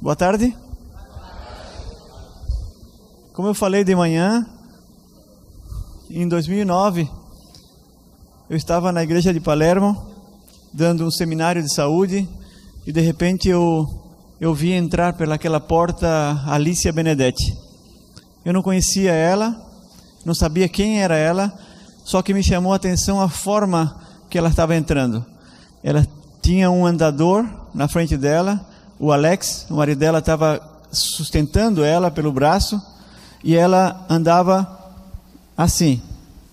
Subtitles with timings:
[0.00, 0.56] Boa tarde.
[3.32, 4.46] Como eu falei de manhã,
[6.08, 7.10] em 2009,
[8.48, 10.06] eu estava na igreja de Palermo,
[10.72, 12.28] dando um seminário de saúde,
[12.86, 13.88] e de repente eu,
[14.40, 17.58] eu vi entrar pelaquela porta Alicia Benedetti.
[18.44, 19.60] Eu não conhecia ela,
[20.24, 21.52] não sabia quem era ela,
[22.04, 25.26] só que me chamou a atenção a forma que ela estava entrando.
[25.82, 26.06] Ela
[26.40, 27.44] tinha um andador
[27.74, 28.64] na frente dela,
[28.98, 32.80] o Alex, o marido dela, estava sustentando ela pelo braço
[33.42, 34.66] e ela andava
[35.56, 36.02] assim.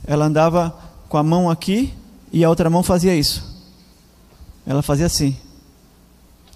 [0.06, 0.76] Ela andava
[1.10, 1.94] com a mão aqui
[2.32, 3.56] e a outra mão fazia isso.
[4.66, 5.36] Ela fazia assim.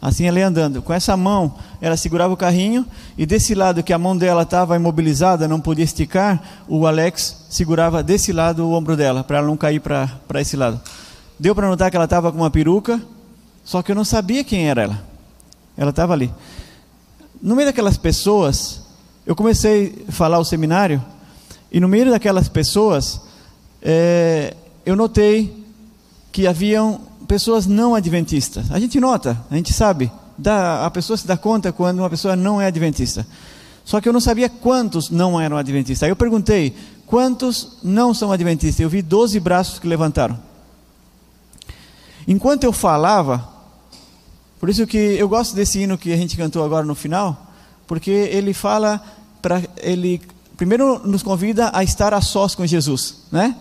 [0.01, 0.81] Assim ela ia andando.
[0.81, 2.85] Com essa mão, ela segurava o carrinho
[3.17, 8.01] e desse lado que a mão dela estava imobilizada, não podia esticar, o Alex segurava
[8.01, 10.79] desse lado o ombro dela, para ela não cair para esse lado.
[11.37, 13.01] Deu para notar que ela estava com uma peruca,
[13.63, 15.08] só que eu não sabia quem era ela.
[15.79, 16.29] Ela estava ali.
[17.41, 18.81] No meio daquelas pessoas,
[19.25, 21.01] eu comecei a falar o seminário,
[21.71, 23.21] e no meio daquelas pessoas,
[23.81, 25.63] é, eu notei
[26.33, 28.69] que haviam pessoas não adventistas.
[28.71, 32.35] A gente nota, a gente sabe, dá, a pessoa se dá conta quando uma pessoa
[32.35, 33.25] não é adventista.
[33.85, 36.03] Só que eu não sabia quantos não eram adventistas.
[36.03, 38.81] Aí eu perguntei, quantos não são adventistas?
[38.81, 40.37] Eu vi 12 braços que levantaram.
[42.27, 43.58] Enquanto eu falava,
[44.59, 47.47] por isso que eu gosto desse hino que a gente cantou agora no final,
[47.87, 49.01] porque ele fala
[49.41, 50.21] para ele
[50.57, 53.55] primeiro nos convida a estar a sós com Jesus, né?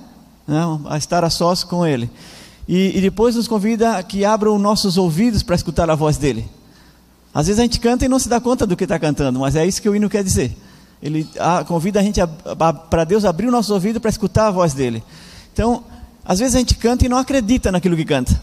[0.46, 2.10] Não, a estar a sós com ele.
[2.66, 6.48] E, e depois nos convida a que abram nossos ouvidos para escutar a voz dele.
[7.32, 9.54] Às vezes a gente canta e não se dá conta do que está cantando, mas
[9.54, 10.56] é isso que o hino quer dizer.
[11.00, 12.20] Ele a, convida a gente
[12.90, 15.02] para Deus abrir o nosso ouvido para escutar a voz dele.
[15.52, 15.84] Então,
[16.24, 18.40] às vezes a gente canta e não acredita naquilo que canta.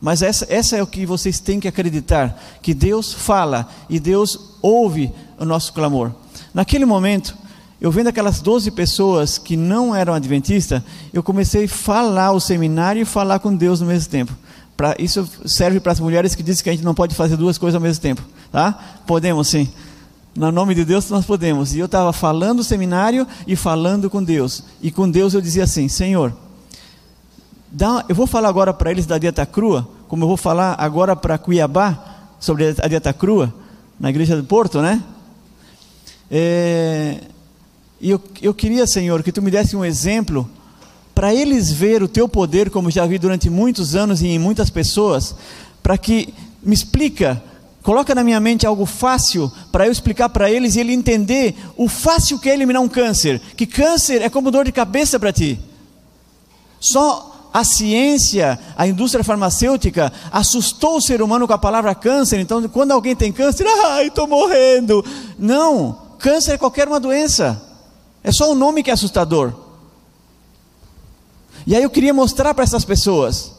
[0.00, 4.38] Mas essa, essa é o que vocês têm que acreditar: que Deus fala e Deus
[4.60, 6.12] ouve o nosso clamor.
[6.52, 7.36] Naquele momento,
[7.80, 10.82] eu vendo aquelas 12 pessoas que não eram adventistas,
[11.12, 14.32] eu comecei a falar o seminário e falar com Deus no mesmo tempo.
[14.76, 17.56] Pra, isso serve para as mulheres que dizem que a gente não pode fazer duas
[17.56, 18.22] coisas ao mesmo tempo.
[18.52, 18.72] Tá?
[19.06, 19.68] Podemos sim.
[20.34, 21.74] No nome de Deus nós podemos.
[21.74, 24.62] E eu estava falando o seminário e falando com Deus.
[24.82, 26.34] E com Deus eu dizia assim: Senhor,
[27.76, 31.16] Dá, eu vou falar agora para eles da dieta crua, como eu vou falar agora
[31.16, 33.52] para Cuiabá sobre a dieta crua,
[33.98, 35.02] na igreja do Porto, né?
[36.30, 37.20] É,
[38.00, 40.48] e eu, eu queria, Senhor, que tu me desse um exemplo
[41.14, 44.68] para eles ver o teu poder, como já vi durante muitos anos e em muitas
[44.68, 45.34] pessoas,
[45.82, 47.42] para que me explica,
[47.82, 51.88] coloca na minha mente algo fácil para eu explicar para eles e ele entender o
[51.88, 55.58] fácil que é eliminar um câncer, que câncer é como dor de cabeça para ti.
[56.78, 62.38] Só a ciência, a indústria farmacêutica assustou o ser humano com a palavra câncer.
[62.38, 65.02] Então, quando alguém tem câncer, ai, estou morrendo.
[65.38, 67.62] Não, câncer é qualquer uma doença.
[68.22, 69.54] É só o nome que é assustador.
[71.66, 73.52] E aí eu queria mostrar para essas pessoas.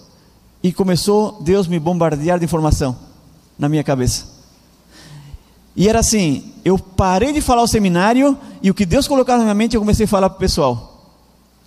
[0.61, 2.95] E começou Deus me bombardear de informação
[3.57, 4.25] na minha cabeça.
[5.75, 9.45] E era assim: eu parei de falar o seminário e o que Deus colocava na
[9.45, 11.15] minha mente eu comecei a falar para o pessoal.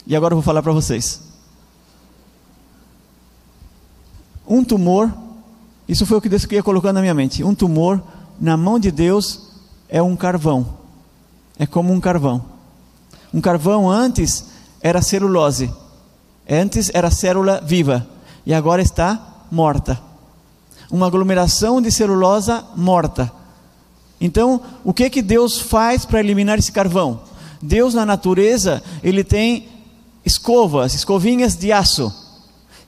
[0.06, 1.29] E agora eu vou falar para vocês.
[4.50, 5.14] Um tumor,
[5.88, 7.44] isso foi o que Deus queria colocar na minha mente.
[7.44, 8.02] Um tumor
[8.40, 9.42] na mão de Deus
[9.88, 10.66] é um carvão.
[11.56, 12.44] É como um carvão.
[13.32, 14.46] Um carvão antes
[14.80, 15.72] era celulose.
[16.50, 18.04] Antes era célula viva
[18.44, 20.00] e agora está morta.
[20.90, 23.32] Uma aglomeração de celulosa morta.
[24.20, 27.20] Então, o que que Deus faz para eliminar esse carvão?
[27.62, 29.68] Deus na natureza, ele tem
[30.24, 32.29] escovas, escovinhas de aço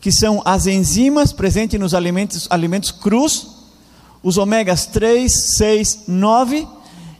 [0.02, 3.46] que são as enzimas presentes nos alimentos, alimentos crus,
[4.20, 6.66] os ômegas 3, 6, 9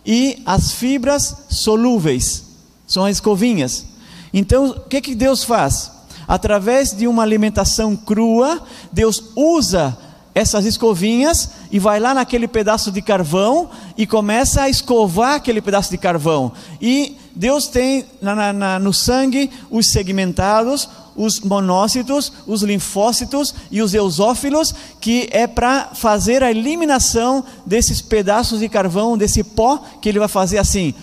[0.05, 2.43] e as fibras solúveis,
[2.85, 3.87] são as escovinhas.
[4.35, 5.93] Então, o que, que Deus faz?
[6.27, 8.61] Através de uma alimentação crua,
[8.93, 9.97] Deus usa
[10.35, 15.91] essas escovinhas e vai lá naquele pedaço de carvão e começa a escovar aquele pedaço
[15.91, 16.53] de carvão.
[16.81, 23.95] E Deus tem na, na, no sangue os segmentados, os monócitos, os linfócitos e os
[23.95, 30.19] eusófilos, que é para fazer a eliminação desses pedaços de carvão, desse pó, que ele
[30.19, 30.95] vai fazer assim.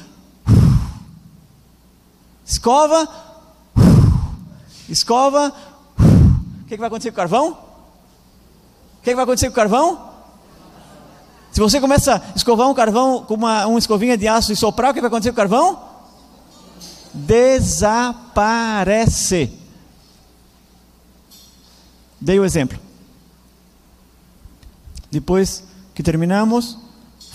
[2.45, 3.07] Escova,
[4.89, 5.53] escova.
[6.00, 7.50] O que, que vai acontecer com o carvão?
[7.50, 7.55] O
[9.03, 10.09] que, que vai acontecer com o carvão?
[11.51, 14.91] Se você começa a escovar um carvão com uma, uma escovinha de aço e soprar,
[14.91, 15.79] o que vai acontecer com o carvão?
[17.13, 19.58] Desaparece.
[22.19, 22.77] Dei o exemplo.
[25.12, 25.63] Depois
[25.94, 26.77] que terminamos,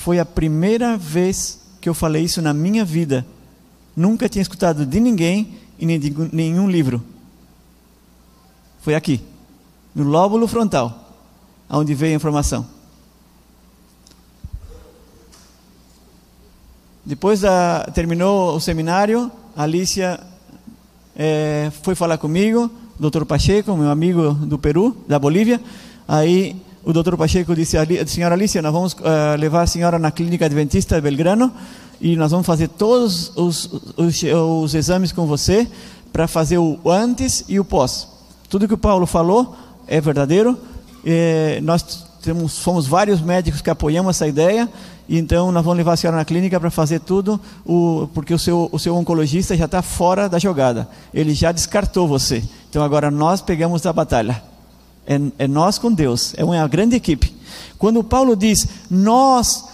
[0.05, 3.25] Foi a primeira vez que eu falei isso na minha vida.
[3.97, 7.03] Nunca tinha escutado de ninguém e nem de nenhum livro.
[8.83, 9.23] Foi aqui,
[9.95, 11.11] no lóbulo frontal,
[11.71, 12.67] onde veio a informação.
[17.03, 20.21] Depois da, terminou o seminário, a Alicia
[21.17, 25.61] é, foi falar comigo, doutor Pacheco, meu amigo do Peru, da Bolívia.
[26.07, 27.77] Aí o doutor Pacheco disse,
[28.07, 31.53] senhora Alicia, nós vamos uh, levar a senhora na clínica adventista de Belgrano
[32.01, 35.67] e nós vamos fazer todos os, os, os exames com você
[36.13, 38.07] para fazer o antes e o pós.
[38.49, 39.57] Tudo que o Paulo falou
[39.87, 40.59] é verdadeiro.
[41.05, 44.69] É, nós temos, fomos vários médicos que apoiamos essa ideia,
[45.09, 48.69] então nós vamos levar a senhora na clínica para fazer tudo, o, porque o seu,
[48.73, 50.89] o seu oncologista já está fora da jogada.
[51.13, 52.43] Ele já descartou você.
[52.75, 54.43] Então agora nós pegamos a batalha.
[55.07, 57.33] É, é nós com Deus, é uma grande equipe.
[57.79, 59.65] Quando Paulo diz nós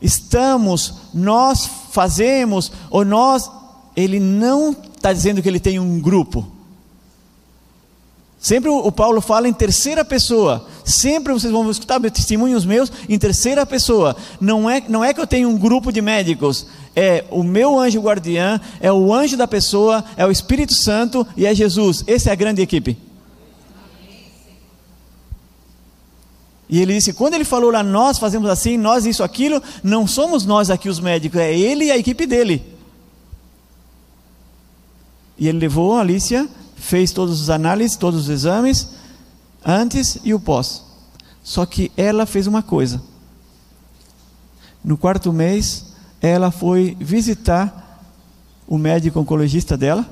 [0.00, 3.50] estamos, nós fazemos, ou nós,
[3.94, 6.50] ele não está dizendo que ele tem um grupo.
[8.46, 10.68] Sempre o Paulo fala em terceira pessoa.
[10.84, 14.14] Sempre vocês vão escutar testemunhos meus em terceira pessoa.
[14.40, 16.64] Não é, não é que eu tenho um grupo de médicos.
[16.94, 21.44] É o meu anjo guardiã, é o anjo da pessoa, é o Espírito Santo e
[21.44, 22.04] é Jesus.
[22.06, 22.96] Essa é a grande equipe.
[26.68, 30.46] E ele disse: quando ele falou lá, nós fazemos assim, nós isso, aquilo, não somos
[30.46, 32.62] nós aqui os médicos, é ele e a equipe dele.
[35.36, 36.48] E ele levou a Alicia
[36.86, 38.90] fez todos os análises, todos os exames,
[39.64, 40.84] antes e o pós.
[41.42, 43.02] Só que ela fez uma coisa.
[44.84, 45.86] No quarto mês,
[46.20, 48.00] ela foi visitar
[48.68, 50.08] o médico oncologista dela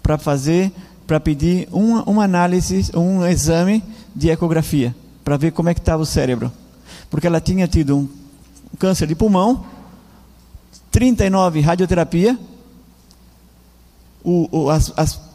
[0.00, 0.72] para fazer,
[1.08, 3.82] para pedir uma, uma análise, um exame
[4.14, 4.94] de ecografia,
[5.24, 6.52] para ver como é que estava o cérebro.
[7.10, 8.08] Porque ela tinha tido um
[8.78, 9.64] câncer de pulmão,
[10.92, 12.38] 39 radioterapia,
[14.22, 15.33] o, o, as, as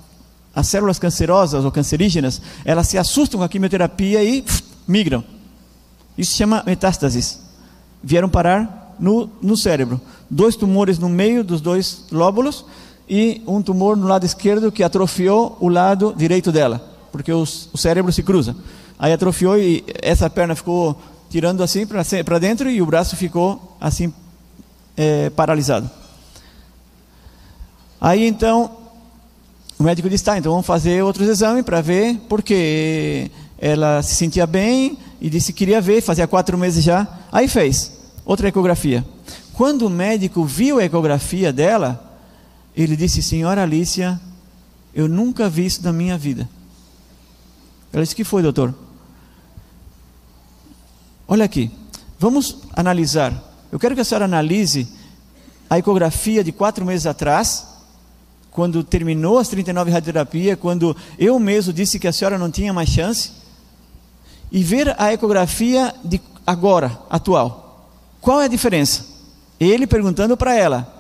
[0.60, 5.24] as células cancerosas ou cancerígenas, elas se assustam com a quimioterapia e pff, migram.
[6.18, 7.40] Isso se chama metástases.
[8.04, 10.02] Vieram parar no, no cérebro.
[10.30, 12.66] Dois tumores no meio dos dois lóbulos
[13.08, 17.78] e um tumor no lado esquerdo que atrofiou o lado direito dela, porque os, o
[17.78, 18.54] cérebro se cruza.
[19.00, 24.14] Aí atrofiou e essa perna ficou tirando assim para dentro e o braço ficou assim
[24.98, 25.90] é, paralisado.
[28.02, 28.79] Aí então
[29.80, 34.46] o médico disse: tá, então vamos fazer outros exames para ver, porque ela se sentia
[34.46, 37.08] bem e disse que queria ver, fazia quatro meses já.
[37.32, 37.94] Aí fez
[38.26, 39.06] outra ecografia.
[39.54, 42.20] Quando o médico viu a ecografia dela,
[42.76, 44.20] ele disse: Senhora Alicia,
[44.94, 46.48] eu nunca vi isso na minha vida.
[47.94, 48.76] Ela disse: que foi, doutor?
[51.26, 51.72] Olha aqui,
[52.20, 53.34] vamos analisar.
[53.72, 54.90] Eu quero que a senhora analise
[55.70, 57.69] a ecografia de quatro meses atrás
[58.52, 62.90] quando terminou as 39 radioterapia, quando eu mesmo disse que a senhora não tinha mais
[62.90, 63.32] chance,
[64.52, 67.92] e ver a ecografia de agora, atual.
[68.20, 69.06] Qual é a diferença?
[69.60, 70.96] Ele perguntando para ela.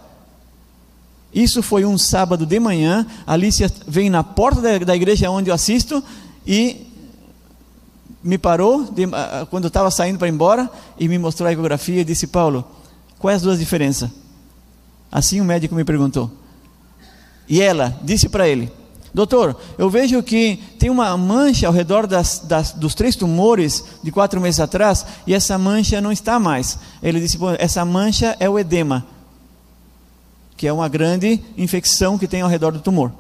[1.34, 3.06] Isso foi um sábado de manhã.
[3.26, 6.04] A Alicia vem na porta da, da igreja onde eu assisto
[6.46, 6.88] e
[8.24, 11.54] me parou de, uh, quando eu estava saindo para ir embora e me mostrou a
[11.54, 12.66] ecografia e disse: Paulo,
[13.18, 14.10] quais as duas diferenças?
[15.12, 16.32] Assim o médico me perguntou.
[17.50, 18.72] E ela disse para ele:
[19.14, 24.12] Doutor, eu vejo que tem uma mancha ao redor das, das, dos três tumores de
[24.12, 26.78] quatro meses atrás e essa mancha não está mais.
[27.02, 29.06] Ele disse: Essa mancha é o edema,
[30.56, 33.12] que é uma grande infecção que tem ao redor do tumor.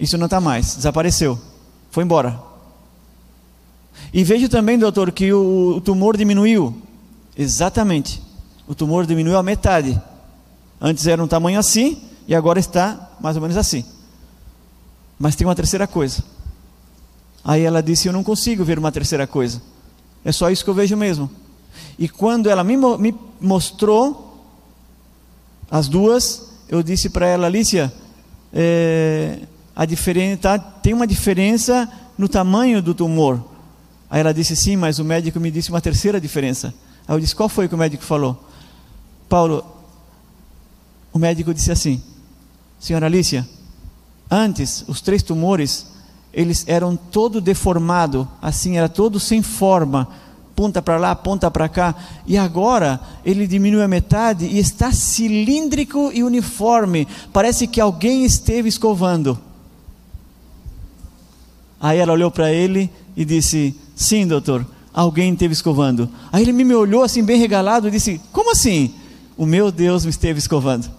[0.00, 1.38] Isso não está mais, desapareceu,
[1.90, 2.40] foi embora.
[4.14, 6.80] E vejo também, doutor, que o, o tumor diminuiu.
[7.36, 8.22] Exatamente,
[8.66, 10.00] o tumor diminuiu a metade.
[10.80, 13.84] Antes era um tamanho assim e agora está mais ou menos assim.
[15.18, 16.22] Mas tem uma terceira coisa.
[17.44, 19.60] Aí ela disse: Eu não consigo ver uma terceira coisa.
[20.24, 21.30] É só isso que eu vejo mesmo.
[21.98, 24.44] E quando ela me, me mostrou
[25.70, 27.92] as duas, eu disse para ela: Alicia,
[28.52, 29.40] é,
[29.74, 33.42] a diferença, tá, tem uma diferença no tamanho do tumor.
[34.10, 36.74] Aí ela disse: Sim, mas o médico me disse uma terceira diferença.
[37.06, 38.44] Aí eu disse: Qual foi que o médico falou?
[39.28, 39.64] Paulo,
[41.12, 42.02] o médico disse assim:
[42.78, 43.48] Senhora Alicia,
[44.30, 45.86] antes os três tumores
[46.32, 50.08] eles eram todo deformado, assim era todo sem forma,
[50.54, 51.94] ponta para lá, ponta para cá,
[52.26, 58.68] e agora ele diminui a metade e está cilíndrico e uniforme, parece que alguém esteve
[58.68, 59.38] escovando.
[61.80, 66.08] Aí ela olhou para ele e disse: Sim, doutor, alguém esteve escovando.
[66.32, 68.92] Aí ele me olhou assim, bem regalado, e disse: Como assim?
[69.38, 70.90] O meu Deus me esteve escovando.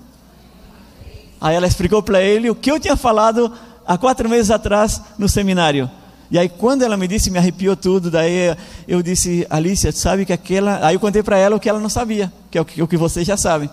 [1.41, 3.51] Aí ela explicou para ele o que eu tinha falado
[3.85, 5.91] há quatro meses atrás no seminário.
[6.31, 8.09] E aí quando ela me disse, me arrepiou tudo.
[8.09, 8.55] Daí
[8.87, 10.85] eu disse, Alicia, sabe que aquela.
[10.87, 13.27] Aí eu contei para ela o que ela não sabia, que é o que, vocês
[13.27, 13.69] já sabem.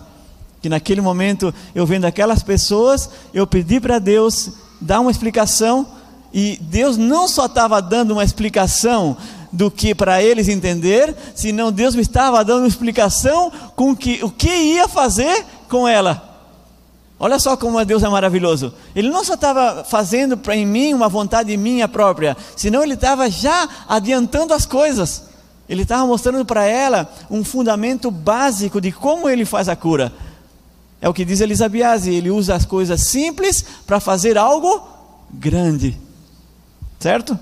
[0.61, 5.87] Que naquele momento, eu vendo aquelas pessoas, eu pedi para Deus dar uma explicação.
[6.33, 9.15] E Deus não só estava dando uma explicação
[9.57, 14.29] do que para eles entender, senão Deus me estava dando uma explicação com que, o
[14.29, 16.23] que ia fazer com ela.
[17.19, 18.71] Olha só como Deus é maravilhoso.
[18.95, 23.67] Ele não só estava fazendo para mim uma vontade minha própria, senão ele estava já
[23.89, 25.23] adiantando as coisas.
[25.67, 30.13] Ele estava mostrando para ela um fundamento básico de como ele faz a cura.
[31.01, 34.87] É o que diz Elisabiase, ele usa as coisas simples para fazer algo
[35.31, 35.97] grande.
[36.99, 37.37] Certo?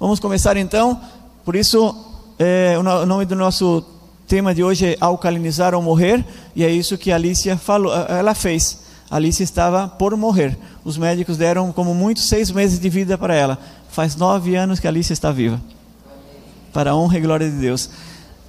[0.00, 1.00] Vamos começar então.
[1.44, 1.94] Por isso,
[2.38, 3.84] é, o nome do nosso
[4.28, 6.24] tema de hoje é alcalinizar ou morrer,
[6.54, 8.80] e é isso que a Alicia falou, ela fez.
[9.10, 10.56] A Alicia estava por morrer.
[10.84, 13.58] Os médicos deram, como muito, seis meses de vida para ela.
[13.88, 15.60] Faz nove anos que a Alicia está viva.
[16.72, 17.90] Para a honra e glória de Deus.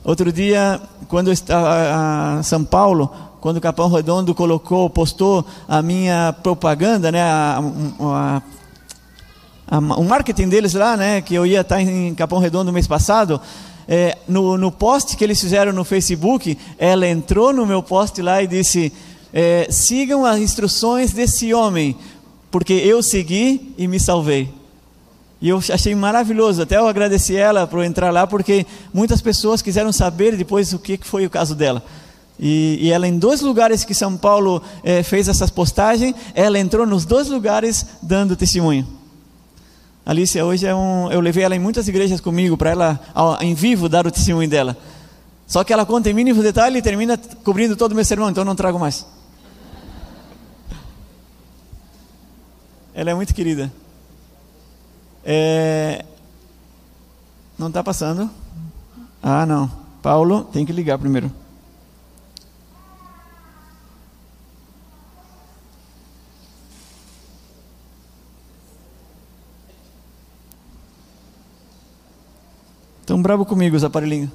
[0.03, 6.35] Outro dia, quando estava em São Paulo, quando o Capão Redondo colocou, postou a minha
[6.43, 7.59] propaganda, né, a,
[8.01, 8.41] a,
[9.77, 13.39] o marketing deles lá, né, que eu ia estar em Capão Redondo mês passado,
[13.87, 18.41] é, no, no post que eles fizeram no Facebook, ela entrou no meu post lá
[18.41, 18.93] e disse:
[19.33, 21.95] é, sigam as instruções desse homem,
[22.51, 24.53] porque eu segui e me salvei.
[25.41, 29.91] E eu achei maravilhoso, até eu agradeci ela por entrar lá, porque muitas pessoas quiseram
[29.91, 31.83] saber depois o que foi o caso dela.
[32.37, 36.85] E, e ela, em dois lugares que São Paulo é, fez essas postagens, ela entrou
[36.85, 38.98] nos dois lugares dando testemunho.
[40.09, 42.99] Alicia hoje é um, eu levei ela em muitas igrejas comigo para ela
[43.41, 44.75] em vivo dar o testemunho dela.
[45.45, 48.41] Só que ela conta em mínimos detalhes e termina cobrindo todo o meu sermão, então
[48.41, 49.05] eu não trago mais.
[52.91, 53.71] Ela é muito querida.
[55.23, 56.03] É...
[57.55, 58.31] Não está passando?
[59.21, 59.71] Ah, não.
[60.01, 61.31] Paulo, tem que ligar primeiro.
[73.09, 74.29] Estão bravo comigo os aparelhinhos.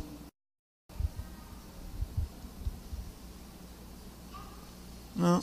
[5.14, 5.40] Não.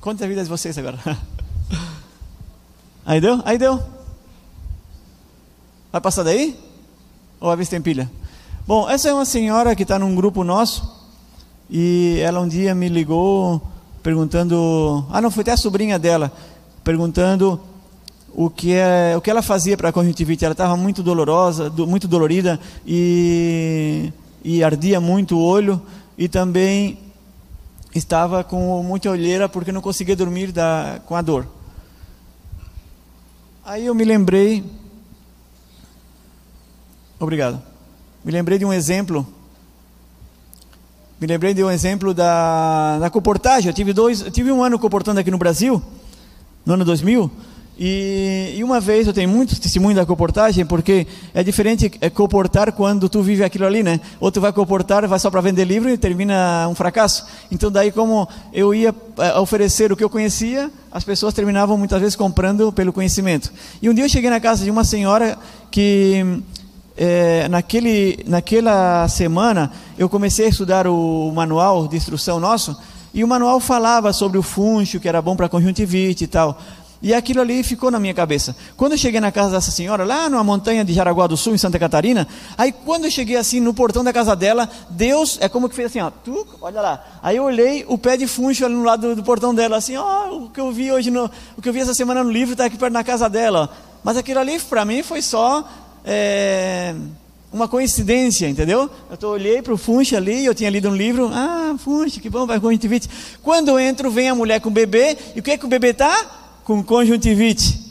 [0.00, 1.00] Conta a vida de vocês agora.
[3.04, 3.42] Aí deu?
[3.44, 3.82] Aí deu.
[5.90, 6.56] Vai passar daí?
[7.40, 8.08] Ou a vista tem pilha?
[8.64, 11.10] Bom, essa é uma senhora que está num grupo nosso.
[11.68, 13.73] E ela um dia me ligou
[14.04, 16.30] perguntando, ah não, foi até a sobrinha dela,
[16.84, 17.58] perguntando
[18.34, 20.44] o que é, o que ela fazia para a conjuntivite.
[20.44, 24.12] Ela estava muito dolorosa, do, muito dolorida e,
[24.44, 25.80] e ardia muito o olho
[26.18, 26.98] e também
[27.94, 31.46] estava com muita olheira porque não conseguia dormir da, com a dor.
[33.64, 34.62] Aí eu me lembrei,
[37.18, 37.62] obrigado,
[38.22, 39.26] me lembrei de um exemplo
[41.24, 43.70] me lembrei de um exemplo da, da comportagem.
[43.70, 45.82] Eu tive, dois, eu tive um ano comportando aqui no Brasil,
[46.66, 47.30] no ano 2000,
[47.78, 52.72] e, e uma vez eu tenho muitos testemunhos da comportagem, porque é diferente é comportar
[52.72, 54.00] quando tu vive aquilo ali, né?
[54.20, 57.24] Ou tu vai comportar, vai só para vender livro e termina um fracasso.
[57.50, 62.00] Então daí como eu ia é, oferecer o que eu conhecia, as pessoas terminavam muitas
[62.00, 63.50] vezes comprando pelo conhecimento.
[63.80, 65.38] E um dia eu cheguei na casa de uma senhora
[65.70, 66.42] que
[66.96, 72.76] é, naquele, naquela semana eu comecei a estudar o manual de instrução nosso
[73.12, 76.58] e o manual falava sobre o funcho, que era bom para conjuntivite e tal.
[77.04, 78.56] E aquilo ali ficou na minha cabeça.
[78.78, 81.58] Quando eu cheguei na casa dessa senhora, lá numa montanha de Jaraguá do Sul, em
[81.58, 85.68] Santa Catarina, aí quando eu cheguei assim no portão da casa dela, Deus é como
[85.68, 87.04] que fez assim, ó, tu, olha lá.
[87.22, 89.96] Aí eu olhei o pé de funcho ali no lado do, do portão dela, assim,
[89.98, 92.52] ó, o que eu vi hoje no, o que eu vi essa semana no livro
[92.52, 93.68] está aqui perto na casa dela.
[94.02, 95.68] Mas aquilo ali para mim foi só
[96.04, 96.94] é,
[97.52, 98.90] uma coincidência, entendeu?
[99.10, 102.28] Eu tô, olhei para o Funch ali, eu tinha lido um livro, ah, Funch, que
[102.28, 103.08] bom, vai conjuntivite.
[103.42, 105.68] Quando eu entro, vem a mulher com o bebê, e o que é que o
[105.68, 106.60] bebê tá?
[106.64, 107.84] Com conjuntivite.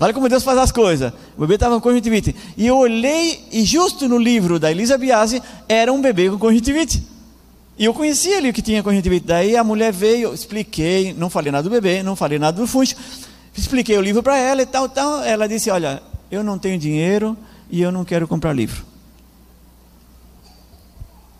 [0.00, 1.12] Olha como Deus faz as coisas.
[1.36, 2.34] O bebê estava com conjuntivite.
[2.56, 7.02] E eu olhei, e justo no livro da Elisa Biasi, era um bebê com conjuntivite.
[7.78, 9.26] E eu conhecia ali o que tinha conjuntivite.
[9.26, 12.96] Daí a mulher veio, expliquei, não falei nada do bebê, não falei nada do funcho,
[13.56, 15.22] expliquei o livro para ela e tal, tal.
[15.22, 17.36] Ela disse: Olha, eu não tenho dinheiro
[17.70, 18.84] e eu não quero comprar livro.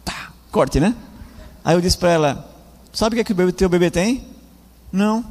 [0.05, 0.95] Tá, corte, né?
[1.65, 2.55] Aí eu disse para ela:
[2.93, 4.25] Sabe o que, é que o teu bebê tem?
[4.91, 5.25] Não,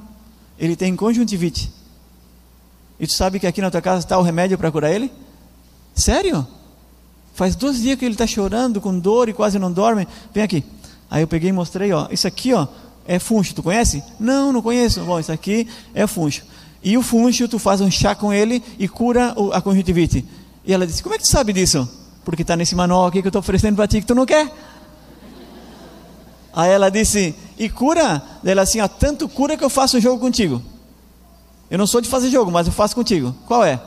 [0.58, 1.72] ele tem conjuntivite.
[3.00, 5.12] E tu sabe que aqui na tua casa está o remédio para curar ele?
[5.94, 6.48] Sério?
[7.34, 10.08] Faz dois dias que ele está chorando, com dor e quase não dorme.
[10.34, 10.64] Vem aqui.
[11.10, 12.08] Aí eu peguei e mostrei, ó.
[12.10, 12.68] Isso aqui, ó,
[13.06, 13.54] é funcho.
[13.54, 14.04] Tu conhece?
[14.20, 15.02] Não, não conheço.
[15.02, 16.44] Bom, isso aqui é funcho.
[16.84, 20.24] E o funcho, tu faz um chá com ele e cura a conjuntivite.
[20.66, 21.88] E ela disse: Como é que tu sabe disso?
[22.24, 24.52] Porque está nesse manual aqui que eu estou oferecendo para ti que tu não quer.
[26.54, 28.22] Aí ela disse: E cura?
[28.44, 30.62] Ela assim: ó, Tanto cura que eu faço um jogo contigo.
[31.70, 33.36] Eu não sou de fazer jogo, mas eu faço contigo.
[33.46, 33.80] Qual é?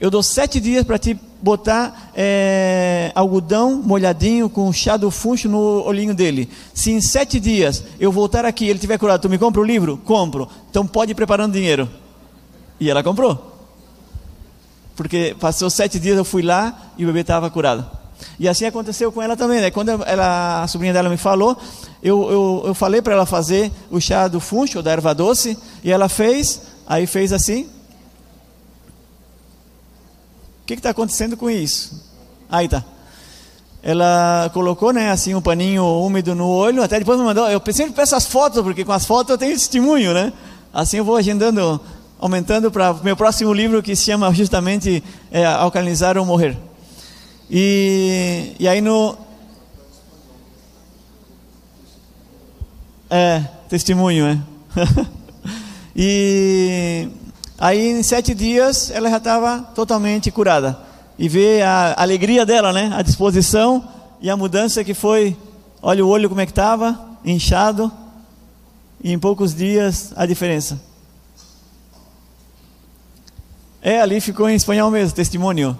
[0.00, 5.84] Eu dou sete dias para te botar é, algodão molhadinho com chá do funcho no
[5.84, 6.48] olhinho dele.
[6.72, 9.98] Se em sete dias eu voltar aqui ele tiver curado, tu me compra o livro?
[10.04, 10.48] Compro.
[10.70, 11.88] Então pode ir preparando dinheiro.
[12.80, 13.58] E ela comprou.
[14.96, 17.86] Porque passou sete dias, eu fui lá e o bebê estava curado.
[18.38, 19.70] E assim aconteceu com ela também, né?
[19.70, 21.56] Quando ela, a sobrinha dela me falou,
[22.02, 25.92] eu, eu, eu falei para ela fazer o chá do funcho, da erva doce, e
[25.92, 27.68] ela fez, aí fez assim,
[30.76, 32.02] que está acontecendo com isso?
[32.48, 32.84] Aí tá.
[33.82, 37.48] Ela colocou, né, assim, um paninho úmido no olho, até depois me mandou.
[37.48, 40.32] Eu sempre peço as fotos, porque com as fotos eu tenho testemunho, né?
[40.72, 41.80] Assim eu vou agendando,
[42.20, 46.56] aumentando para o meu próximo livro que se chama justamente é, Alcalinizar ou Morrer.
[47.50, 49.16] E, e aí no.
[53.08, 54.38] É, testemunho, é.
[55.96, 57.08] e
[57.60, 60.78] Aí em sete dias ela já estava totalmente curada.
[61.18, 62.90] E ver a alegria dela, né?
[62.94, 63.86] A disposição
[64.18, 65.36] e a mudança que foi.
[65.82, 67.92] Olha o olho como é que estava, inchado.
[69.04, 70.80] E em poucos dias a diferença.
[73.82, 75.78] É, ali ficou em espanhol mesmo, testemunho.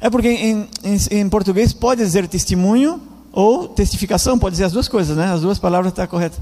[0.00, 3.00] É porque em, em, em português pode dizer testemunho
[3.32, 5.32] ou testificação, pode dizer as duas coisas, né?
[5.32, 6.38] As duas palavras estão tá corretas.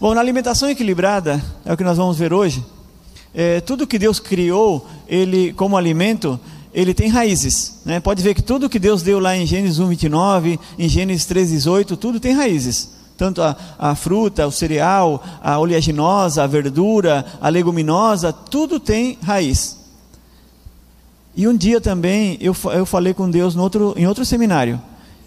[0.00, 2.64] Bom, na alimentação equilibrada, é o que nós vamos ver hoje,
[3.34, 6.38] é, tudo que Deus criou, ele como alimento,
[6.72, 7.80] ele tem raízes.
[7.84, 8.00] Né?
[8.00, 11.50] Pode ver que tudo que Deus deu lá em Gênesis 1, 29, em Gênesis 3,
[11.50, 12.99] 18, tudo tem raízes.
[13.20, 19.76] Tanto a, a fruta, o cereal, a oleaginosa, a verdura, a leguminosa, tudo tem raiz.
[21.36, 24.80] E um dia também eu, eu falei com Deus no outro, em outro seminário.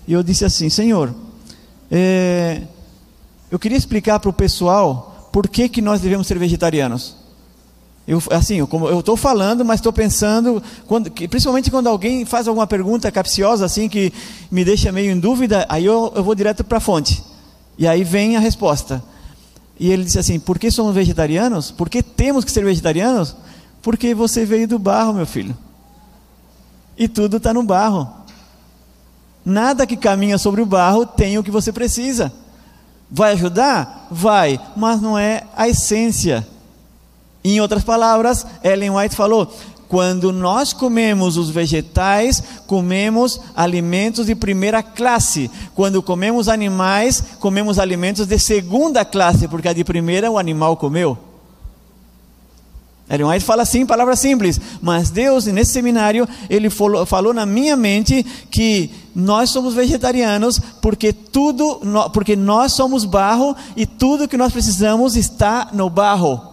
[0.07, 1.13] E eu disse assim: Senhor,
[1.91, 2.63] é,
[3.51, 7.15] eu queria explicar para o pessoal por que, que nós devemos ser vegetarianos.
[8.07, 13.11] Eu, assim, eu estou falando, mas estou pensando, quando, principalmente quando alguém faz alguma pergunta
[13.11, 14.11] capciosa, assim, que
[14.49, 17.32] me deixa meio em dúvida, aí eu, eu vou direto para a fonte.
[17.77, 19.03] E aí vem a resposta.
[19.79, 21.71] E ele disse assim: por que somos vegetarianos?
[21.71, 23.35] Por que temos que ser vegetarianos?
[23.81, 25.57] Porque você veio do barro, meu filho.
[26.97, 28.07] E tudo está no barro.
[29.45, 32.31] Nada que caminha sobre o barro tem o que você precisa.
[33.11, 34.07] Vai ajudar?
[34.09, 36.47] Vai, mas não é a essência.
[37.43, 39.53] Em outras palavras, Ellen White falou:
[39.87, 45.49] quando nós comemos os vegetais, comemos alimentos de primeira classe.
[45.75, 51.17] Quando comemos animais, comemos alimentos de segunda classe, porque a de primeira o animal comeu.
[53.09, 57.45] Ellen White fala assim, em palavras simples, mas Deus, nesse seminário, ele falou, falou, na
[57.45, 61.81] minha mente que nós somos vegetarianos porque tudo,
[62.13, 66.52] porque nós somos barro e tudo que nós precisamos está no barro.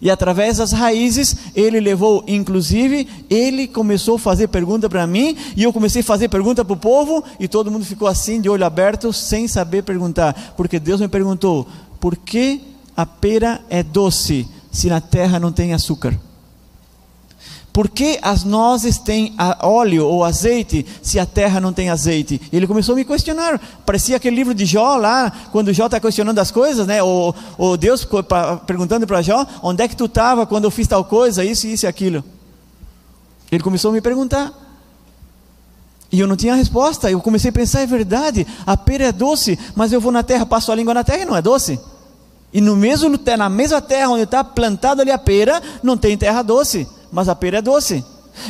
[0.00, 5.62] E através das raízes, ele levou, inclusive, ele começou a fazer pergunta para mim, e
[5.62, 8.64] eu comecei a fazer pergunta para o povo, e todo mundo ficou assim, de olho
[8.64, 11.66] aberto, sem saber perguntar, porque Deus me perguntou:
[12.00, 12.62] por que
[12.96, 14.48] a pera é doce?
[14.70, 16.18] se na terra não tem açúcar?
[17.72, 22.40] Por que as nozes têm óleo ou azeite se a terra não tem azeite?
[22.52, 23.60] Ele começou a me questionar.
[23.86, 27.00] Parecia aquele livro de Jó lá, quando Jó está questionando as coisas, né?
[27.00, 28.06] Ou, ou Deus
[28.66, 31.86] perguntando para Jó: onde é que tu estava quando eu fiz tal coisa, isso, isso
[31.86, 32.24] e aquilo?
[33.52, 34.52] Ele começou a me perguntar.
[36.12, 37.08] E eu não tinha resposta.
[37.08, 40.44] Eu comecei a pensar: é verdade, a pera é doce, mas eu vou na terra,
[40.44, 41.78] passo a língua na terra e não é doce.
[42.52, 46.42] E no mesmo, na mesma terra onde está plantado ali a pera, não tem terra
[46.42, 48.04] doce, mas a pera é doce.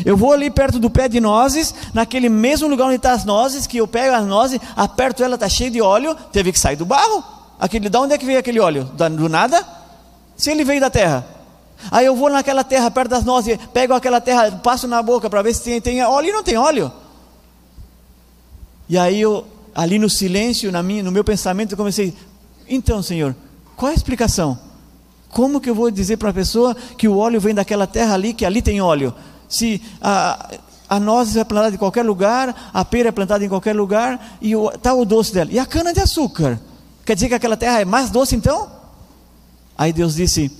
[0.04, 3.66] Eu vou ali perto do pé de nozes, naquele mesmo lugar onde está as nozes,
[3.66, 6.84] que eu pego as nozes, aperto ela, está cheia de óleo, teve que sair do
[6.84, 7.24] barro.
[7.58, 8.84] Aquele, da onde é que veio aquele óleo?
[8.84, 9.66] Do nada?
[10.36, 11.26] Se ele veio da terra.
[11.90, 15.42] Aí eu vou naquela terra, perto das nozes, pego aquela terra, passo na boca para
[15.42, 16.92] ver se tem, tem óleo e não tem óleo.
[18.88, 22.14] E aí eu, ali no silêncio, na minha, no meu pensamento, eu comecei,
[22.68, 23.34] então Senhor,
[23.76, 24.58] qual é a explicação?
[25.30, 28.34] Como que eu vou dizer para a pessoa que o óleo vem daquela terra ali,
[28.34, 29.14] que ali tem óleo?
[29.48, 30.50] Se a,
[30.88, 34.52] a noz é plantada em qualquer lugar, a pera é plantada em qualquer lugar, e
[34.52, 35.50] está o doce dela.
[35.52, 36.60] E a cana de açúcar?
[37.06, 38.70] Quer dizer que aquela terra é mais doce então?
[39.78, 40.50] Aí Deus disse: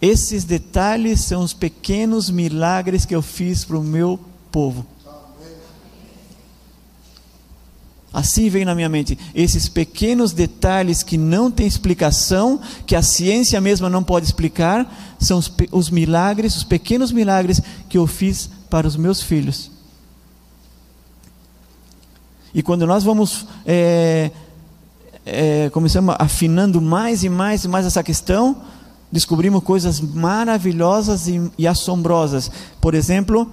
[0.00, 4.18] Esses detalhes são os pequenos milagres que eu fiz para o meu
[4.50, 4.86] povo.
[8.12, 13.60] Assim veio na minha mente esses pequenos detalhes que não têm explicação, que a ciência
[13.60, 18.86] mesma não pode explicar, são os, os, milagres, os pequenos milagres que eu fiz para
[18.86, 19.70] os meus filhos.
[22.54, 24.30] E quando nós vamos é,
[25.24, 25.70] é,
[26.18, 28.56] afinando mais e mais e mais essa questão,
[29.10, 32.50] descobrimos coisas maravilhosas e, e assombrosas.
[32.78, 33.50] Por exemplo,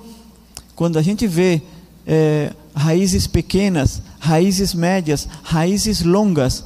[0.76, 1.62] quando a gente vê
[2.06, 6.64] é, raízes pequenas, raízes médias, raízes longas,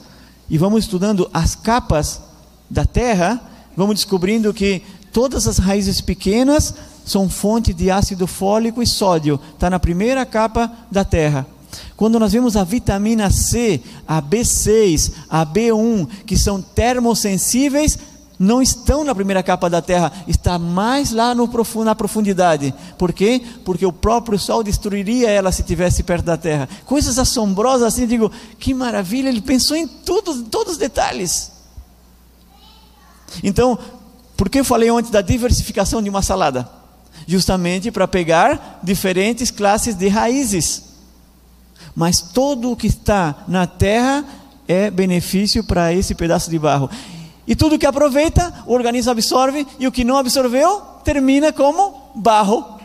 [0.49, 2.21] e vamos estudando as capas
[2.69, 3.41] da terra,
[3.77, 6.73] vamos descobrindo que todas as raízes pequenas
[7.05, 11.45] são fonte de ácido fólico e sódio, está na primeira capa da terra.
[11.95, 17.97] Quando nós vemos a vitamina C, a B6, a B1, que são termosensíveis,
[18.43, 21.49] não estão na primeira capa da terra, está mais lá no,
[21.83, 22.73] na profundidade.
[22.97, 23.41] Por quê?
[23.63, 26.67] Porque o próprio sol destruiria ela se estivesse perto da terra.
[26.85, 28.29] Coisas assombrosas assim, digo,
[28.59, 31.51] que maravilha, ele pensou em tudo, todos os detalhes.
[33.41, 33.79] Então,
[34.35, 36.69] por que eu falei ontem da diversificação de uma salada?
[37.25, 40.83] Justamente para pegar diferentes classes de raízes.
[41.95, 44.25] Mas todo o que está na terra
[44.67, 46.89] é benefício para esse pedaço de barro.
[47.45, 52.79] E tudo que aproveita, o organismo absorve, e o que não absorveu, termina como barro,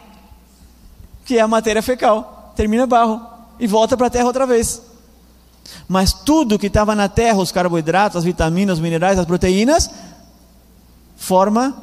[1.25, 2.53] que é a matéria fecal.
[2.57, 3.21] Termina barro
[3.61, 4.83] e volta para a terra outra vez.
[5.87, 9.91] Mas tudo que estava na terra, os carboidratos, as vitaminas, os minerais, as proteínas,
[11.17, 11.77] forma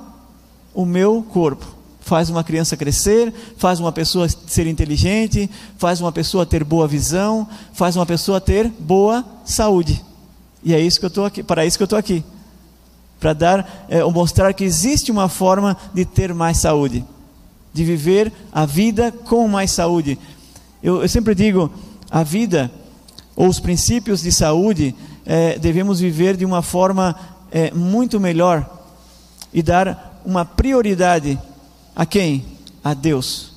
[0.73, 1.65] o meu corpo.
[2.01, 7.47] Faz uma criança crescer, faz uma pessoa ser inteligente, faz uma pessoa ter boa visão,
[7.73, 10.03] faz uma pessoa ter boa saúde.
[10.63, 12.23] E é isso que eu estou aqui, para isso que eu estou aqui
[13.25, 17.03] para dar, é, mostrar que existe uma forma de ter mais saúde,
[17.73, 20.19] de viver a vida com mais saúde.
[20.83, 21.71] Eu, eu sempre digo,
[22.11, 22.71] a vida
[23.35, 24.93] ou os princípios de saúde
[25.25, 27.15] é, devemos viver de uma forma
[27.51, 28.69] é, muito melhor
[29.51, 31.39] e dar uma prioridade
[31.95, 32.45] a quem?
[32.83, 33.54] A Deus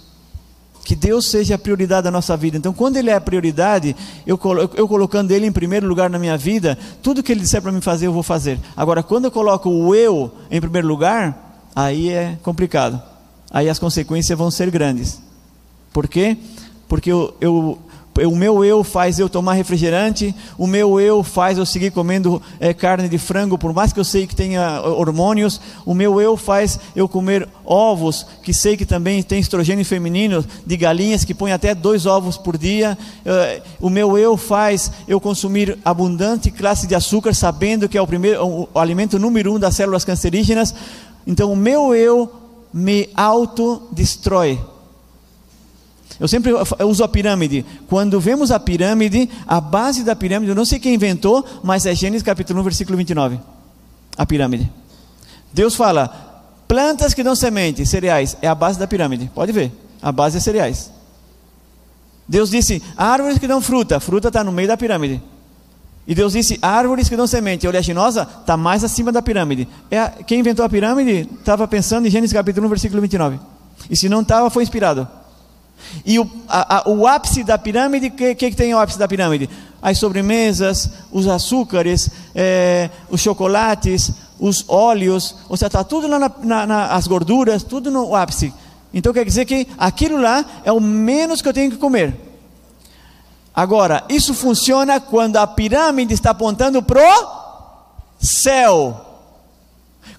[0.88, 2.56] que Deus seja a prioridade da nossa vida.
[2.56, 3.94] Então, quando Ele é a prioridade,
[4.26, 4.40] eu,
[4.74, 7.82] eu colocando Ele em primeiro lugar na minha vida, tudo que Ele disser para mim
[7.82, 8.58] fazer, eu vou fazer.
[8.74, 13.02] Agora, quando eu coloco o eu em primeiro lugar, aí é complicado.
[13.50, 15.20] Aí as consequências vão ser grandes.
[15.92, 16.38] Por quê?
[16.88, 17.78] Porque eu, eu
[18.26, 22.72] o meu eu faz eu tomar refrigerante, o meu eu faz eu seguir comendo é,
[22.72, 26.78] carne de frango, por mais que eu sei que tenha hormônios, o meu eu faz
[26.96, 31.74] eu comer ovos, que sei que também tem estrogênio feminino, de galinhas que põem até
[31.74, 37.34] dois ovos por dia, é, o meu eu faz eu consumir abundante classe de açúcar,
[37.34, 40.74] sabendo que é o, primeiro, o, alimento número um das células cancerígenas,
[41.26, 42.30] então o meu eu
[42.72, 44.58] me autodestrói.
[46.20, 46.52] Eu sempre
[46.84, 47.64] uso a pirâmide.
[47.88, 51.94] Quando vemos a pirâmide, a base da pirâmide, eu não sei quem inventou, mas é
[51.94, 53.38] Gênesis capítulo 1, versículo 29.
[54.16, 54.70] A pirâmide.
[55.52, 56.08] Deus fala:
[56.66, 59.30] plantas que dão semente, cereais, é a base da pirâmide.
[59.32, 59.70] Pode ver,
[60.02, 60.90] a base é cereais.
[62.26, 65.22] Deus disse: árvores que dão fruta, fruta está no meio da pirâmide.
[66.04, 69.68] E Deus disse: árvores que dão semente, oleaginosa está mais acima da pirâmide.
[69.88, 73.38] É a, quem inventou a pirâmide estava pensando em Gênesis capítulo 1, versículo 29.
[73.88, 75.06] E se não estava, foi inspirado.
[76.04, 79.08] E o, a, a, o ápice da pirâmide, o que, que, tem o ápice da
[79.08, 79.48] pirâmide?
[79.80, 86.32] As sobremesas, os açúcares, é, os chocolates, os óleos, ou seja, está tudo lá na,
[86.42, 88.52] na, na, as gorduras, tudo no ápice.
[88.92, 92.14] Então quer dizer que aquilo lá é o menos que eu tenho que comer.
[93.54, 99.07] Agora, isso funciona quando a pirâmide está apontando para o céu.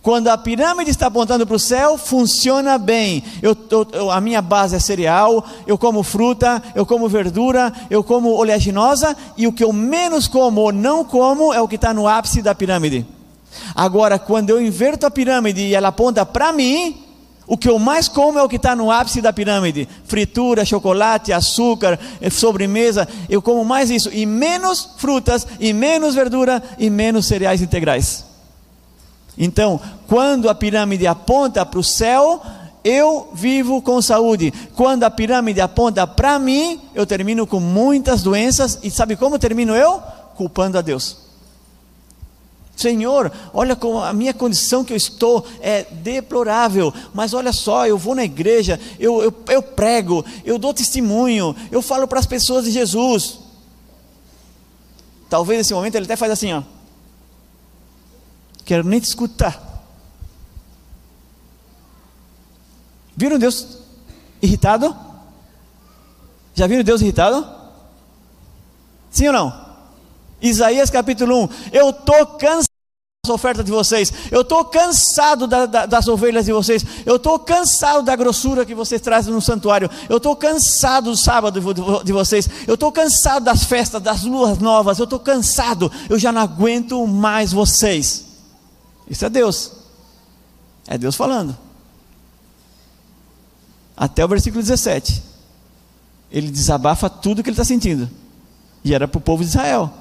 [0.02, 3.24] Quando a pirâmide está apontando para o céu, funciona bem.
[3.42, 3.56] Eu,
[3.94, 9.16] eu, a minha base é cereal, eu como fruta, eu como verdura, eu como oleaginosa,
[9.38, 12.42] e o que eu menos como ou não como é o que está no ápice
[12.42, 13.06] da pirâmide.
[13.76, 17.04] Agora, quando eu inverto a pirâmide e ela aponta para mim,
[17.50, 21.34] o que eu mais como é o que está no ápice da pirâmide: fritura, chocolate,
[21.34, 23.08] açúcar, eh, sobremesa.
[23.28, 28.29] Eu como mais isso, e menos frutas, e menos verdura, e menos cereais integrais.
[29.40, 32.42] Então, quando a pirâmide aponta para o céu,
[32.84, 34.54] eu vivo com saúde.
[34.76, 38.80] Quando a pirâmide aponta para mim, eu termino com muitas doenças.
[38.84, 40.04] E sabe como termino eu?
[40.36, 41.30] Culpando a Deus.
[42.76, 47.98] Senhor, olha como a minha condição que eu estou é deplorável, mas olha só, eu
[47.98, 52.64] vou na igreja, eu, eu, eu prego, eu dou testemunho, eu falo para as pessoas
[52.64, 53.38] de Jesus.
[55.30, 56.64] Talvez nesse momento ele até faz assim, ó.
[58.70, 59.60] Quero nem te escutar.
[63.18, 63.80] Viram Deus
[64.40, 64.96] irritado?
[66.54, 67.50] Já viram Deus irritado?
[69.10, 69.66] Sim ou não?
[70.40, 71.50] Isaías capítulo 1.
[71.74, 72.70] Eu estou cansado
[73.26, 74.14] das ofertas de vocês.
[74.30, 76.86] Eu estou cansado da, da, das ovelhas de vocês.
[77.08, 79.90] Eu estou cansado da grossura que vocês trazem no santuário.
[80.08, 81.60] Eu estou cansado do sábado
[82.04, 82.48] de, vocês.
[82.68, 85.00] Eu estou cansado das festas, das luas novas.
[85.00, 85.92] Eu estou cansado.
[86.08, 88.29] Eu já não aguento mais vocês.
[89.10, 89.72] Isso é Deus.
[90.88, 91.58] É Deus falando
[94.00, 95.22] até o versículo 17.
[96.32, 98.10] Ele desabafa tudo que ele está sentindo.
[98.82, 99.92] E era para o povo de Israel,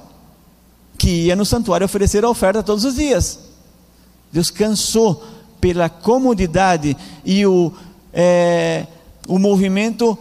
[0.97, 3.39] que ia no santuário oferecer a oferta todos os dias.
[4.31, 5.21] Deus cansou
[5.59, 6.95] pela comodidade
[7.25, 7.73] e o,
[8.13, 8.87] é,
[9.27, 10.17] o movimento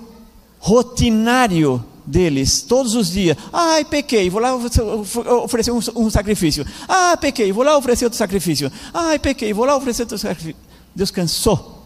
[0.58, 3.36] rotinário deles, todos os dias.
[3.52, 6.66] Ai, pequei, vou lá oferecer um, um sacrifício.
[6.88, 8.72] Ah, pequei, vou lá oferecer outro sacrifício.
[8.92, 10.56] Ai, pequei, vou lá oferecer outro sacrifício.
[10.94, 11.78] Deus cansou.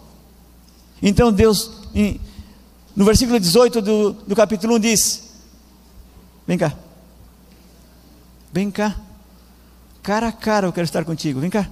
[1.02, 1.70] Então Deus
[2.94, 5.22] no versículo 18 do, do capítulo 1 diz:
[6.46, 6.72] Vem cá,
[8.52, 8.96] vem cá,
[10.02, 11.68] cara a cara eu quero estar contigo, vem cá,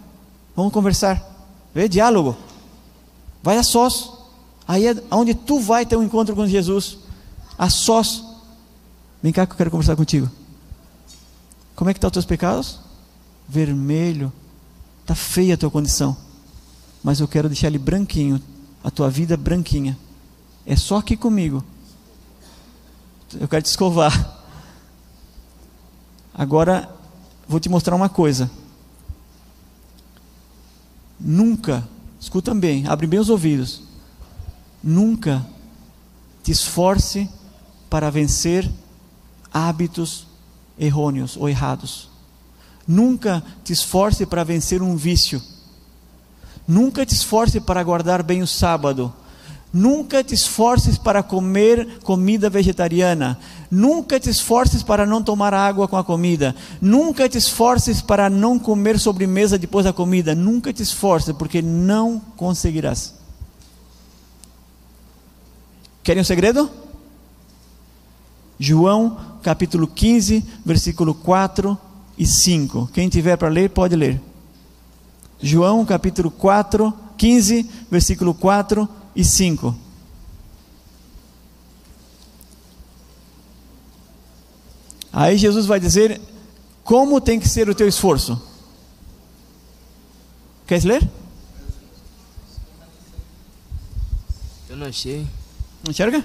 [0.57, 1.23] vamos conversar,
[1.73, 2.37] vê diálogo,
[3.43, 4.13] vai a sós,
[4.67, 6.99] aí é onde tu vai ter um encontro com Jesus,
[7.57, 8.25] a sós,
[9.23, 10.31] vem cá que eu quero conversar contigo.
[11.75, 12.79] Como é que estão tá os teus pecados?
[13.49, 14.33] Vermelho,
[15.01, 16.17] está feia a tua condição,
[17.03, 18.41] mas eu quero deixar ele branquinho,
[18.85, 19.99] a tua vida branquinha.
[20.67, 21.65] É só aqui comigo.
[23.39, 24.43] Eu quero te escovar.
[26.35, 26.89] Agora,
[27.49, 28.51] vou te mostrar uma coisa.
[31.19, 31.87] Nunca,
[32.19, 33.83] escuta bem, abre bem os ouvidos.
[34.83, 35.47] Nunca
[36.43, 37.29] te esforce
[37.91, 38.71] para vencer
[39.53, 40.27] hábitos
[40.79, 42.09] errôneos ou errados.
[42.87, 45.41] Nunca te esforce para vencer um vício.
[46.67, 49.13] Nunca te esforce para guardar bem o sábado.
[49.73, 53.39] Nunca te esforces para comer comida vegetariana.
[53.71, 56.57] Nunca te esforces para não tomar água com a comida.
[56.81, 60.35] Nunca te esforces para não comer sobremesa depois da comida.
[60.35, 63.15] Nunca te esforces, porque não conseguirás.
[66.03, 66.69] Querem um segredo?
[68.59, 71.79] João capítulo 15, versículo 4
[72.19, 72.91] e 5.
[72.93, 74.21] Quem tiver para ler, pode ler.
[75.41, 79.75] João capítulo 4, 15, versículo 4 e 5.
[85.13, 86.21] Aí Jesus vai dizer
[86.85, 88.41] como tem que ser o teu esforço.
[90.67, 91.09] Quer ler?
[94.69, 95.27] Eu não achei.
[95.85, 96.25] Não enxerga?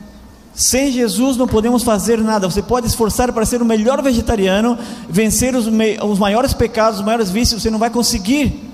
[0.53, 2.49] Sem Jesus não podemos fazer nada.
[2.49, 4.77] Você pode esforçar para ser o melhor vegetariano,
[5.09, 8.69] vencer os, os maiores pecados, os maiores vícios, você não vai conseguir.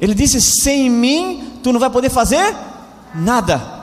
[0.00, 2.54] Ele disse: sem mim tu não vai poder fazer
[3.14, 3.76] nada.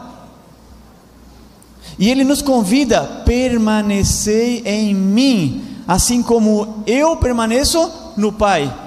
[1.98, 8.83] E ele nos convida: permanecei em mim, assim como eu permaneço no Pai.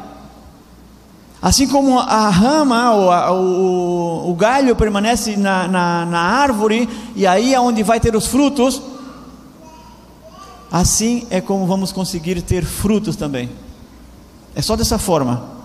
[1.40, 2.92] Assim como a rama,
[3.30, 8.16] ou o, o, galho permanece na, na, na árvore, e aí é onde vai ter
[8.16, 8.80] os frutos,
[10.72, 13.50] assim é como vamos conseguir ter frutos também.
[14.54, 15.56] É só dessa forma.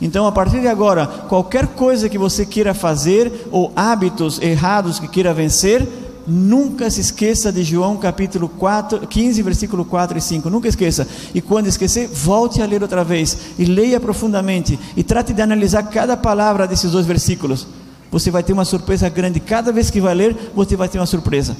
[0.00, 5.06] Então, a partir de agora, qualquer coisa que você queira fazer ou hábitos errados que
[5.06, 5.86] queira vencer,
[6.26, 10.50] nunca se esqueça de João capítulo 4, 15, versículo 4 e 5.
[10.50, 11.06] Nunca esqueça.
[11.34, 15.82] E quando esquecer, volte a ler outra vez e leia profundamente e trate de analisar
[15.84, 17.66] cada palavra desses dois versículos.
[18.10, 19.40] Você vai ter uma surpresa grande.
[19.40, 21.56] Cada vez que vai ler, você vai ter uma surpresa.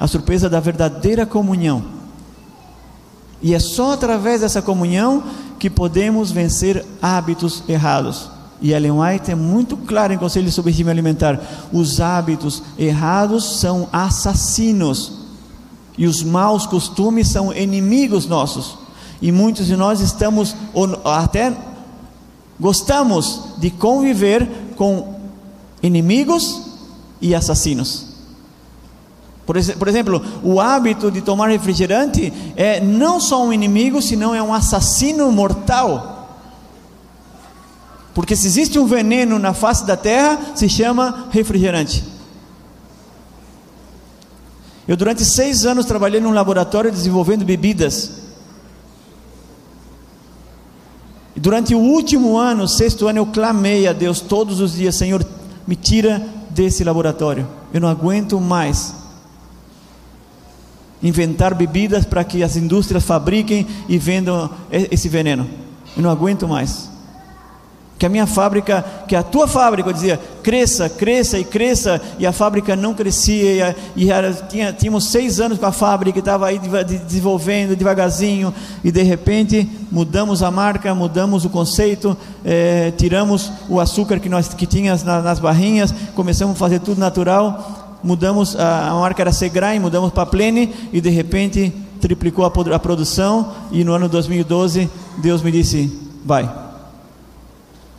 [0.00, 1.84] A surpresa da verdadeira comunhão.
[3.42, 5.22] E é só através dessa comunhão
[5.58, 8.30] que podemos vencer hábitos errados.
[8.62, 11.40] E Ellen White é muito claro em Conselho sobre Regime Alimentar:
[11.72, 15.12] os hábitos errados são assassinos,
[15.98, 18.78] e os maus costumes são inimigos nossos.
[19.20, 21.52] E muitos de nós estamos, ou até
[22.58, 25.20] gostamos de conviver com
[25.82, 26.62] inimigos
[27.20, 28.12] e assassinos.
[29.44, 34.54] Por exemplo, o hábito de tomar refrigerante é não só um inimigo, senão é um
[34.54, 36.11] assassino mortal.
[38.14, 42.04] Porque se existe um veneno na face da terra, se chama refrigerante.
[44.86, 48.10] Eu durante seis anos trabalhei num laboratório desenvolvendo bebidas.
[51.34, 55.24] E durante o último ano, sexto ano, eu clamei a Deus todos os dias: Senhor,
[55.66, 57.48] me tira desse laboratório.
[57.72, 58.94] Eu não aguento mais
[61.02, 65.48] inventar bebidas para que as indústrias fabriquem e vendam esse veneno.
[65.96, 66.91] Eu não aguento mais
[68.02, 72.26] que a minha fábrica, que a tua fábrica, eu dizia, cresça, cresça e cresça, e
[72.26, 76.58] a fábrica não crescia, e, era, tinha, tínhamos seis anos com a fábrica, estava aí
[76.58, 84.18] desenvolvendo devagarzinho, e de repente mudamos a marca, mudamos o conceito, é, tiramos o açúcar
[84.18, 88.94] que nós que tinha nas, nas barrinhas, começamos a fazer tudo natural, mudamos, a, a
[88.94, 93.92] marca era Segrain, mudamos para Plene, e de repente triplicou a, a produção, e no
[93.92, 96.71] ano 2012 Deus me disse, vai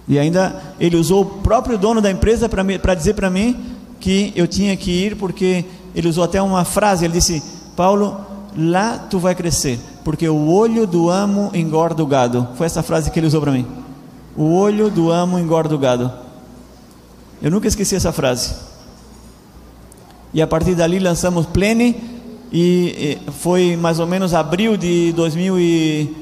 [0.07, 3.57] e ainda ele usou o próprio dono da empresa para dizer para mim
[3.99, 5.63] que eu tinha que ir, porque
[5.95, 7.41] ele usou até uma frase: ele disse,
[7.75, 8.19] Paulo,
[8.55, 12.47] lá tu vai crescer, porque o olho do amo engorda o gado.
[12.55, 13.65] Foi essa frase que ele usou para mim.
[14.35, 16.11] O olho do amo engorda o gado.
[17.41, 18.53] Eu nunca esqueci essa frase.
[20.33, 21.95] E a partir dali lançamos Plene,
[22.51, 26.15] e foi mais ou menos abril de 2000 e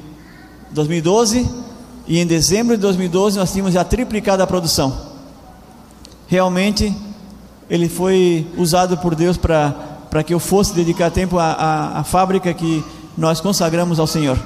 [0.70, 1.61] 2012
[2.06, 5.12] e em dezembro de 2012 nós tínhamos já triplicado a produção.
[6.26, 6.94] Realmente,
[7.68, 12.52] ele foi usado por Deus para que eu fosse dedicar tempo à, à, à, fábrica
[12.52, 12.84] que
[13.16, 14.38] nós consagramos ao Senhor.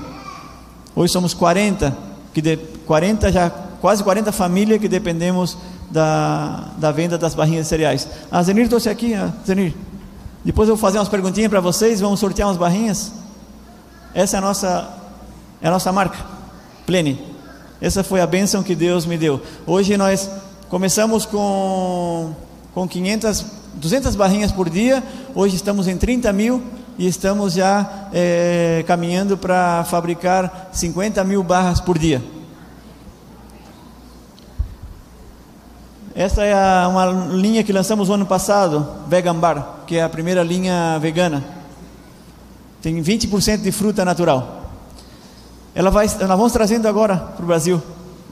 [0.95, 1.97] Hoje somos 40,
[2.35, 5.57] que de, 40 já, quase 40 famílias que dependemos
[5.91, 8.09] da, da venda das barrinhas de cereais.
[8.31, 9.75] A ah, Zenir trouxe aqui, a ah, Zenir.
[10.45, 13.13] Depois eu vou fazer umas perguntinhas para vocês, vamos sortear umas barrinhas.
[14.15, 14.91] Essa é a nossa,
[15.61, 16.19] é a nossa marca,
[16.87, 17.36] Plene.
[17.81, 19.41] Essa foi a bênção que Deus me deu.
[19.67, 20.31] Hoje nós
[20.69, 22.33] começamos com,
[22.73, 25.03] com 500, 200 barrinhas por dia,
[25.35, 26.63] hoje estamos em 30 mil
[26.99, 32.23] e estamos já é, caminhando para fabricar 50 mil barras por dia.
[36.15, 40.09] Essa é a, uma linha que lançamos no ano passado, Vegan Bar, que é a
[40.09, 41.45] primeira linha vegana.
[42.81, 44.66] Tem 20% de fruta natural.
[45.77, 47.83] Ela vai, nós vamos trazendo agora para o Brasil.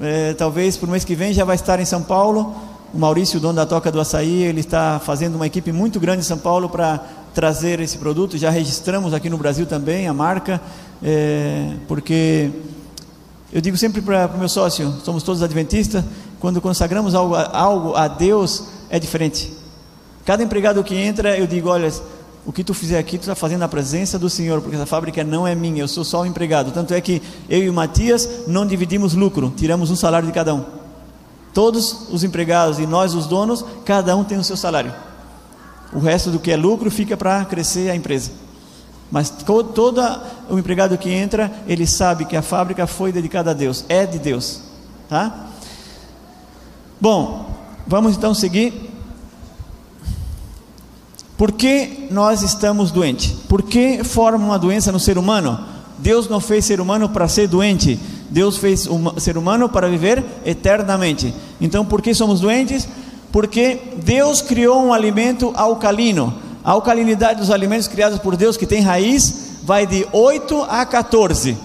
[0.01, 2.55] É, talvez para o mês que vem já vai estar em São Paulo.
[2.91, 6.25] O Maurício, dono da Toca do Açaí, ele está fazendo uma equipe muito grande em
[6.25, 7.05] São Paulo para
[7.35, 8.39] trazer esse produto.
[8.39, 10.59] Já registramos aqui no Brasil também a marca,
[11.03, 12.51] é, porque
[13.53, 16.03] eu digo sempre para o meu sócio, somos todos adventistas,
[16.41, 19.53] quando consagramos algo, algo a Deus é diferente.
[20.25, 21.93] Cada empregado que entra, eu digo, olha,
[22.47, 25.25] o que tu fizer aqui, tu está fazendo na presença do Senhor, porque essa fábrica
[25.25, 26.73] não é minha, eu sou só um empregado.
[26.73, 30.55] Tanto é que eu e o Matias não dividimos lucro, tiramos um salário de cada
[30.55, 30.65] um.
[31.55, 34.93] Todos os empregados e nós, os donos, cada um tem o seu salário.
[35.93, 38.33] O resto do que é lucro fica para crescer a empresa.
[39.11, 40.03] Mas todo
[40.51, 44.19] o empregado que entra, ele sabe que a fábrica foi dedicada a Deus, é de
[44.19, 44.61] Deus,
[45.09, 45.47] tá?
[47.01, 47.55] Bom,
[47.87, 48.94] vamos então seguir.
[51.45, 53.31] Por que nós estamos doentes?
[53.47, 55.61] Por que forma uma doença no ser humano?
[55.99, 58.01] Deus não fez ser humano para ser doente.
[58.31, 61.35] Deus fez o ser humano para viver eternamente.
[61.61, 62.89] Então, por que somos doentes?
[63.31, 66.33] Porque Deus criou um alimento alcalino.
[66.65, 71.59] A alcalinidade dos alimentos criados por Deus, que tem raiz, vai de 8 a 14.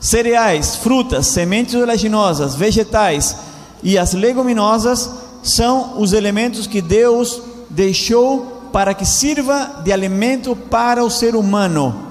[0.00, 3.36] Cereais, frutas, sementes oleaginosas, vegetais
[3.84, 11.04] e as leguminosas são os elementos que Deus deixou para que sirva de alimento para
[11.04, 12.08] o ser humano.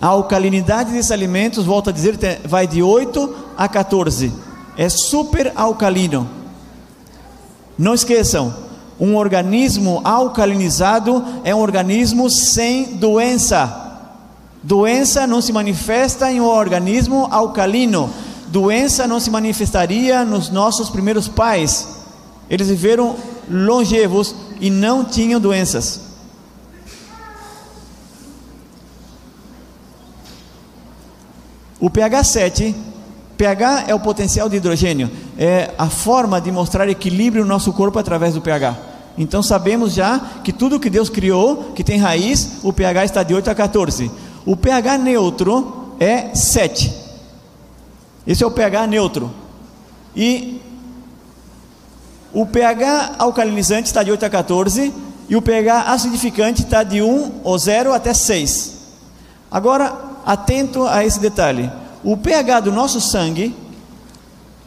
[0.00, 4.32] A alcalinidade desses alimentos, volto a dizer, vai de 8 a 14.
[4.76, 6.28] É super alcalino.
[7.76, 8.54] Não esqueçam,
[8.98, 13.86] um organismo alcalinizado é um organismo sem doença.
[14.62, 18.10] Doença não se manifesta em um organismo alcalino
[18.50, 21.88] doença não se manifestaria nos nossos primeiros pais.
[22.50, 23.16] Eles viveram
[23.50, 26.08] longevos e não tinham doenças.
[31.80, 32.74] O pH 7,
[33.36, 37.98] pH é o potencial de hidrogênio, é a forma de mostrar equilíbrio no nosso corpo
[37.98, 38.76] através do pH.
[39.16, 43.34] Então sabemos já que tudo que Deus criou, que tem raiz, o pH está de
[43.34, 44.10] 8 a 14.
[44.44, 47.07] O pH neutro é 7.
[48.28, 49.30] Esse é o pH neutro.
[50.14, 50.60] E
[52.30, 54.92] o pH alcalinizante está de 8 a 14
[55.30, 58.74] e o pH acidificante está de 1 ou 0 até 6.
[59.50, 61.70] Agora, atento a esse detalhe.
[62.04, 63.56] o pH do nosso sangue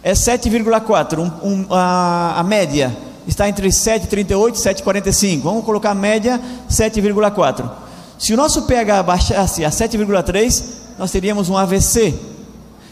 [0.02, 2.98] é 7,4, um, um, a, a média
[3.28, 5.42] está entre 7,38 e 7,45.
[5.42, 7.70] Vamos colocar a média 7,4.
[8.18, 10.64] Se o nosso pH baixasse a 7,3,
[10.98, 12.16] nós teríamos um AVC.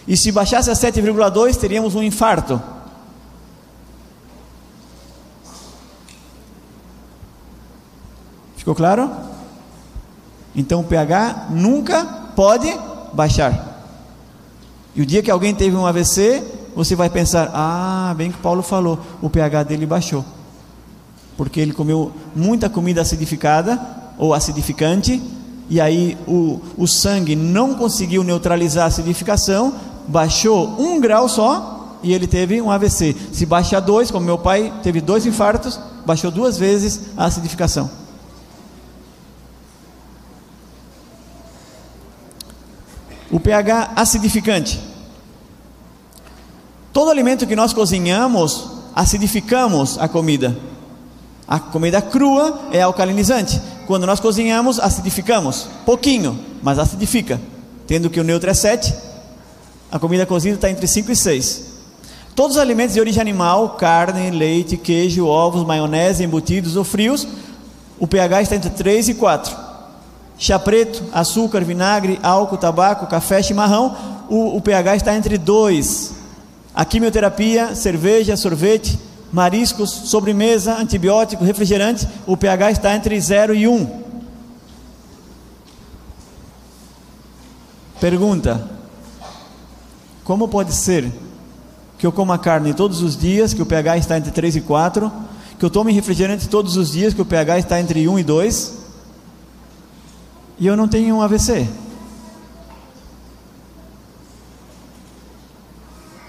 [0.09, 2.59] E se baixasse a 7,2, teríamos um infarto.
[8.57, 9.11] Ficou claro?
[10.55, 12.03] Então o pH nunca
[12.35, 12.75] pode
[13.13, 13.83] baixar.
[14.95, 16.43] E o dia que alguém teve um AVC,
[16.75, 20.25] você vai pensar: ah, bem que Paulo falou, o pH dele baixou.
[21.37, 23.79] Porque ele comeu muita comida acidificada
[24.17, 25.21] ou acidificante,
[25.69, 29.73] e aí o, o sangue não conseguiu neutralizar a acidificação,
[30.09, 33.15] baixou um grau só e ele teve um AVC.
[33.31, 37.89] Se baixar dois, como meu pai teve dois infartos, baixou duas vezes a acidificação.
[43.31, 44.81] O pH acidificante.
[46.91, 50.57] Todo alimento que nós cozinhamos, acidificamos a comida.
[51.47, 53.61] A comida crua é alcalinizante.
[53.85, 55.67] Quando nós cozinhamos, acidificamos.
[55.85, 57.39] Pouquinho, mas acidifica.
[57.85, 59.08] Tendo que o neutro é 7,
[59.91, 61.65] a comida cozida está entre 5 e 6.
[62.35, 67.27] Todos os alimentos de origem animal, carne, leite, queijo, ovos, maionese, embutidos ou frios,
[67.99, 69.69] o pH está entre 3 e 4
[70.39, 76.15] chá preto, açúcar, vinagre, álcool, tabaco, café, chimarrão, o, o pH está entre 2.
[76.73, 78.97] A quimioterapia, cerveja, sorvete,
[79.33, 83.73] mariscos, sobremesa, antibiótico, refrigerante, o pH está entre 0 e 1.
[83.73, 83.99] Um.
[87.99, 88.78] Pergunta:
[90.29, 91.11] Como pode ser
[91.97, 95.11] que eu coma carne todos os dias, que o pH está entre 3 e 4,
[95.57, 98.77] que eu tome refrigerante todos os dias, que o pH está entre 1 e 2,
[100.59, 101.67] e eu não tenho um AVC.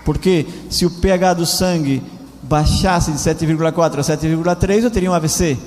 [0.02, 2.02] Porque se o pH do sangue
[2.42, 5.58] baixasse de 7,4 a 7,3, eu teria um AVC.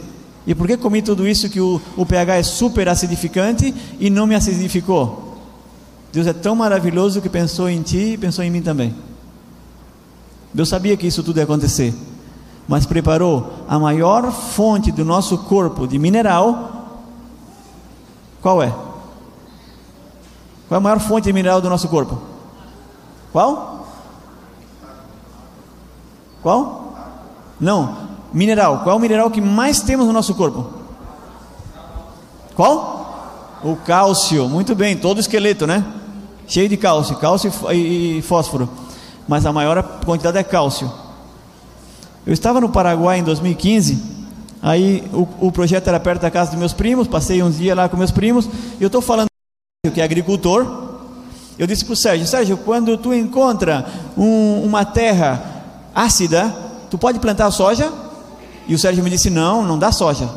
[0.47, 4.25] E por que comi tudo isso que o, o pH é super acidificante e não
[4.25, 5.32] me acidificou?
[6.13, 8.95] Deus é tão maravilhoso que pensou em ti e pensou em mim também.
[10.53, 11.93] Deus sabia que isso tudo ia acontecer,
[12.67, 16.73] mas preparou a maior fonte do nosso corpo de mineral
[18.43, 18.69] qual é?
[20.67, 22.21] Qual é a maior fonte de mineral do nosso corpo?
[23.31, 23.87] Qual?
[26.41, 26.93] Qual?
[27.57, 27.95] Não,
[28.33, 28.81] mineral.
[28.83, 30.67] Qual é o mineral que mais temos no nosso corpo?
[32.53, 33.57] Qual?
[33.63, 34.49] O cálcio.
[34.49, 35.85] Muito bem, todo esqueleto, né?
[36.47, 38.69] Cheio de cálcio, cálcio e fósforo.
[39.27, 40.91] Mas a maior quantidade é cálcio.
[42.25, 44.13] Eu estava no Paraguai em 2015
[44.63, 47.89] Aí o, o, projeto era perto da casa dos meus primos, passei uns dias lá
[47.89, 48.45] com meus primos,
[48.79, 49.27] e eu estou falando
[49.93, 50.65] que é agricultor.
[51.59, 53.85] Eu disse para o Sérgio, Sérgio, quando tu encontra
[54.17, 55.43] um, uma terra
[55.93, 56.49] ácida,
[56.89, 57.91] tu pode plantar soja?
[58.65, 60.29] E o Sérgio me disse, não, não dá soja.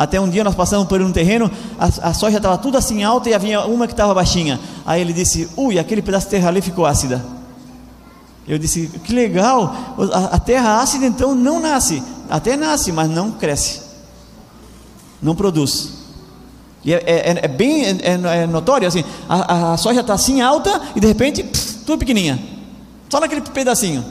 [0.00, 3.28] Até um dia nós passamos por um terreno, a, a soja estava tudo assim alta
[3.28, 4.58] e havia uma que estava baixinha.
[4.86, 7.22] Aí ele disse, ui, aquele pedaço de terra ali ficou ácida.
[8.48, 12.02] Eu disse, que legal, a, a terra ácida então não nasce.
[12.30, 13.82] Até nasce, mas não cresce,
[15.22, 15.90] não produz.
[16.82, 20.40] E é, é, é bem é, é, é, notório assim: a, a soja está assim
[20.40, 22.42] alta e de repente pff, tudo pequenininha,
[23.10, 24.02] só naquele pedacinho.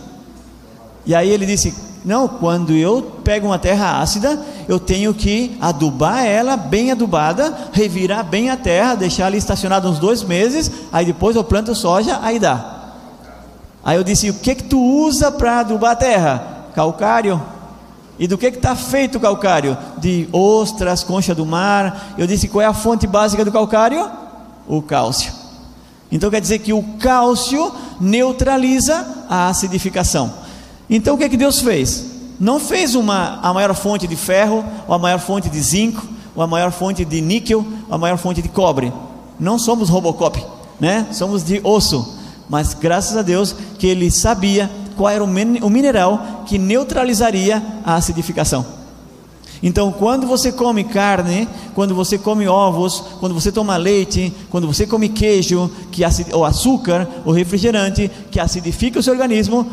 [1.04, 1.74] E aí ele disse:
[2.04, 8.24] Não, quando eu pego uma terra ácida, eu tenho que adubar ela bem adubada, revirar
[8.24, 12.40] bem a terra, deixar ali estacionada uns dois meses, aí depois eu planto soja, aí
[12.40, 12.80] dá.
[13.84, 16.66] Aí eu disse: O que que tu usa para adubar a terra?
[16.74, 17.42] Calcário.
[18.18, 19.78] E do que está feito o calcário?
[19.98, 22.14] De ostras, concha do mar.
[22.18, 24.10] Eu disse qual é a fonte básica do calcário?
[24.68, 25.32] O cálcio.
[26.12, 30.34] Então quer dizer que o cálcio neutraliza a acidificação.
[30.90, 32.06] Então o que, é que Deus fez?
[32.40, 36.42] Não fez uma, a maior fonte de ferro, ou a maior fonte de zinco, ou
[36.42, 38.92] a maior fonte de níquel, ou a maior fonte de cobre.
[39.40, 40.44] Não somos Robocop,
[40.80, 41.08] né?
[41.12, 42.18] Somos de osso.
[42.50, 48.66] Mas graças a Deus que ele sabia qual era o mineral que neutralizaria a acidificação.
[49.62, 54.88] Então, quando você come carne, quando você come ovos, quando você toma leite, quando você
[54.88, 59.70] come queijo, que ou açúcar, ou refrigerante, que acidifica o seu organismo,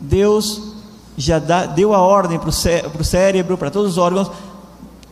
[0.00, 0.74] Deus
[1.16, 4.30] já dá, deu a ordem para o cé, cérebro, para todos os órgãos,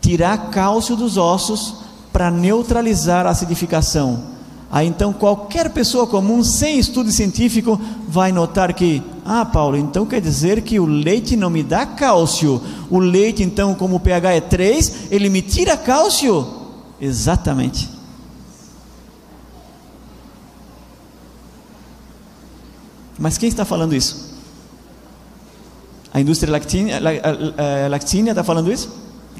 [0.00, 1.74] tirar cálcio dos ossos
[2.12, 4.38] para neutralizar a acidificação.
[4.70, 10.20] Aí então qualquer pessoa comum, sem estudo científico, vai notar que, ah, Paulo, então quer
[10.20, 12.60] dizer que o leite não me dá cálcio.
[12.90, 16.46] O leite, então, como o pH é 3, ele me tira cálcio?
[17.00, 17.88] Exatamente.
[23.18, 24.27] Mas quem está falando isso?
[26.18, 28.90] A indústria lactínia, está falando isso?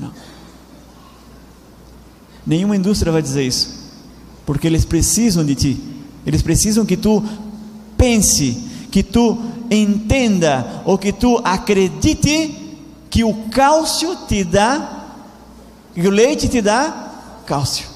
[0.01, 0.13] Não.
[2.47, 3.91] Nenhuma indústria vai dizer isso,
[4.47, 5.83] porque eles precisam de ti.
[6.25, 7.21] Eles precisam que tu
[7.97, 8.63] pense,
[8.93, 12.55] que tu entenda ou que tu acredite
[13.11, 15.09] que o cálcio te dá,
[15.93, 17.87] que o leite te dá cálcio.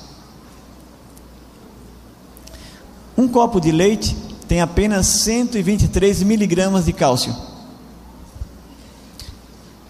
[3.16, 4.16] Um copo de leite
[4.48, 7.51] tem apenas 123 miligramas de cálcio.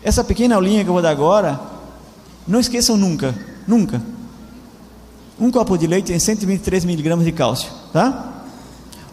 [0.03, 1.61] Essa pequena aulinha que eu vou dar agora,
[2.47, 3.35] não esqueçam nunca,
[3.67, 4.03] nunca.
[5.39, 8.33] Um copo de leite tem 123 miligramas de cálcio, tá?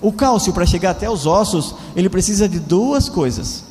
[0.01, 3.63] O cálcio, para chegar até os ossos, ele precisa de duas coisas.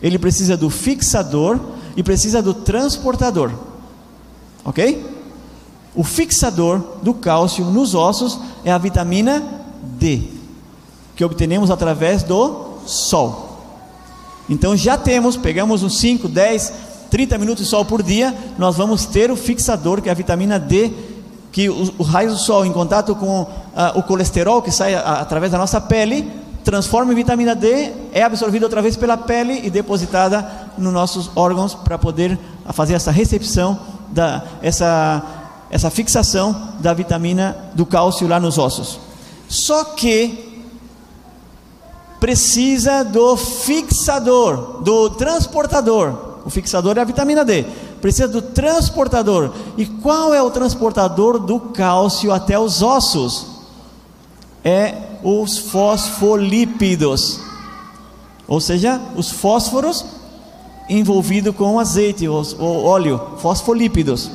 [0.00, 1.60] Ele precisa do fixador
[1.96, 3.50] e precisa do transportador.
[4.64, 5.04] Ok?
[5.94, 9.42] O fixador do cálcio nos ossos é a vitamina
[9.98, 10.22] D,
[11.14, 13.53] que obtenemos através do sol.
[14.48, 16.72] Então já temos, pegamos uns 5, 10,
[17.10, 20.58] 30 minutos de sol por dia, nós vamos ter o fixador, que é a vitamina
[20.58, 20.92] D
[21.54, 23.48] que o, raio do sol em contato com uh,
[23.94, 26.28] o colesterol que sai a, através da nossa pele
[26.64, 30.44] transforma em vitamina D, é absorvida outra vez pela pele e depositada
[30.76, 32.36] nos nossos órgãos para poder
[32.72, 33.78] fazer essa recepção
[34.10, 35.22] da essa
[35.70, 38.98] essa fixação da vitamina do cálcio lá nos ossos.
[39.48, 40.53] Só que
[42.24, 46.38] precisa do fixador, do transportador.
[46.46, 47.66] O fixador é a vitamina D
[48.00, 49.52] precisa do transportador.
[49.76, 53.46] E qual é o transportador do cálcio até os ossos?
[54.64, 57.40] É os fosfolípidos,
[58.48, 60.06] ou seja, os fósforos
[60.88, 64.30] envolvidos com azeite, o óleo, fosfolípidos.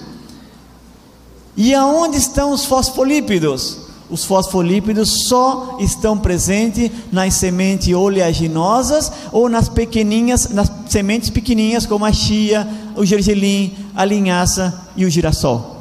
[1.57, 3.88] E aonde estão os fosfolípidos?
[4.10, 12.05] Os fosfolípidos só estão presentes nas sementes oleaginosas ou nas pequeninhas, nas sementes pequenininhas como
[12.05, 15.78] a chia, o gergelim, a linhaça e o girassol.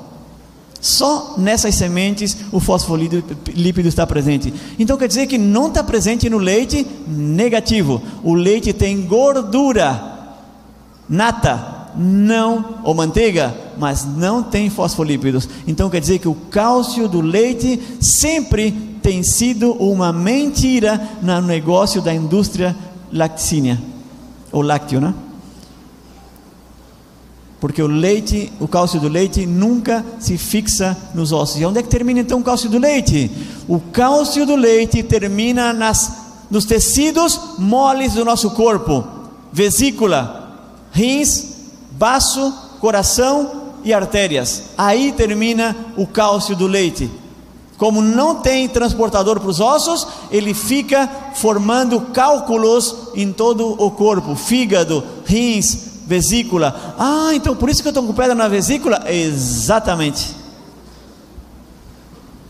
[0.80, 4.52] Só nessas sementes o fosfolípido está presente.
[4.78, 8.00] Então quer dizer que não está presente no leite negativo.
[8.22, 10.36] O leite tem gordura,
[11.08, 15.48] nata, não, ou manteiga, mas não tem fosfolípidos.
[15.66, 18.70] Então quer dizer que o cálcio do leite sempre
[19.02, 22.76] tem sido uma mentira no negócio da indústria
[23.12, 23.80] lactínia,
[24.52, 25.12] ou lácteo, né?
[27.60, 31.60] Porque o leite, o cálcio do leite nunca se fixa nos ossos.
[31.60, 33.30] E onde é que termina então o cálcio do leite?
[33.66, 36.12] O cálcio do leite termina nas,
[36.48, 39.04] nos tecidos moles do nosso corpo:
[39.52, 40.56] vesícula,
[40.92, 41.47] rins,
[41.98, 44.70] baço, coração e artérias.
[44.78, 47.10] Aí termina o cálcio do leite.
[47.76, 54.34] Como não tem transportador para os ossos, ele fica formando cálculos em todo o corpo:
[54.34, 56.94] fígado, rins, vesícula.
[56.98, 59.04] Ah, então por isso que eu estou com pedra na vesícula?
[59.06, 60.36] Exatamente.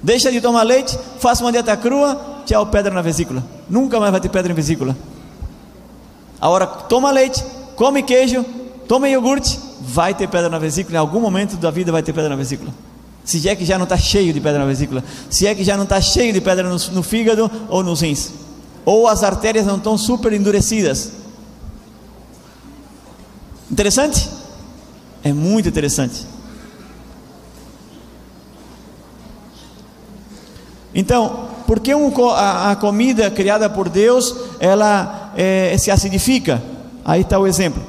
[0.02, 3.44] Deixa de tomar leite, faça uma dieta crua, tchau, pedra na vesícula.
[3.68, 4.96] Nunca mais vai ter pedra em vesícula.
[6.40, 7.44] A hora toma leite,
[7.74, 8.44] come queijo,
[8.88, 10.96] toma iogurte, vai ter pedra na vesícula.
[10.96, 12.74] Em algum momento da vida vai ter pedra na vesícula.
[13.22, 15.76] Se é que já não está cheio de pedra na vesícula, se é que já
[15.76, 18.32] não está cheio de pedra no, no fígado ou nos rins,
[18.86, 21.12] ou as artérias não estão super endurecidas,
[23.70, 24.28] Interessante?
[25.22, 26.26] É muito interessante.
[30.94, 36.62] Então, por que um, a, a, comida criada por Deus ela é, se acidifica?
[37.04, 37.82] Aí está o exemplo.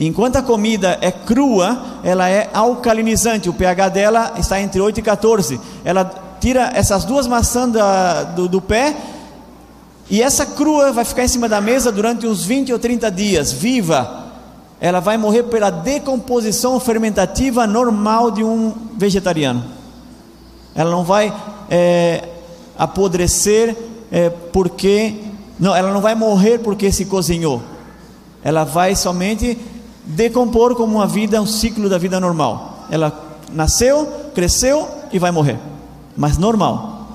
[0.00, 3.48] Enquanto a comida é crua, ela é alcalinizante.
[3.48, 5.60] O pH dela está entre 8 e 14.
[5.84, 8.96] Ela tira essas duas maçãs da, do, do pé
[10.08, 13.52] e essa crua vai ficar em cima da mesa durante uns 20 ou 30 dias,
[13.52, 14.20] viva
[14.80, 19.62] ela vai morrer pela decomposição fermentativa normal de um vegetariano.
[20.74, 21.32] Ela não vai
[21.68, 22.26] é,
[22.78, 23.76] apodrecer
[24.10, 25.16] é, porque.
[25.58, 27.60] Não, ela não vai morrer porque se cozinhou.
[28.42, 29.58] Ela vai somente
[30.10, 32.86] decompor como uma vida, um ciclo da vida normal.
[32.90, 33.12] Ela
[33.52, 35.58] nasceu, cresceu e vai morrer.
[36.16, 37.08] Mas normal.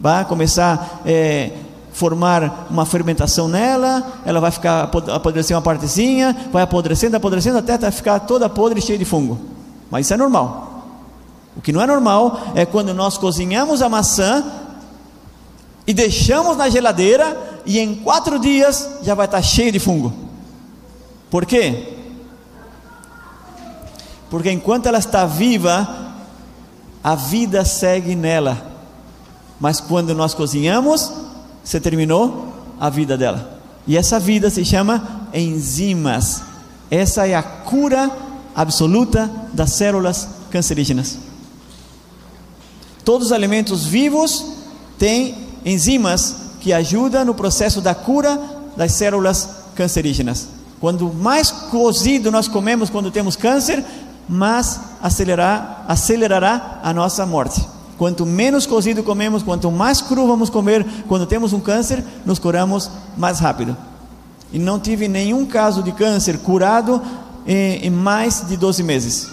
[0.00, 1.02] Vai começar.
[1.04, 1.50] É,
[1.92, 8.20] formar uma fermentação nela, ela vai ficar apodrecer uma partezinha, vai apodrecendo, apodrecendo até ficar
[8.20, 9.38] toda podre e cheia de fungo.
[9.90, 10.84] Mas isso é normal.
[11.56, 14.44] O que não é normal é quando nós cozinhamos a maçã
[15.86, 20.29] e deixamos na geladeira e em quatro dias já vai estar cheio de fungo.
[21.30, 21.96] Por quê?
[24.28, 26.12] Porque enquanto ela está viva,
[27.02, 28.66] a vida segue nela.
[29.58, 31.12] Mas quando nós cozinhamos,
[31.62, 33.60] se terminou a vida dela.
[33.86, 36.42] E essa vida se chama enzimas.
[36.90, 38.10] Essa é a cura
[38.54, 41.18] absoluta das células cancerígenas.
[43.04, 44.44] Todos os alimentos vivos
[44.98, 48.40] têm enzimas que ajudam no processo da cura
[48.76, 50.59] das células cancerígenas.
[50.80, 53.84] Quanto mais cozido nós comemos quando temos câncer,
[54.28, 57.60] mais acelerará, acelerará a nossa morte.
[57.98, 62.90] Quanto menos cozido comemos, quanto mais cru vamos comer quando temos um câncer, nos curamos
[63.16, 63.76] mais rápido.
[64.52, 67.02] E não tive nenhum caso de câncer curado
[67.46, 69.28] em, em mais de 12 meses.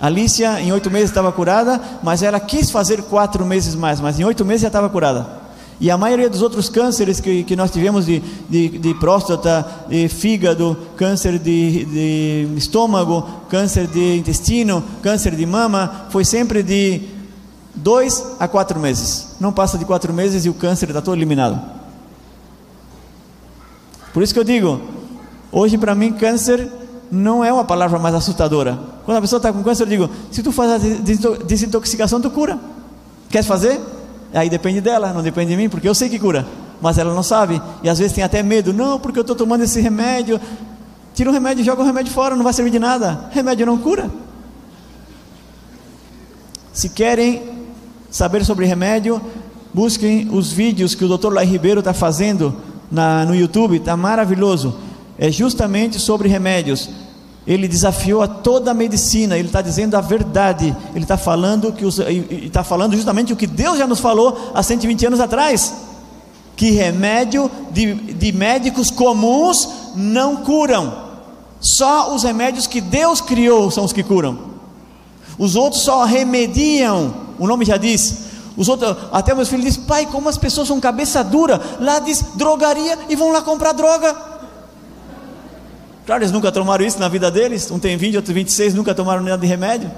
[0.00, 4.24] Alicia, em oito meses, estava curada, mas ela quis fazer quatro meses mais, mas em
[4.24, 5.45] oito meses já estava curada.
[5.78, 10.08] E a maioria dos outros cânceres que, que nós tivemos de, de, de próstata, de
[10.08, 17.02] fígado, câncer de, de estômago, câncer de intestino, câncer de mama, foi sempre de
[17.74, 19.36] dois a quatro meses.
[19.38, 21.60] Não passa de quatro meses e o câncer está todo eliminado.
[24.14, 24.80] Por isso que eu digo,
[25.52, 26.72] hoje para mim câncer
[27.10, 28.78] não é uma palavra mais assustadora.
[29.04, 30.78] Quando a pessoa está com câncer, eu digo: se tu faz a
[31.44, 32.58] desintoxicação, tu cura.
[33.28, 33.78] Quer fazer?
[34.32, 36.46] Aí depende dela, não depende de mim, porque eu sei que cura,
[36.80, 37.60] mas ela não sabe.
[37.82, 40.40] E às vezes tem até medo: não, porque eu estou tomando esse remédio.
[41.14, 43.30] Tira o remédio joga o remédio fora, não vai servir de nada.
[43.30, 44.10] Remédio não cura.
[46.72, 47.42] Se querem
[48.10, 49.20] saber sobre remédio,
[49.72, 51.32] busquem os vídeos que o Dr.
[51.32, 52.54] Lai Ribeiro está fazendo
[52.90, 54.86] na, no YouTube, está maravilhoso
[55.18, 56.90] é justamente sobre remédios.
[57.46, 61.84] Ele desafiou a toda a medicina, ele está dizendo a verdade, ele está falando que
[62.44, 65.72] está falando justamente o que Deus já nos falou há 120 anos atrás,
[66.56, 70.92] que remédio de, de médicos comuns não curam,
[71.60, 74.38] só os remédios que Deus criou são os que curam,
[75.38, 78.26] os outros só remediam, o nome já diz,
[78.56, 82.24] os outros, até meus filhos dizem, pai, como as pessoas são cabeça dura, lá diz
[82.34, 84.16] drogaria e vão lá comprar droga.
[86.06, 87.68] Claro, eles nunca tomaram isso na vida deles.
[87.68, 89.90] Um tem 20, outro 26, nunca tomaram nada de remédio.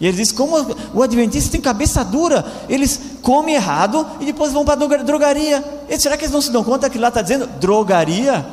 [0.00, 0.56] E eles dizem: como
[0.94, 5.62] o adventista tem cabeça dura, eles comem errado e depois vão para a drogaria.
[5.90, 8.46] E será que eles não se dão conta que lá está dizendo drogaria?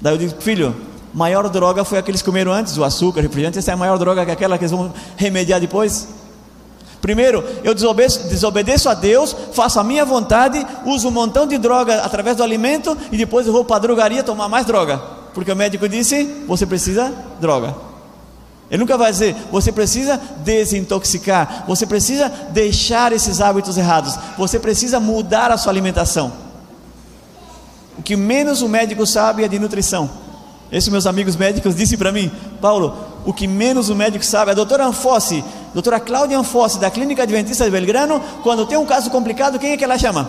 [0.00, 0.76] Daí eu digo: filho,
[1.12, 3.58] maior droga foi a que eles comeram antes, o açúcar, refrigerante.
[3.58, 6.06] Essa é a maior droga que aquela que eles vão remediar depois.
[7.06, 12.02] Primeiro, eu desobedeço, desobedeço, a Deus, faço a minha vontade, uso um montão de droga
[12.02, 15.00] através do alimento e depois eu vou para a drogaria tomar mais droga,
[15.32, 17.76] porque o médico disse: você precisa droga.
[18.68, 24.98] Ele nunca vai dizer: você precisa desintoxicar, você precisa deixar esses hábitos errados, você precisa
[24.98, 26.32] mudar a sua alimentação.
[27.96, 30.10] O que menos o médico sabe é de nutrição.
[30.72, 34.54] Esses meus amigos médicos disse para mim, Paulo, o que menos o médico sabe, a
[34.54, 35.44] doutora Anfossi,
[35.76, 39.76] doutora Cláudia Anfossi, da Clínica Adventista de Belgrano, quando tem um caso complicado, quem é
[39.76, 40.26] que ela chama?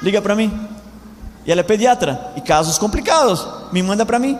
[0.00, 0.56] Liga para mim.
[1.44, 4.38] E ela é pediatra, e casos complicados, me manda para mim.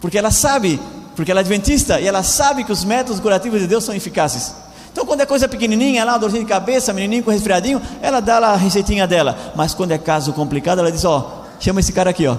[0.00, 0.80] Porque ela sabe,
[1.16, 4.54] porque ela é adventista, e ela sabe que os métodos curativos de Deus são eficazes.
[4.92, 8.52] Então, quando é coisa pequenininha, lá, dorzinha de cabeça, menininho com resfriadinho, ela dá lá
[8.52, 9.36] a receitinha dela.
[9.56, 12.36] Mas quando é caso complicado, ela diz: Ó, chama esse cara aqui, ó.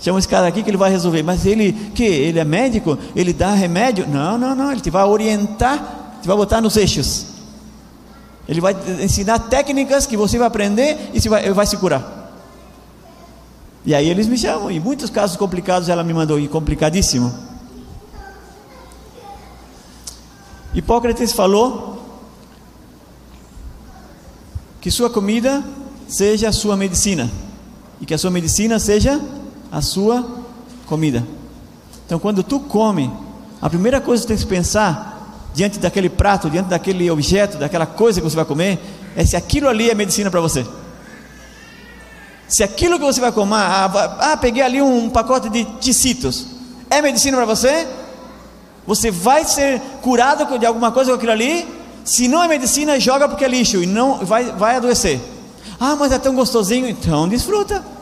[0.00, 1.22] Chama esse cara aqui que ele vai resolver.
[1.22, 2.04] Mas ele, que?
[2.04, 2.98] Ele é médico?
[3.14, 4.06] Ele dá remédio?
[4.06, 4.72] Não, não, não.
[4.72, 7.26] Ele te vai orientar, te vai botar nos eixos.
[8.48, 12.16] Ele vai ensinar técnicas que você vai aprender e se vai, vai se curar.
[13.84, 14.70] E aí eles me chamam.
[14.70, 17.32] E muitos casos complicados ela me mandou, e complicadíssimo.
[20.74, 21.96] Hipócrates falou
[24.80, 25.64] que sua comida
[26.06, 27.30] seja sua medicina
[28.00, 29.20] e que a sua medicina seja
[29.70, 30.26] a sua
[30.86, 31.26] comida.
[32.06, 33.10] Então, quando tu come,
[33.60, 35.16] a primeira coisa que tu tem que pensar
[35.54, 38.78] diante daquele prato, diante daquele objeto, daquela coisa que você vai comer,
[39.16, 40.64] é se aquilo ali é medicina para você.
[42.46, 46.46] Se aquilo que você vai comer, ah, ah peguei ali um pacote de ticitos,
[46.88, 47.88] é medicina para você?
[48.86, 51.66] Você vai ser curado de alguma coisa com aquilo ali?
[52.04, 55.20] Se não é medicina, joga porque é lixo e não vai, vai adoecer.
[55.80, 57.95] Ah, mas é tão gostosinho, então desfruta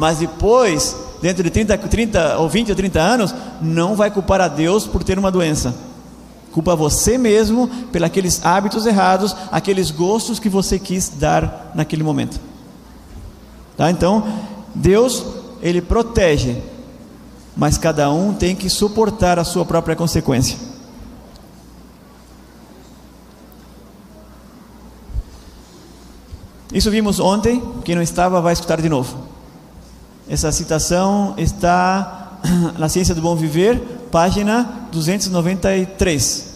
[0.00, 4.48] mas depois, dentro de 30, 30 ou 20 ou 30 anos, não vai culpar a
[4.48, 5.74] Deus por ter uma doença.
[6.52, 12.40] Culpa você mesmo pelos aqueles hábitos errados, aqueles gostos que você quis dar naquele momento.
[13.76, 13.90] Tá?
[13.90, 14.26] Então,
[14.74, 15.22] Deus,
[15.60, 16.56] ele protege,
[17.54, 20.56] mas cada um tem que suportar a sua própria consequência.
[26.72, 29.39] Isso vimos ontem, quem não estava vai escutar de novo.
[30.30, 32.38] Essa citação está
[32.78, 33.80] na Ciência do Bom Viver,
[34.12, 36.50] página 293.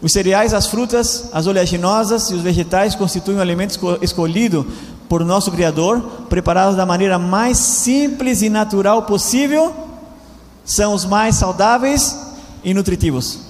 [0.00, 4.64] Os cereais, as frutas, as oleaginosas e os vegetais constituem o alimento esco- escolhido
[5.08, 9.74] por nosso Criador, preparados da maneira mais simples e natural possível,
[10.64, 12.16] são os mais saudáveis
[12.62, 13.40] e nutritivos.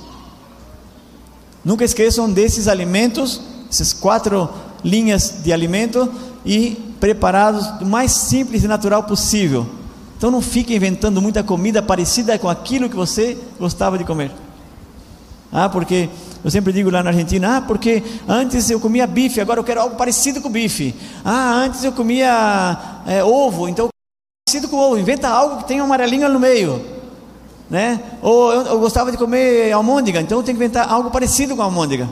[1.62, 3.38] Nunca esqueçam desses alimentos,
[3.70, 4.48] essas quatro
[4.82, 6.10] linhas de alimento
[6.42, 9.66] e preparados do mais simples e natural possível.
[10.16, 14.30] Então não fique inventando muita comida parecida com aquilo que você gostava de comer.
[15.50, 16.10] Ah, porque
[16.44, 19.80] eu sempre digo lá na Argentina, ah, porque antes eu comia bife, agora eu quero
[19.80, 20.94] algo parecido com bife.
[21.24, 23.88] Ah, antes eu comia é, ovo, então
[24.46, 24.98] parecido com ovo.
[24.98, 26.84] Inventa algo que tenha um amarelinho no meio,
[27.68, 28.00] né?
[28.20, 31.62] Ou eu, eu gostava de comer almôndega, então eu tenho que inventar algo parecido com
[31.62, 32.08] almôndega,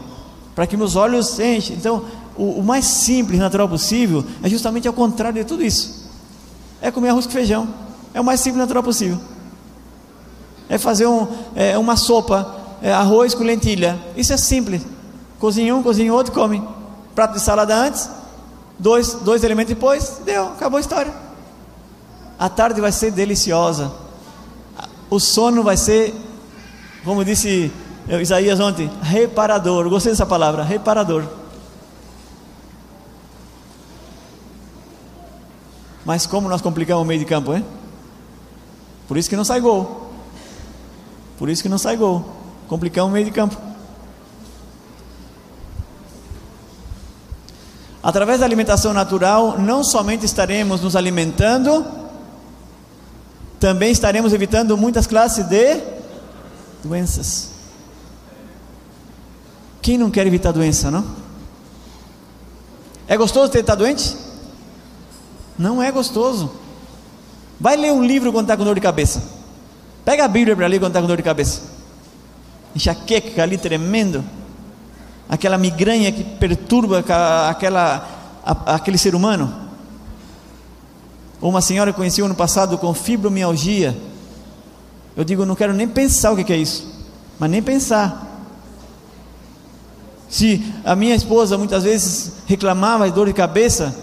[0.55, 1.77] para que meus olhos enchem.
[1.77, 2.05] Então,
[2.39, 6.09] o, o mais simples, natural possível, é justamente ao contrário de tudo isso.
[6.81, 7.69] É comer arroz com feijão.
[8.15, 9.19] É o mais simples, natural possível.
[10.69, 11.27] É fazer um,
[11.57, 13.99] é, uma sopa, é, arroz com lentilha.
[14.17, 14.83] Isso é simples.
[15.41, 16.63] Cozinha um, cozinha outro, come.
[17.15, 18.09] Prato de salada antes,
[18.79, 21.13] dois, dois elementos depois, deu, acabou a história.
[22.39, 23.91] A tarde vai ser deliciosa.
[25.11, 26.15] O sono vai ser,
[27.05, 27.73] como disse
[28.09, 29.89] eh, Isaías ontem, reparador.
[29.89, 31.25] Gostei dessa palavra, reparador.
[36.09, 37.63] Mas como nós complicamos o meio de campo, hein?
[39.07, 40.11] Por isso que não sai gol.
[41.37, 42.25] Por isso que não sai gol.
[42.67, 43.55] Complicamos o meio de campo.
[48.03, 51.85] Através da alimentação natural, não somente estaremos nos alimentando,
[53.61, 55.79] também estaremos evitando muitas classes de
[56.83, 57.51] doenças.
[59.83, 61.05] Quem não quer evitar doença, não?
[63.07, 64.28] É gostoso ter estar doente?
[65.59, 66.51] Não é gostoso.
[67.61, 69.23] Vai ler um livro quando está com dor de cabeça.
[70.05, 71.63] Pega a Bíblia para ler quando está com dor de cabeça.
[72.75, 74.25] Enxaqueca ali tremendo.
[75.29, 77.01] Aquela migraña que perturba
[77.51, 78.09] aquela,
[78.67, 79.53] aquele ser humano.
[81.41, 83.97] Uma senhora conheci ano passado com fibromialgia.
[85.17, 86.87] Eu digo, não quero nem pensar o que é isso.
[87.39, 88.27] Mas nem pensar.
[90.29, 93.95] Se a minha esposa muitas vezes reclamava de dor de cabeça,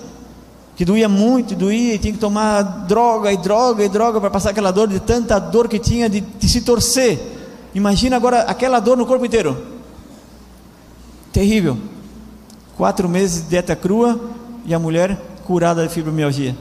[0.76, 4.50] que doía muito, doía, e tinha que tomar droga e droga e droga para passar
[4.50, 7.20] aquela dor, de tanta dor que tinha de, de se torcer.
[7.74, 9.58] Imagina agora aquela dor no corpo inteiro.
[11.32, 11.78] Terrível.
[12.76, 14.20] Quatro meses de dieta crua
[14.66, 16.56] e a mulher curada de fibromialgia.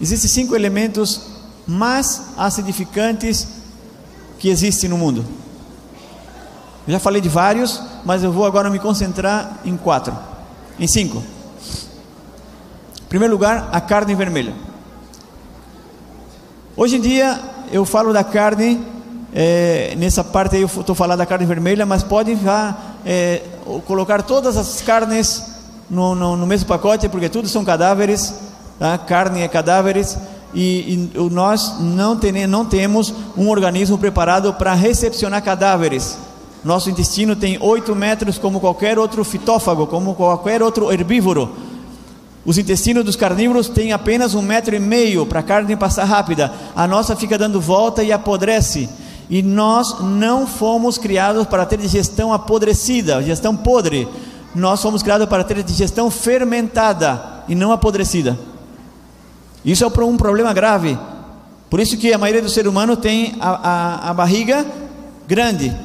[0.00, 1.20] Existem cinco elementos
[1.66, 3.48] mais acidificantes
[4.38, 5.24] que existem no mundo.
[6.88, 10.16] Eu já falei de vários, mas eu vou agora me concentrar em quatro,
[10.80, 11.22] em cinco.
[13.02, 14.54] Em primeiro lugar, a carne vermelha.
[16.74, 17.38] Hoje em dia
[17.70, 18.82] eu falo da carne,
[19.34, 22.74] é, nessa parte aí eu estou falando da carne vermelha, mas pode já
[23.04, 23.42] é,
[23.86, 25.44] colocar todas as carnes
[25.90, 28.32] no, no, no, mesmo pacote, porque tudo são cadáveres,
[28.78, 28.96] tá?
[28.96, 30.16] carne é cadáveres,
[30.54, 36.16] e, e nós não, tem, não temos um organismo preparado para recepcionar cadáveres.
[36.64, 41.50] Nosso intestino tem 8 metros como qualquer outro fitófago, como qualquer outro herbívoro.
[42.44, 46.52] Os intestinos dos carnívoros têm apenas um metro e meio para a carne passar rápida.
[46.74, 48.88] A nossa fica dando volta e apodrece.
[49.30, 54.08] E nós não fomos criados para ter digestão apodrecida, digestão podre.
[54.54, 58.38] Nós fomos criados para ter digestão fermentada e não apodrecida.
[59.64, 60.98] Isso é um problema grave.
[61.68, 64.64] Por isso que a maioria do ser humano tem a, a, a barriga
[65.26, 65.76] grande,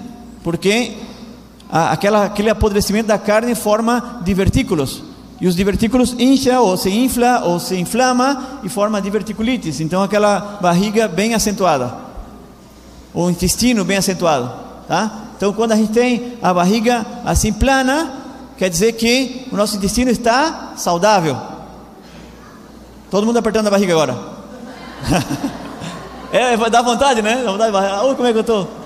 [0.43, 0.97] porque
[1.71, 5.01] aquela, aquele apodrecimento da carne forma divertículos.
[5.41, 9.79] E os divertículos incha ou se infla ou se inflama e forma diverticulites.
[9.79, 11.93] Então aquela barriga bem acentuada.
[13.13, 14.51] O intestino bem acentuado,
[14.87, 15.11] tá?
[15.35, 18.11] Então quando a gente tem a barriga assim plana,
[18.57, 21.37] quer dizer que o nosso intestino está saudável.
[23.09, 24.17] Todo mundo apertando a barriga agora.
[26.31, 27.43] é, dá vontade, né?
[27.43, 27.75] Dá vontade.
[27.75, 28.82] Olha como é que eu estou.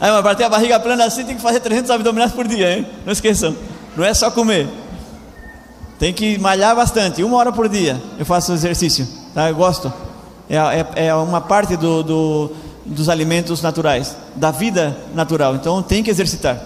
[0.00, 2.78] Aí, mas para ter a barriga plana assim, tem que fazer 300 abdominais por dia,
[2.78, 2.86] hein?
[3.04, 3.54] Não esqueçam.
[3.96, 4.66] Não é só comer.
[5.98, 7.22] Tem que malhar bastante.
[7.22, 9.06] Uma hora por dia eu faço exercício.
[9.34, 9.50] Tá?
[9.50, 9.92] Eu gosto.
[10.48, 12.50] É, é, é uma parte do, do,
[12.86, 15.54] dos alimentos naturais, da vida natural.
[15.54, 16.58] Então tem que exercitar.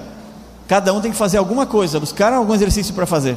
[0.68, 3.36] Cada um tem que fazer alguma coisa, buscar algum exercício para fazer.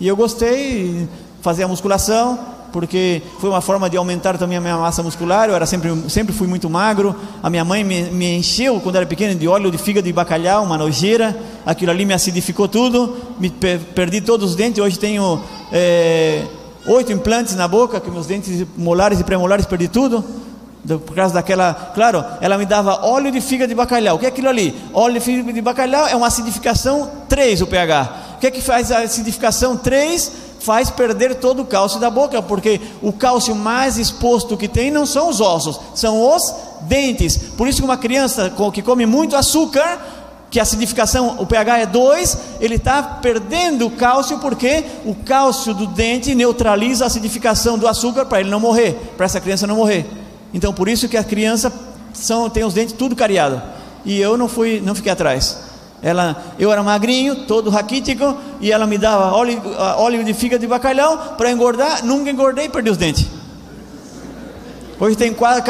[0.00, 1.08] E eu gostei
[1.40, 2.38] fazer a musculação,
[2.72, 5.48] porque foi uma forma de aumentar também a minha massa muscular.
[5.48, 7.14] Eu era sempre, sempre fui muito magro.
[7.42, 10.64] A minha mãe me, me encheu quando era pequeno de óleo de fígado de bacalhau,
[10.64, 11.36] uma nojeira.
[11.64, 13.16] Aquilo ali me acidificou tudo.
[13.38, 14.82] Me per, perdi todos os dentes.
[14.82, 15.40] Hoje tenho
[15.72, 16.42] é,
[16.86, 20.24] oito implantes na boca, que meus dentes molares e premolares perdi tudo.
[20.84, 24.16] Do- Por causa daquela, claro, ela me dava óleo de figa de bacalhau.
[24.16, 24.72] O que é aquilo ali?
[24.92, 28.12] Óleo de figa de bacalhau é uma acidificação 3 o pH.
[28.36, 30.30] O que é que faz a acidificação 3?
[30.58, 35.06] Faz perder todo o cálcio da boca, porque o cálcio mais exposto que tem não
[35.06, 37.36] são os ossos, são os dentes.
[37.36, 40.00] Por isso que uma criança que come muito açúcar,
[40.50, 45.74] que a acidificação, o pH é 2, ele está perdendo o cálcio porque o cálcio
[45.74, 49.76] do dente neutraliza a acidificação do açúcar para ele não morrer, para essa criança não
[49.76, 50.06] morrer.
[50.54, 51.72] Então por isso que a criança
[52.14, 53.60] são, tem os dentes tudo cariado.
[54.04, 55.65] E eu não fui, não fiquei atrás.
[56.06, 60.60] Ela, eu era magrinho, todo raquítico, e ela me dava óleo, ah, óleo de fígado
[60.60, 63.26] de bacalhau para engordar, nunca engordei e perdi os dentes.
[65.00, 65.62] Hoje tem quase,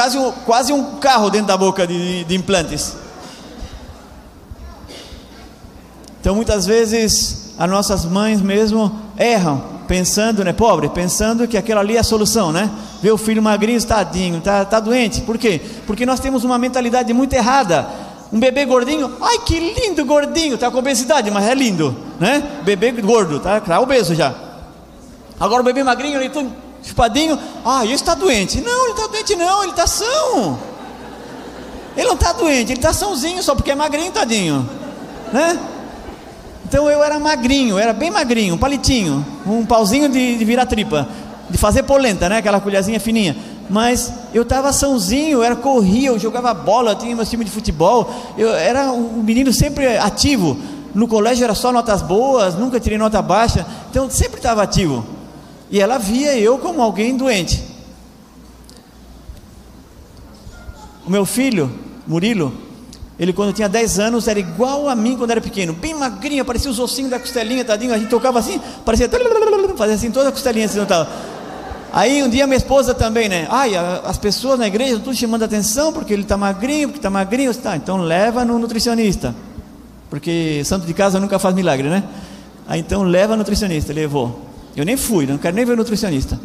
[0.45, 2.95] quase, um- carro dentro da boca de, de implantes.
[6.21, 11.97] Então muitas vezes as nossas mães mesmo erram, pensando, né, pobre, pensando que aquela ali
[11.97, 12.71] é a solução, né?
[13.01, 15.23] Ver o filho magrinho, tadinho, tá, tá doente.
[15.23, 15.63] Por quê?
[15.87, 17.89] Porque nós temos uma mentalidade muito errada.
[18.37, 22.61] Um bebê gordinho, ai que lindo gordinho, tá com obesidade, mas é lindo, né?
[22.65, 24.35] Bebê gordo, tá, tá obeso já.
[25.41, 28.61] Agora o bebê magrinho, ele todo chupadinho, ah, esse está doente.
[28.61, 30.59] Não, ele está doente não, ele está são.
[31.97, 34.69] Ele não está doente, ele está sãozinho só porque é magrinho, tadinho,
[35.33, 35.59] né?
[36.67, 41.09] Então eu era magrinho, era bem magrinho, um palitinho, um pauzinho de, de virar tripa,
[41.49, 42.37] de fazer polenta, né?
[42.37, 43.35] Aquela colherzinha fininha.
[43.69, 48.11] Mas eu estava sãozinho, era corria, eu jogava bola, eu tinha meu time de futebol,
[48.39, 50.57] eu era um menino sempre ativo.
[50.95, 55.05] No colégio era só notas boas, nunca tirei nota baixa, então sempre estava ativo.
[55.71, 57.63] E ela via eu como alguém doente.
[61.07, 61.71] O meu filho,
[62.07, 62.53] Murilo,
[63.19, 66.71] ele quando tinha 10 anos era igual a mim quando era pequeno, bem magrinho, parecia
[66.71, 69.09] os ossinhos da costelinha, tadinho, a gente tocava assim, parecia
[69.77, 71.09] fazia assim toda a costelinha assim, não tava.
[71.97, 73.47] Aí um dia minha esposa também, né?
[73.49, 77.55] Ai, as pessoas na igreja tudo chamando atenção porque ele está magrinho, porque está magrinho,
[77.55, 79.35] tá, então leva no nutricionista.
[80.11, 82.05] Porque santo de casa nunca faz milagre, né?
[82.69, 84.43] Aí então leva no nutricionista, levou.
[84.77, 86.39] Eu nem fui, não quero nem ver o nutricionista.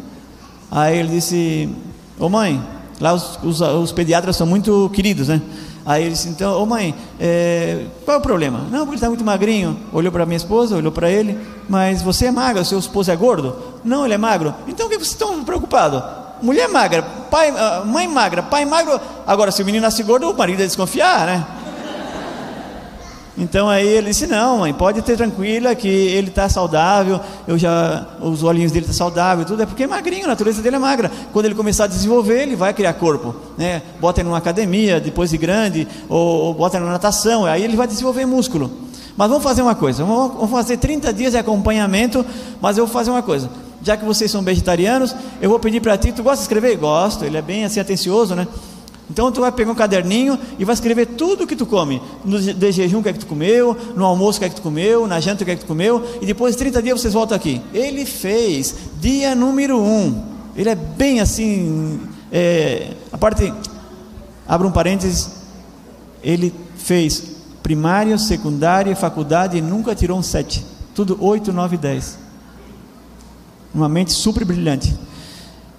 [0.70, 1.68] Aí ele disse:
[2.18, 2.58] Ô mãe,
[2.98, 5.42] lá os, os, os pediatras são muito queridos, né?
[5.84, 8.60] Aí ele disse: Então, ô mãe, é, qual é o problema?
[8.70, 9.76] Não, porque ele está muito magrinho.
[9.92, 13.56] Olhou para minha esposa, olhou para ele, mas você é magra, seu esposo é gordo?
[13.84, 14.54] Não, ele é magro.
[14.68, 16.02] Então o que vocês estão preocupados?
[16.42, 19.00] Mulher magra, pai, ah, mãe magra, pai magro.
[19.26, 21.46] Agora, se o menino nasce gordo, o marido ia desconfiar, né?
[23.36, 27.20] Então aí ele disse: Não, mãe, pode ter tranquila que ele está saudável.
[27.46, 30.76] Eu já, os olhinhos dele estão saudáveis, tudo é porque é magrinho, a natureza dele
[30.76, 31.10] é magra.
[31.32, 33.82] Quando ele começar a desenvolver, ele vai criar corpo, né?
[34.00, 37.76] Bota ele numa academia, depois de grande, ou, ou bota ele na natação, aí ele
[37.76, 38.70] vai desenvolver músculo.
[39.16, 42.24] Mas vamos fazer uma coisa: vamos, vamos fazer 30 dias de acompanhamento.
[42.60, 43.48] Mas eu vou fazer uma coisa:
[43.82, 46.12] já que vocês são vegetarianos, eu vou pedir para ti.
[46.12, 46.76] Tu gosta de escrever?
[46.76, 48.46] Gosto, ele é bem assim atencioso, né?
[49.10, 52.00] Então tu vai pegar um caderninho e vai escrever tudo o que tu come.
[52.24, 54.54] No de jejum o que é que tu comeu, no almoço o que é que
[54.54, 57.00] tu comeu, na janta o que é que tu comeu, e depois de 30 dias
[57.00, 57.60] vocês voltam aqui.
[57.74, 59.84] Ele fez dia número 1.
[59.84, 60.22] Um.
[60.56, 62.00] Ele é bem assim.
[62.30, 63.52] É, a parte.
[64.46, 65.30] Abra um parênteses.
[66.22, 67.32] Ele fez
[67.62, 70.64] primário, secundário, faculdade e nunca tirou um 7.
[70.94, 72.18] Tudo 8, 9, 10.
[73.74, 74.94] Uma mente super brilhante.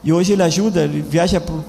[0.04, 1.64] E hoje ele ajuda, ele viaja por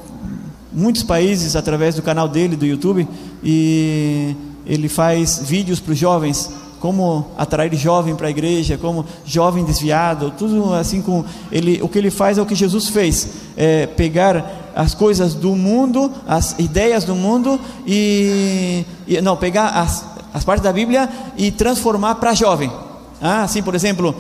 [0.74, 3.08] muitos países através do canal dele do YouTube
[3.42, 4.34] e
[4.66, 6.50] ele faz vídeos para os jovens
[6.80, 11.80] como atrair jovem para a igreja, como jovem desviado, tudo assim com ele.
[11.80, 16.12] O que ele faz é o que Jesus fez, é pegar as coisas do mundo,
[16.28, 20.04] as ideias do mundo e, e não pegar as,
[20.34, 21.08] as partes da Bíblia
[21.38, 22.70] e transformar para jovem.
[23.18, 24.14] Ah, assim, por exemplo,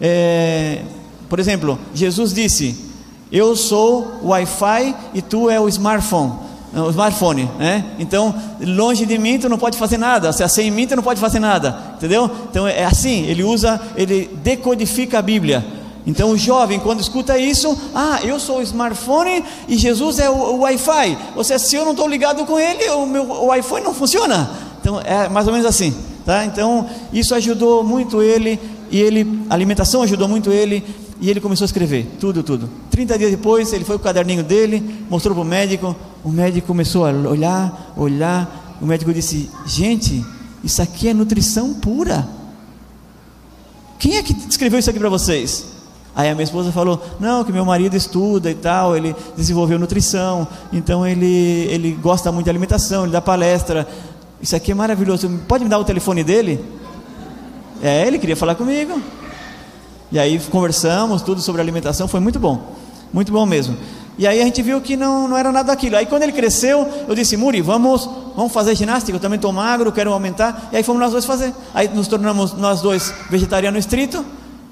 [0.00, 0.82] é,
[1.28, 2.87] por exemplo, Jesus disse
[3.30, 6.32] eu sou o Wi-Fi e tu é o smartphone,
[6.74, 7.84] o smartphone, né?
[7.98, 11.02] Então, longe de mim tu não pode fazer nada, se é sem mim tu não
[11.02, 12.30] pode fazer nada, entendeu?
[12.50, 15.64] Então é assim, ele usa, ele decodifica a Bíblia.
[16.06, 20.32] Então o jovem quando escuta isso, ah, eu sou o smartphone e Jesus é o,
[20.32, 21.18] o Wi-Fi.
[21.36, 24.48] Ou seja, se eu não estou ligado com ele, o meu o Wi-Fi não funciona.
[24.80, 26.46] Então é mais ou menos assim, tá?
[26.46, 28.58] Então isso ajudou muito ele
[28.90, 30.82] e ele, a alimentação ajudou muito ele
[31.20, 32.70] e ele começou a escrever, tudo, tudo.
[32.90, 35.96] 30 dias depois, ele foi com o caderninho dele, mostrou para o médico.
[36.22, 38.76] O médico começou a olhar, olhar.
[38.80, 40.24] O médico disse: Gente,
[40.62, 42.28] isso aqui é nutrição pura.
[43.98, 45.66] Quem é que escreveu isso aqui para vocês?
[46.14, 50.46] Aí a minha esposa falou: Não, que meu marido estuda e tal, ele desenvolveu nutrição,
[50.72, 53.88] então ele, ele gosta muito de alimentação, ele dá palestra.
[54.40, 55.28] Isso aqui é maravilhoso.
[55.48, 56.64] Pode me dar o telefone dele?
[57.82, 59.00] É, ele queria falar comigo.
[60.10, 62.72] E aí conversamos tudo sobre alimentação, foi muito bom,
[63.12, 63.76] muito bom mesmo.
[64.18, 65.96] E aí a gente viu que não, não era nada daquilo.
[65.96, 69.92] Aí quando ele cresceu, eu disse, Muri, vamos, vamos fazer ginástica, eu também estou magro,
[69.92, 70.70] quero aumentar.
[70.72, 71.54] E aí fomos nós dois fazer.
[71.72, 74.24] Aí nos tornamos nós dois vegetarianos estrito.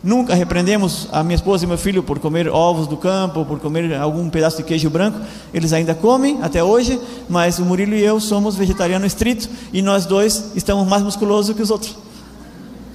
[0.03, 3.95] Nunca repreendemos a minha esposa e meu filho por comer ovos do campo, por comer
[3.95, 5.20] algum pedaço de queijo branco.
[5.55, 10.07] Eles ainda comem até hoje, mas o Murilo e eu somos vegetarianos estrito e nós
[10.07, 12.06] dois estamos mais musculosos que os outros.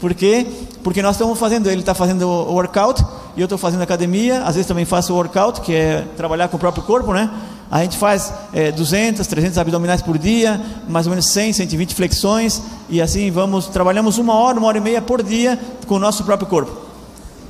[0.02, 0.48] Por quê?
[0.84, 3.06] Porque nós estamos fazendo, ele está fazendo o workout
[3.38, 6.58] e eu estou fazendo academia, às vezes também faço o workout, que é trabalhar com
[6.58, 7.30] o próprio corpo, né?
[7.70, 12.64] A gente faz é, 200, 300 abdominais por dia, mais ou menos 100, 120 flexões,
[12.90, 16.24] e assim vamos, trabalhamos uma hora, uma hora e meia por dia com o nosso
[16.24, 16.76] próprio corpo.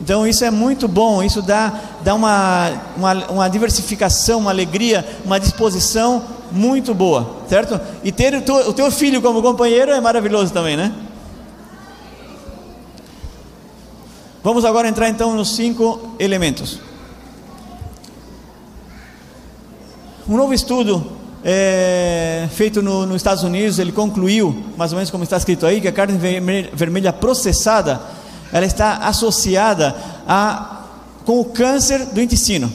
[0.02, 1.74] Então isso é muito bom, isso dá,
[2.04, 6.22] dá uma, uma, uma diversificação, uma alegria, uma disposição
[6.52, 7.80] muito boa, certo?
[8.04, 10.92] E ter o teu, o teu filho como companheiro é maravilhoso também, né?
[14.44, 16.80] Vamos agora entrar então nos cinco elementos.
[20.28, 21.12] Um novo estudo
[21.44, 25.80] é, feito no, nos Estados Unidos, ele concluiu, mais ou menos como está escrito aí,
[25.80, 26.18] que a carne
[26.74, 28.02] vermelha processada,
[28.52, 29.96] ela está associada
[30.28, 30.86] a,
[31.24, 32.72] com o câncer do intestino.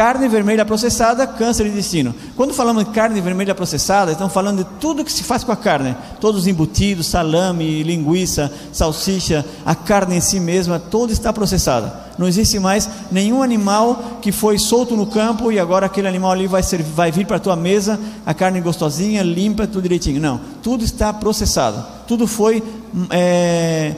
[0.00, 2.14] Carne vermelha processada, câncer de intestino.
[2.34, 5.56] Quando falamos de carne vermelha processada, estamos falando de tudo que se faz com a
[5.56, 5.94] carne.
[6.18, 11.92] Todos os embutidos, salame, linguiça, salsicha, a carne em si mesma, toda está processada.
[12.16, 16.46] Não existe mais nenhum animal que foi solto no campo e agora aquele animal ali
[16.46, 20.18] vai, ser, vai vir para a tua mesa, a carne gostosinha, limpa, tudo direitinho.
[20.18, 21.84] Não, tudo está processado.
[22.08, 22.62] Tudo foi,
[23.10, 23.94] é,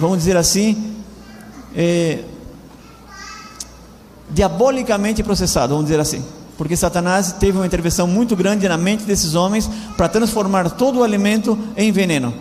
[0.00, 0.96] vamos dizer assim,
[1.76, 2.24] é,
[4.32, 6.24] diabolicamente processado, vamos dizer assim.
[6.56, 11.02] Porque Satanás teve uma intervenção muito grande na mente desses homens para transformar todo o
[11.02, 12.34] alimento em veneno.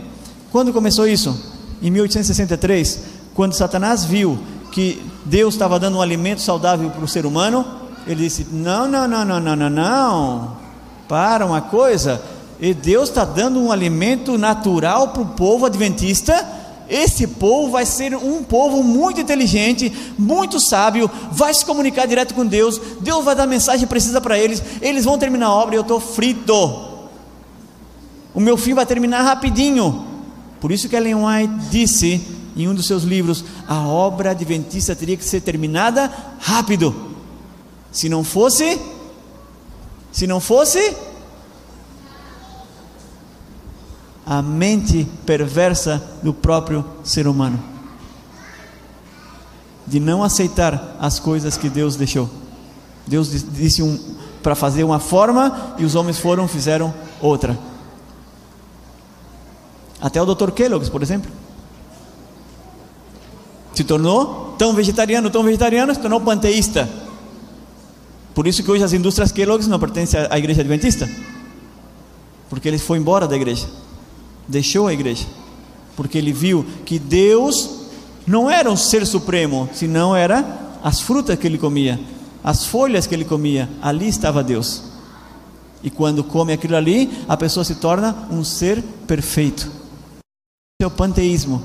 [0.51, 1.37] Quando começou isso?
[1.81, 2.99] Em 1863,
[3.33, 4.37] quando Satanás viu
[4.71, 7.65] que Deus estava dando um alimento saudável para o ser humano,
[8.05, 10.57] ele disse: Não, não, não, não, não, não, não.
[11.07, 12.21] Para uma coisa.
[12.59, 16.45] E Deus está dando um alimento natural para o povo adventista
[16.91, 22.45] esse povo vai ser um povo muito inteligente, muito sábio, vai se comunicar direto com
[22.45, 22.81] Deus.
[22.99, 24.61] Deus vai dar a mensagem precisa para eles.
[24.81, 26.53] Eles vão terminar a obra e eu estou frito.
[28.33, 30.05] O meu fim vai terminar rapidinho.
[30.59, 32.21] Por isso que Ellen White disse
[32.57, 36.93] em um dos seus livros: a obra adventista teria que ser terminada rápido.
[37.89, 38.79] Se não fosse,
[40.11, 40.93] se não fosse,
[44.31, 47.61] a mente perversa do próprio ser humano,
[49.85, 52.29] de não aceitar as coisas que Deus deixou.
[53.05, 53.99] Deus disse um,
[54.41, 57.59] para fazer uma forma e os homens foram fizeram outra.
[59.99, 60.51] Até o Dr.
[60.51, 61.29] Kellogg, por exemplo,
[63.73, 66.89] se tornou tão vegetariano, tão vegetariano, se tornou panteísta.
[68.33, 71.09] Por isso que hoje as indústrias Kellogg não pertencem à igreja adventista,
[72.49, 73.67] porque ele foi embora da igreja
[74.47, 75.25] deixou a igreja,
[75.95, 77.81] porque ele viu que Deus
[78.25, 81.99] não era um ser supremo, senão era as frutas que ele comia,
[82.43, 84.83] as folhas que ele comia, ali estava Deus.
[85.83, 89.63] E quando come aquilo ali, a pessoa se torna um ser perfeito.
[89.63, 91.61] Esse é o panteísmo.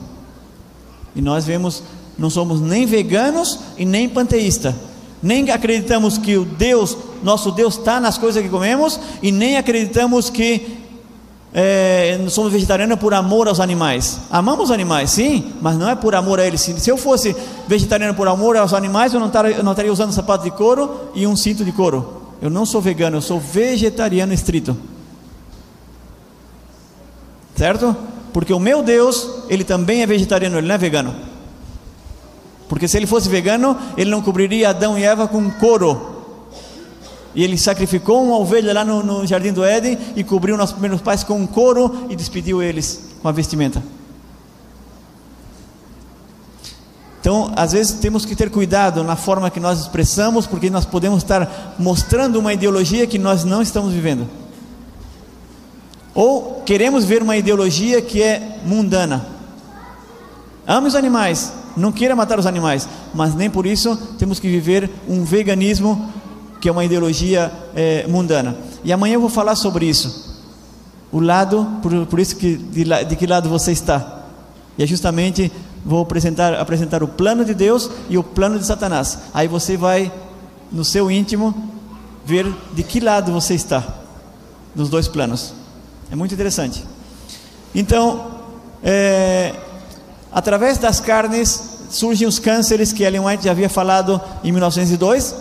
[1.15, 1.83] E nós vemos,
[2.19, 4.75] não somos nem veganos e nem panteísta.
[5.23, 10.31] Nem acreditamos que o Deus, nosso Deus, está nas coisas que comemos, e nem acreditamos
[10.31, 10.86] que
[11.59, 14.21] é, somos vegetarianos por amor aos animais.
[14.31, 16.61] Amamos os animais, sim, mas não é por amor a eles.
[16.61, 17.35] Se eu fosse
[17.67, 21.09] vegetariano por amor aos animais, eu não, estaria, eu não estaria usando sapato de couro
[21.15, 22.25] e um cinto de couro.
[22.43, 24.77] Eu não sou vegano, eu sou vegetariano estrito.
[27.55, 27.97] Certo?
[28.35, 31.15] Porque o meu Deus, ele também é vegetariano, ele não é vegano.
[32.69, 36.16] Porque se ele fosse vegano, ele não cobriria Adão e Eva com couro
[37.37, 41.03] e ele sacrificou uma ovelha lá no, no jardim do Éden e cobriu nossos primeiros
[41.03, 43.83] pais com um couro e despediu eles com a vestimenta.
[47.21, 51.23] Então, às vezes temos que ter cuidado na forma que nós expressamos, porque nós podemos
[51.23, 54.27] estar mostrando uma ideologia que nós não estamos vivendo.
[56.15, 59.27] Ou queremos ver uma ideologia que é mundana.
[60.67, 64.89] Ame os animais, não queira matar os animais, mas nem por isso temos que viver
[65.07, 66.11] um veganismo
[66.61, 68.57] que é uma ideologia é, mundana.
[68.85, 70.37] E amanhã eu vou falar sobre isso.
[71.13, 74.25] O lado, por, por isso que de, de, que lado você está.
[74.79, 75.51] E é justamente
[75.85, 79.19] vou apresentar, apresentar o plano de Deus e o plano de Satanás.
[79.33, 80.13] Aí você vai
[80.71, 81.73] no seu íntimo
[82.25, 83.85] ver de que lado você está
[84.75, 85.55] nos dois planos.
[86.11, 86.85] É muito interessante.
[87.75, 88.33] Então,
[88.83, 89.55] é,
[90.33, 95.35] através das carnes surgem os cânceres que Ellen White já havia falado em 1902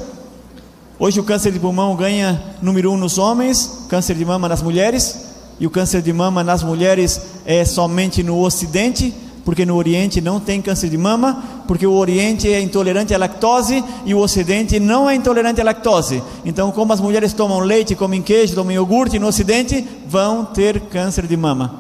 [0.98, 5.26] Hoje o câncer de pulmão ganha número um nos homens, câncer de mama nas mulheres,
[5.60, 10.40] e o câncer de mama nas mulheres é somente no Ocidente, porque no Oriente não
[10.40, 15.10] tem câncer de mama, porque o Oriente é intolerante à lactose e o Ocidente não
[15.10, 16.24] é intolerante à lactose.
[16.46, 21.28] Então, como as mulheres tomam leite, comem queijo, tomam iogurte no Ocidente, vão ter câncer
[21.28, 21.76] de mama.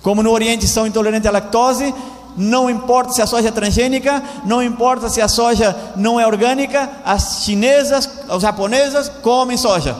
[0.00, 1.92] Como no Oriente são intolerantes à lactose,
[2.36, 6.90] não importa se a soja é transgênica, não importa se a soja não é orgânica,
[7.04, 9.96] as chinesas, as japonesas comem soja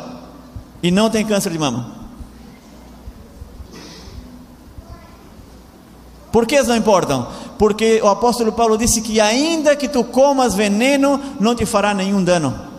[0.83, 1.99] e não tem câncer de mama.
[6.33, 7.27] Por que não importam?
[7.59, 12.23] Porque o apóstolo Paulo disse que ainda que tu comas veneno, não te fará nenhum
[12.23, 12.70] dano.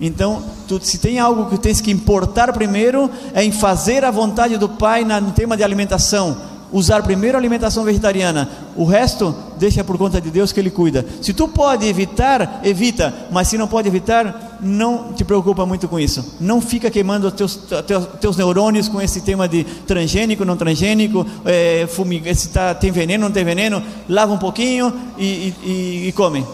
[0.00, 4.56] Então, tu, se tem algo que tens que importar primeiro, é em fazer a vontade
[4.56, 6.48] do Pai no tema de alimentação.
[6.72, 11.04] Usar primeiro a alimentação vegetariana, o resto deixa por conta de Deus que Ele cuida.
[11.20, 15.98] Se tu pode evitar, evita, mas se não pode evitar, não te preocupa muito com
[15.98, 16.36] isso.
[16.40, 21.88] Não fica queimando teus, teus, teus neurônios com esse tema de transgênico, não transgênico, é,
[21.88, 26.46] fumiga, se tá, tem veneno, não tem veneno, lava um pouquinho e, e, e come.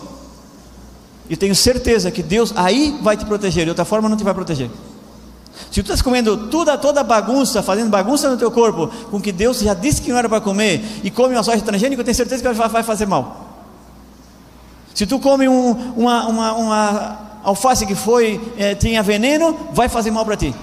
[1.29, 4.33] E tenho certeza que Deus aí vai te proteger, de outra forma não te vai
[4.33, 4.71] proteger.
[5.71, 9.61] Se tu estás comendo toda, toda bagunça, fazendo bagunça no teu corpo, com que Deus
[9.61, 12.43] já disse que não era para comer, e come uma soja transgênica, eu tenho certeza
[12.43, 13.47] que vai fazer mal.
[14.95, 20.11] Se tu come um, uma, uma, uma, alface que foi é, tinha veneno, vai fazer
[20.11, 20.55] mal para ti.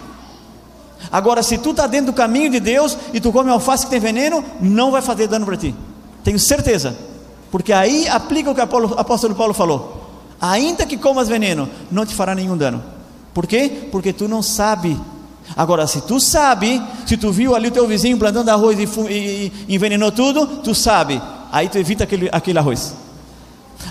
[1.12, 4.00] Agora, se tu está dentro do caminho de Deus e tu come alface que tem
[4.00, 5.76] veneno, não vai fazer dano para ti.
[6.24, 6.96] Tenho certeza.
[7.52, 10.03] Porque aí aplica o que o apóstolo Paulo falou
[10.44, 12.84] ainda que comas veneno, não te fará nenhum dano.
[13.34, 13.88] Por quê?
[13.90, 15.00] Porque tu não sabe.
[15.56, 19.52] Agora, se tu sabe, se tu viu ali o teu vizinho plantando arroz e, e,
[19.70, 21.22] e envenenou tudo, tu sabe.
[21.50, 22.94] Aí tu evita aquele, aquele arroz.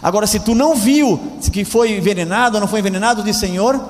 [0.02, 1.18] Agora, se tu não viu
[1.50, 3.80] que foi envenenado ou não foi envenenado, diz Senhor,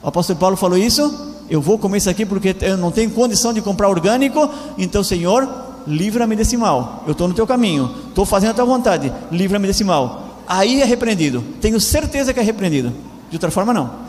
[0.00, 1.34] o apóstolo Paulo falou isso.
[1.50, 4.48] Eu vou comer isso aqui porque eu não tenho condição de comprar orgânico.
[4.76, 5.48] Então, Senhor,
[5.84, 7.02] livra-me desse mal.
[7.06, 9.12] Eu estou no teu caminho, estou fazendo a tua vontade.
[9.32, 11.44] Livra-me desse mal aí é repreendido.
[11.60, 12.92] Tenho certeza que é repreendido.
[13.28, 14.08] De outra forma, não.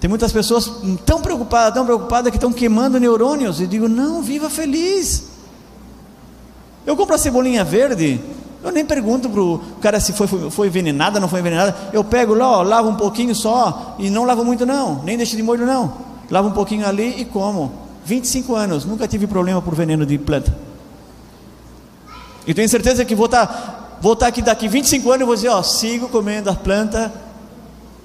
[0.00, 0.70] Tem muitas pessoas
[1.06, 3.60] tão preocupadas, tão preocupadas, que estão queimando neurônios.
[3.60, 5.24] E digo, não, viva feliz.
[6.86, 8.20] Eu compro a cebolinha verde,
[8.62, 11.76] eu nem pergunto para o cara se foi, foi, envenenada, não foi envenenada.
[11.92, 15.36] Eu pego lá, ó, lavo um pouquinho só, e não lavo muito não, nem deixo
[15.36, 15.92] de molho não.
[16.30, 17.72] Lavo um pouquinho ali e como.
[18.06, 20.54] 25 anos, nunca tive problema por veneno de planta.
[22.46, 25.24] E tenho certeza que vou estar, tá, vou estar tá aqui daqui 25 anos e
[25.24, 27.12] vou dizer, ó, sigo comendo a planta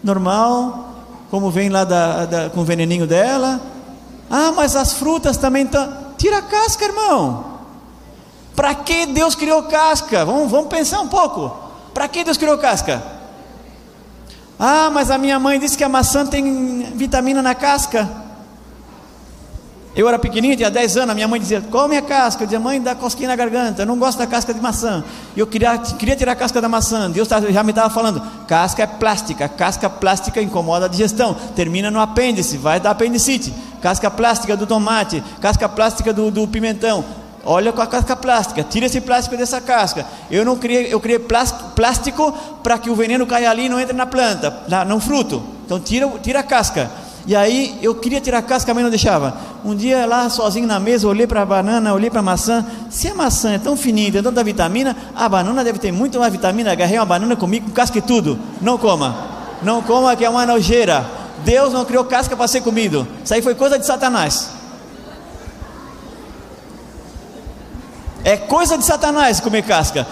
[0.03, 0.95] normal,
[1.29, 3.59] como vem lá da, da, com o veneninho dela.
[4.29, 6.09] Ah, mas as frutas também estão.
[6.17, 7.59] Tira a casca, irmão.
[8.55, 10.25] Para que Deus criou casca?
[10.25, 11.69] Vamos, vamos pensar um pouco.
[11.93, 13.01] Para que Deus criou casca?
[14.59, 18.09] Ah, mas a minha mãe disse que a maçã tem vitamina na casca.
[19.95, 22.59] Eu era pequenininho, tinha 10 anos, a minha mãe dizia, come a casca, eu dizia,
[22.59, 25.03] mãe, dá cosquinha na garganta, eu não gosto da casca de maçã,
[25.35, 28.83] e eu queria, queria tirar a casca da maçã, Deus já me estava falando, casca
[28.83, 33.51] é plástica, casca plástica incomoda a digestão, termina no apêndice, vai dar apendicite,
[33.81, 37.03] casca plástica do tomate, casca plástica do, do pimentão,
[37.43, 41.17] olha com a casca plástica, tira esse plástico dessa casca, eu não criei, eu criei
[41.17, 42.31] plástico
[42.61, 45.79] para que o veneno caia ali e não entre na planta, lá, no fruto, então
[45.79, 46.91] tira, tira a casca,
[47.29, 49.37] e aí eu queria tirar a casca, mas não deixava.
[49.63, 52.65] Um dia lá sozinho na mesa, olhei para a banana, olhei para a maçã.
[52.89, 56.31] Se a maçã é tão fininha, tem tanta vitamina, a banana deve ter muito mais
[56.31, 56.71] vitamina.
[56.71, 58.39] Agarrei uma banana comigo com casca e tudo.
[58.59, 59.15] Não coma.
[59.61, 61.05] Não coma que é uma nojeira.
[61.45, 63.07] Deus não criou casca para ser comido.
[63.23, 64.49] Isso aí foi coisa de Satanás.
[68.23, 70.07] É coisa de Satanás comer casca.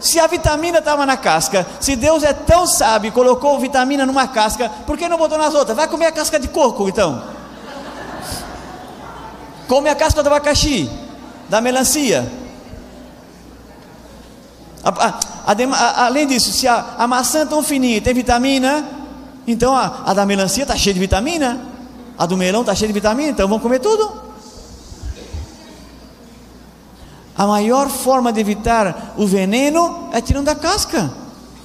[0.00, 4.68] Se a vitamina estava na casca, se Deus é tão sábio colocou vitamina numa casca,
[4.86, 5.76] por que não botou nas outras?
[5.76, 7.22] Vai comer a casca de coco então.
[9.66, 10.90] Come a casca do abacaxi,
[11.48, 12.30] da melancia.
[14.84, 18.84] A, a, a, além disso, se a, maçã é tão fininha tem vitamina,
[19.46, 21.60] então a, da melancia está cheia de vitamina,
[22.16, 24.27] a do melão está cheia de vitamina, então vamos comer tudo.
[27.38, 31.08] A maior forma de evitar o veneno é tirando a casca.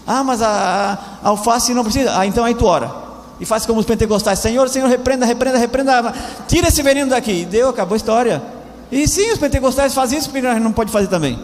[0.05, 2.15] Ah, mas a, a alface não precisa.
[2.15, 2.93] Ah, então aí tu ora.
[3.39, 6.13] E faz como os pentecostais: Senhor, Senhor, repreenda, repreenda, repreenda.
[6.47, 7.43] Tira esse veneno daqui.
[7.45, 8.43] Deu, acabou a história.
[8.91, 11.39] E sim, os pentecostais fazem isso, porque não pode fazer também.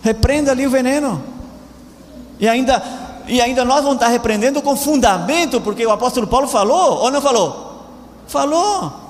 [0.00, 1.22] Repreenda ali o veneno.
[2.40, 2.82] E ainda,
[3.26, 7.20] e ainda nós vamos estar repreendendo com fundamento, porque o apóstolo Paulo falou ou não
[7.20, 7.84] falou?
[8.26, 9.07] Falou.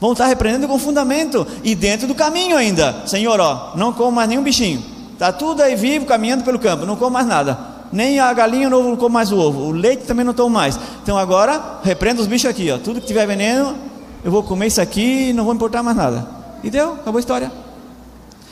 [0.00, 3.06] Vão estar repreendendo com fundamento e dentro do caminho ainda.
[3.06, 4.82] Senhor, ó, não como mais nenhum bichinho.
[5.12, 7.58] Está tudo aí vivo, caminhando pelo campo, não como mais nada.
[7.90, 9.60] Nem a galinha não como mais o ovo.
[9.60, 10.78] O leite também não tomo mais.
[11.02, 12.76] Então agora, repreenda os bichos aqui, ó.
[12.76, 13.74] Tudo que tiver veneno,
[14.22, 16.28] eu vou comer isso aqui e não vou importar mais nada.
[16.62, 17.50] E deu, acabou a história.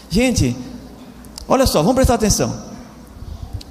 [0.08, 0.56] Gente,
[1.46, 2.54] olha só, vamos prestar atenção.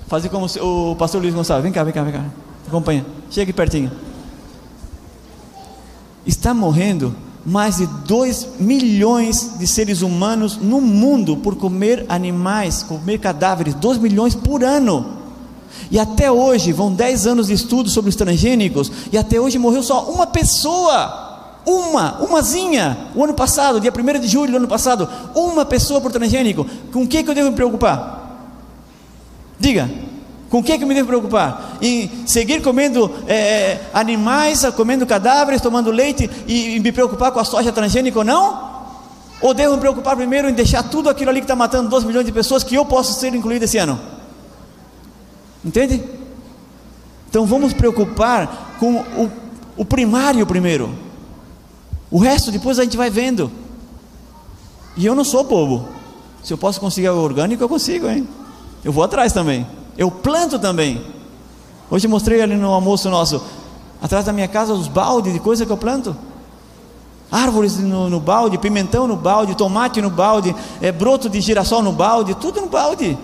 [0.07, 1.63] Fazer como o pastor Luiz Gonçalves.
[1.63, 2.25] Vem cá, vem cá, vem cá.
[2.67, 3.03] Acompanha.
[3.31, 3.91] Chega aqui pertinho.
[6.25, 13.17] Está morrendo mais de 2 milhões de seres humanos no mundo por comer animais, comer
[13.19, 15.23] cadáveres, 2 milhões por ano.
[15.91, 19.83] E até hoje, vão 10 anos de estudo sobre os transgênicos, e até hoje morreu
[19.83, 21.31] só uma pessoa.
[21.65, 26.11] Uma, umazinha, o ano passado, dia 1 de julho do ano passado, uma pessoa por
[26.11, 26.65] transgênico.
[26.91, 28.51] Com o que, que eu devo me preocupar?
[29.57, 29.89] Diga,
[30.53, 31.79] com o que, que eu me devo preocupar?
[31.81, 37.43] Em seguir comendo é, animais, comendo cadáveres, tomando leite e, e, me preocupar com a
[37.43, 38.83] soja transgênica ou não?
[39.41, 42.23] Ou devo me preocupar primeiro em deixar tudo aquilo ali que está matando 2 milhões
[42.27, 43.99] de pessoas que eu posso ser incluído esse ano?
[45.65, 46.03] Entende?
[47.27, 49.31] Então vamos preocupar com o,
[49.75, 50.93] o primário primeiro.
[52.11, 53.51] O resto depois a gente vai vendo.
[54.95, 55.89] E eu não sou bobo.
[56.43, 58.27] Se eu posso conseguir algo orgânico, eu consigo, hein?
[58.85, 59.65] Eu vou atrás também.
[59.97, 61.01] Eu planto também.
[61.89, 63.43] Hoje mostrei ali no almoço nosso,
[64.01, 66.15] atrás da minha casa, os baldes de coisa que eu planto.
[67.31, 71.91] Árvores no, no balde, pimentão no balde, tomate no balde, é, broto de girassol no
[71.91, 73.17] balde, tudo no balde.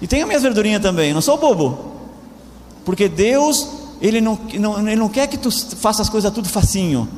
[0.00, 1.78] E tenho minhas verdurinhas também, não sou bobo.
[2.84, 3.68] Porque Deus,
[4.00, 7.08] Ele não, não, ele não quer que tu faça as coisas tudo facinho.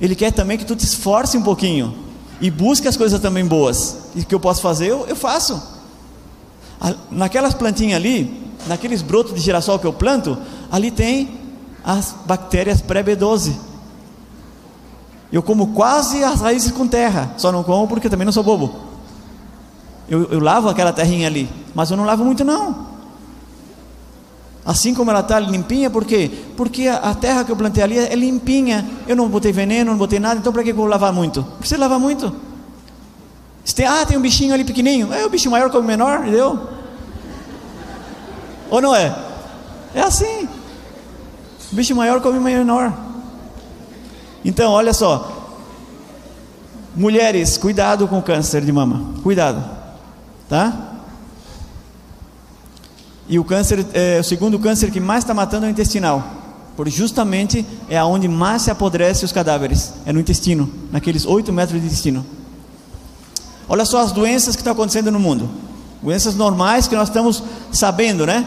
[0.00, 1.94] Ele quer também que tu te esforce um pouquinho.
[2.40, 3.96] E busque as coisas também boas.
[4.14, 5.62] E o que eu posso fazer, eu, eu faço.
[7.10, 10.36] Naquelas plantinhas ali, naqueles brotos de girassol que eu planto,
[10.70, 11.40] ali tem
[11.84, 13.52] as bactérias pré-B12.
[15.32, 18.74] Eu como quase as raízes com terra, só não como porque também não sou bobo.
[20.08, 22.94] Eu, eu lavo aquela terrinha ali, mas eu não lavo muito não.
[24.64, 26.30] Assim como ela está limpinha, por quê?
[26.56, 28.88] Porque a, a, terra que eu plantei ali é limpinha.
[29.06, 31.40] Eu não botei veneno, não botei nada, então para que eu vou lavar muito?
[31.40, 32.34] Não precisa lavar muito.
[33.74, 35.12] Tem, ah, tem um bichinho ali pequenininho.
[35.12, 36.58] É o bicho maior como menor, entendeu?
[38.70, 39.14] Ou não é?
[39.94, 40.48] É assim.
[41.70, 42.92] Bicho maior come menor.
[44.44, 45.30] Então, olha só.
[46.94, 49.14] Mulheres, cuidado com o câncer de mama.
[49.22, 49.64] Cuidado.
[50.48, 50.92] Tá?
[53.28, 56.22] E o câncer, é, o segundo câncer que mais está matando é o intestinal.
[56.76, 59.94] Porque justamente é aonde mais se apodrece os cadáveres.
[60.04, 62.24] É no intestino, naqueles 8 metros de intestino.
[63.68, 65.48] Olha só as doenças que estão acontecendo no mundo.
[66.04, 68.46] Doenças normais que nós estamos sabendo, né?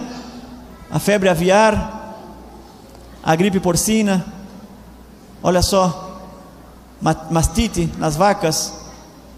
[0.91, 2.15] A febre aviar,
[3.23, 4.23] a gripe porcina,
[5.41, 6.21] olha só,
[7.31, 8.73] mastite nas vacas.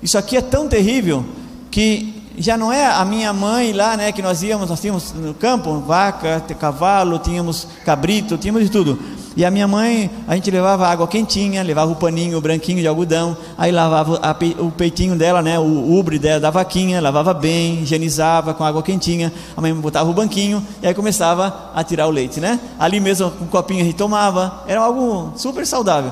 [0.04, 1.26] Isso aqui é tão terrível
[1.72, 5.34] que já não é a minha mãe lá, né, que nós íamos, nós tínhamos no
[5.34, 8.98] campo, vaca, cavalo, tínhamos cabrito, tínhamos de tudo.
[9.36, 13.38] E a minha mãe, a gente levava água quentinha, levava o paninho branquinho de algodão,
[13.58, 18.54] aí lavava a, o peitinho dela, né, o ubre dela da vaquinha, lavava bem, higienizava
[18.54, 19.32] com água quentinha.
[19.56, 22.60] A mãe botava o banquinho e aí começava a tirar o leite, né?
[22.80, 24.64] Ali mesmo com um copinho a gente tomava.
[24.68, 26.12] Era algo super saudável.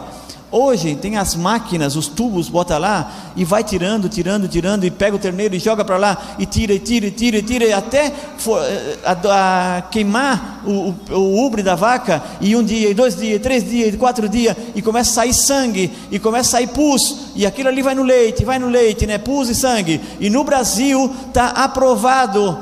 [0.50, 5.14] Hoje tem as máquinas, os tubos, bota lá e vai tirando, tirando, tirando e pega
[5.14, 8.14] o terneiro e joga para lá e tira, e tira, e tira, e tira até
[8.38, 13.14] for, eh, a, a queimar o, o, ubre da vaca e um dia, e dois
[13.18, 16.52] dias, e três dias, e quatro dias e começa a sair sangue e começa a
[16.52, 19.18] sair pus e aquilo ali vai no leite, vai no leite, né?
[19.18, 20.00] Pus e sangue.
[20.18, 22.58] E no Brasil está aprovado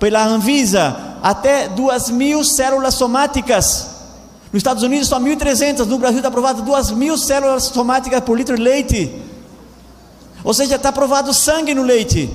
[0.00, 3.97] pela Anvisa até duas mil células somáticas
[4.52, 8.62] nos Estados Unidos só 1.300, no Brasil está aprovado 2.000 células somáticas por litro de
[8.62, 9.22] leite.
[10.42, 12.30] Ou seja, está aprovado sangue no leite.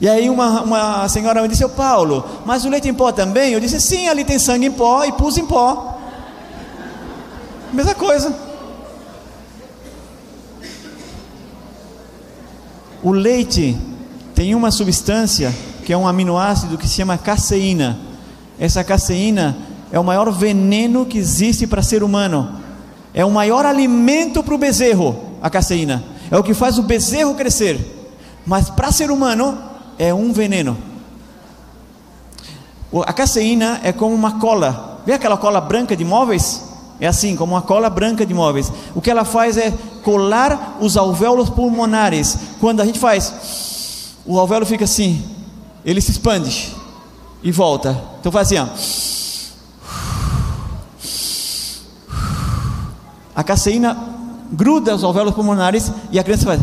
[0.00, 3.52] E aí uma, uma senhora me disse, ô Paulo, mas o leite em pó também?
[3.52, 5.98] Eu disse, sim, ali tem sangue em pó e pus em pó.
[7.72, 8.34] Mesma coisa.
[13.02, 13.78] O leite
[14.34, 15.54] tem uma substância
[15.86, 17.96] que é um aminoácido que se chama caseína.
[18.58, 19.56] Essa caseína
[19.92, 22.56] é o maior veneno que existe para ser humano.
[23.14, 26.02] É o maior alimento para o bezerro, a caseína.
[26.28, 27.78] É o que faz o bezerro crescer.
[28.44, 29.56] Mas para ser humano
[29.96, 30.76] é um veneno.
[33.06, 35.02] A caseína é como uma cola.
[35.06, 36.64] Vê aquela cola branca de móveis?
[36.98, 38.72] É assim, como uma cola branca de móveis.
[38.92, 39.72] O que ela faz é
[40.02, 42.36] colar os alvéolos pulmonares.
[42.58, 45.35] Quando a gente faz, o alvéolo fica assim,
[45.86, 46.74] ele se expande
[47.42, 47.96] e volta.
[48.20, 48.66] Então faz assim, ó.
[53.36, 53.96] a caseína
[54.50, 56.60] gruda os alvéolos pulmonares e a criança faz.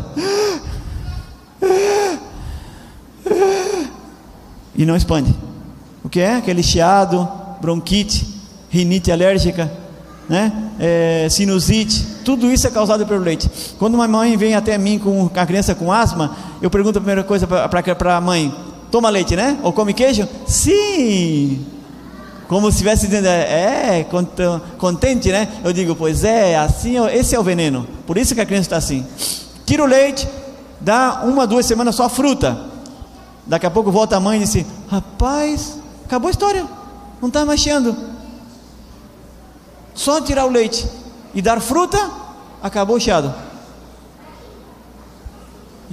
[4.75, 5.33] E não expande.
[6.03, 6.37] O que é?
[6.37, 7.29] Aquele chiado,
[7.61, 8.27] bronquite,
[8.71, 9.71] rinite alérgica,
[10.27, 10.51] né?
[10.79, 13.49] É, sinusite, tudo isso é causado pelo leite.
[13.77, 17.23] Quando uma mãe vem até mim com a criança com asma, eu pergunto a primeira
[17.23, 18.51] coisa para a mãe:
[18.93, 19.57] toma leite, né?
[19.63, 20.29] Ou come queijo?
[20.45, 21.65] Sim!
[22.47, 24.07] Como se estivesse dizendo, é, é
[24.77, 25.47] contente, né?
[25.63, 27.87] Eu digo, pois é, assim, esse é o veneno.
[28.05, 29.03] Por isso que a criança está assim.
[29.65, 30.29] Tira o leite,
[30.79, 32.67] dá uma, duas semanas só fruta.
[33.47, 36.63] Daqui a pouco volta a mãe e diz: Rapaz, acabou a história,
[37.19, 37.97] não está mais cheando.
[39.95, 40.87] Só tirar o leite
[41.33, 41.97] e dar fruta,
[42.61, 43.33] acabou o chiado.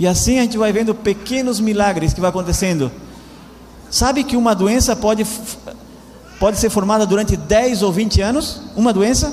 [0.01, 2.91] E assim a gente vai vendo pequenos milagres que vai acontecendo.
[3.91, 5.27] Sabe que uma doença pode,
[6.39, 8.63] pode ser formada durante 10 ou 20 anos?
[8.75, 9.31] Uma doença?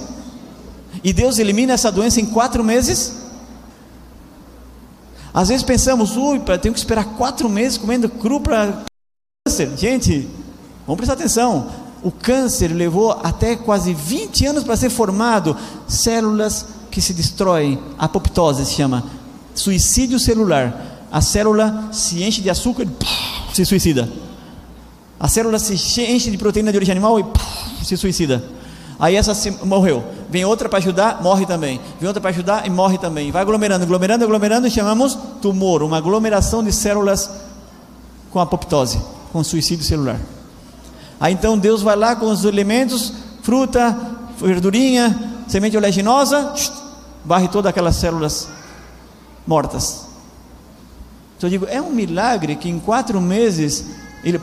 [1.01, 3.13] E Deus elimina essa doença em quatro meses?
[5.33, 8.83] Às vezes pensamos, ui, tenho que esperar quatro meses comendo cru para
[9.47, 9.71] câncer.
[9.77, 10.27] Gente,
[10.85, 11.69] vamos prestar atenção.
[12.03, 15.55] O câncer levou até quase 20 anos para ser formado.
[15.87, 19.16] Células que se destroem, apoptose se chama,
[19.57, 21.07] suicídio celular.
[21.11, 22.85] A célula se enche de açúcar
[23.51, 24.09] e se suicida.
[25.19, 28.43] A célula se enche de proteína de origem animal e se suicida.
[28.99, 30.03] Aí essa morreu.
[30.29, 31.79] Vem outra para ajudar, morre também.
[31.99, 33.31] Vem outra para ajudar e morre também.
[33.31, 37.29] Vai aglomerando, aglomerando, aglomerando e chamamos tumor, uma aglomeração de células
[38.31, 38.99] com apoptose,
[39.31, 40.19] com suicídio celular.
[41.19, 43.97] Aí então Deus vai lá com os elementos, fruta,
[44.39, 45.17] verdurinha,
[45.47, 46.53] semente oleaginosa,
[47.25, 48.56] varre todas aquelas células
[49.47, 50.07] mortas.
[51.37, 53.85] Então eu digo, é um milagre que em quatro meses
[54.23, 54.39] ele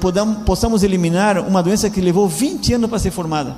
[0.47, 3.57] possamos eliminar uma doença que levou 20 anos para ser formada.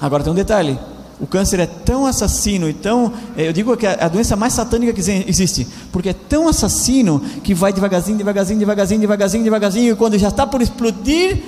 [0.00, 0.78] Agora tem um detalhe:
[1.20, 3.12] o câncer é tão assassino e tão.
[3.36, 7.20] Eh, eu digo que é a doença mais satânica que existe, porque é tão assassino
[7.42, 11.42] que vai devagarzinho, devagarzinho, devagarzinho, devagarzinho, devagarzinho, e quando já está por explodir,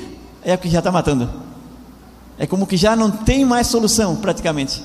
[0.45, 1.29] é o que já está matando.
[2.39, 4.83] É como que já não tem mais solução, praticamente.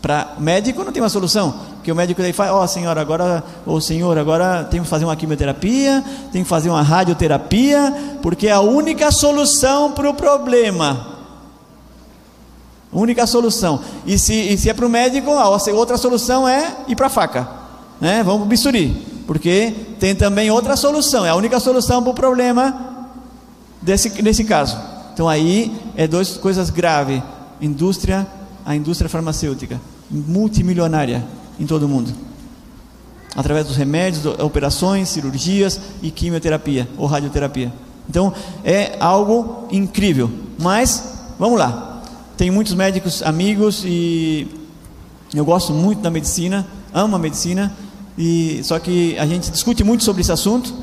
[0.00, 3.44] Para médico não tem uma solução, porque o médico daí fala, ó oh, senhora, agora,
[3.66, 6.02] ô oh, senhor, agora tem que fazer uma quimioterapia,
[6.32, 11.18] tem que fazer uma radioterapia, porque é a única solução para o problema.
[12.92, 13.80] Única solução.
[14.06, 17.10] E se, e se é para o médico, a outra solução é ir para a
[17.10, 17.48] faca.
[18.00, 18.22] Né?
[18.24, 19.06] Vamos para o bisturi.
[19.26, 21.24] Porque tem também outra solução.
[21.24, 23.06] É a única solução para o problema
[23.80, 24.76] desse, nesse caso.
[25.14, 27.22] Então aí é duas coisas graves.
[27.60, 28.26] Indústria,
[28.64, 29.80] a indústria farmacêutica,
[30.10, 31.24] multimilionária
[31.58, 32.12] em todo o mundo.
[33.36, 37.72] Através dos remédios, operações, cirurgias e quimioterapia ou radioterapia.
[38.08, 38.32] Então
[38.64, 40.30] é algo incrível.
[40.58, 42.02] Mas vamos lá.
[42.36, 44.48] Tenho muitos médicos amigos e
[45.32, 47.72] eu gosto muito da medicina, amo a medicina,
[48.18, 50.74] e só que a gente discute muito sobre esse assunto.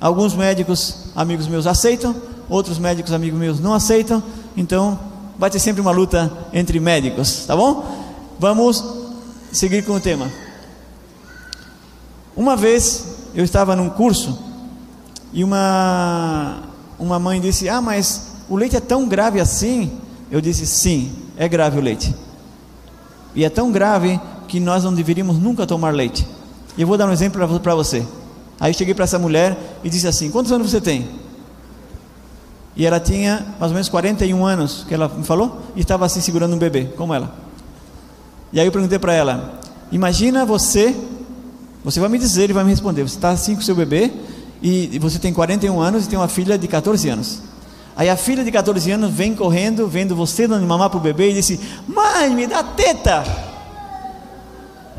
[0.00, 2.14] Alguns médicos amigos meus aceitam,
[2.48, 4.22] outros médicos amigos meus não aceitam,
[4.56, 4.98] então
[5.38, 8.04] vai ter sempre uma luta entre médicos, tá bom?
[8.38, 8.84] Vamos
[9.52, 10.30] seguir com o tema.
[12.36, 14.38] Uma vez eu estava num curso
[15.32, 16.62] e uma
[16.98, 20.00] uma mãe disse: "Ah, mas o leite é tão grave assim?"
[20.30, 22.14] Eu disse: sim, é grave o leite.
[23.34, 26.26] E é tão grave que nós não deveríamos nunca tomar leite.
[26.76, 28.06] E eu vou dar um exemplo para você.
[28.60, 31.08] Aí eu cheguei para essa mulher e disse assim: Quantos anos você tem?
[32.78, 36.20] E ela tinha mais ou menos 41 anos, que ela me falou, e estava assim
[36.20, 37.34] segurando um bebê, como ela.
[38.52, 39.58] E aí eu perguntei para ela:
[39.90, 40.94] Imagina você,
[41.84, 43.02] você vai me dizer e vai me responder.
[43.02, 44.12] Você está assim com seu bebê,
[44.62, 47.42] e você tem 41 anos e tem uma filha de 14 anos.
[47.96, 51.32] Aí a filha de 14 anos vem correndo, vendo você dando mamar para o bebê
[51.32, 53.24] e disse: Mãe, me dá teta.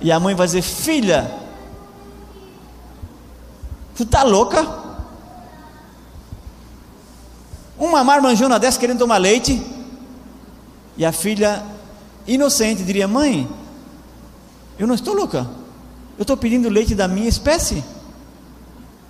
[0.02, 1.32] E a mãe vai dizer: Filha,
[3.96, 4.89] tu tá louca?
[7.80, 9.62] Uma marmanjona dessa querendo tomar leite.
[10.98, 11.64] E a filha,
[12.28, 13.48] inocente, diria: Mãe,
[14.78, 15.48] eu não estou louca.
[16.18, 17.82] Eu estou pedindo leite da minha espécie.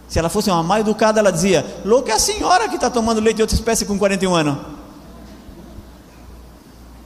[0.07, 3.19] Se ela fosse uma mal educada, ela dizia: Louca é a senhora que está tomando
[3.19, 4.57] leite de outra espécie com 41 anos.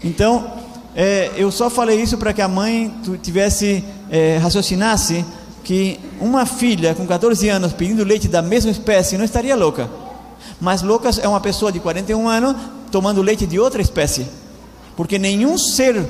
[0.03, 0.61] Então,
[0.93, 5.25] é, eu só falei isso para que a mãe tivesse, é, raciocinasse
[5.63, 9.89] que uma filha com 14 anos pedindo leite da mesma espécie não estaria louca.
[10.63, 12.55] Mas louca é uma pessoa de 41 anos
[12.89, 14.25] tomando leite de outra espécie.
[14.95, 16.01] Porque nenhum ser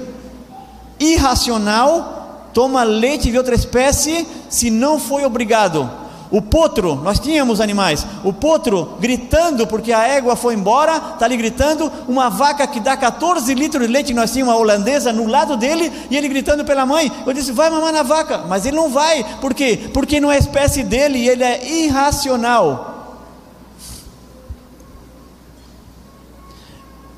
[1.00, 5.90] irracional toma leite de outra espécie se não foi obrigado.
[6.30, 8.06] O potro, nós tínhamos animais.
[8.24, 11.92] O potro gritando porque a égua foi embora, está ali gritando.
[12.08, 15.92] Uma vaca que dá 14 litros de leite, nós tínhamos uma holandesa no lado dele
[16.12, 17.12] e ele gritando pela mãe.
[17.26, 18.44] Eu disse: vai mamar na vaca.
[18.48, 19.26] Mas ele não vai.
[19.42, 19.90] Por quê?
[19.92, 22.93] Porque não é espécie dele ele é irracional.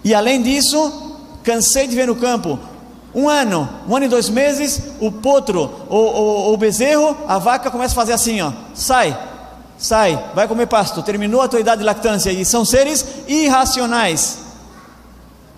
[0.05, 2.59] E além disso, cansei de ver no campo
[3.13, 7.71] um ano, um ano e dois meses, o potro, o, o, o bezerro, a vaca
[7.71, 9.17] começa a fazer assim, ó, sai,
[9.77, 14.39] sai, vai comer pasto, terminou a tua idade de lactância e são seres irracionais.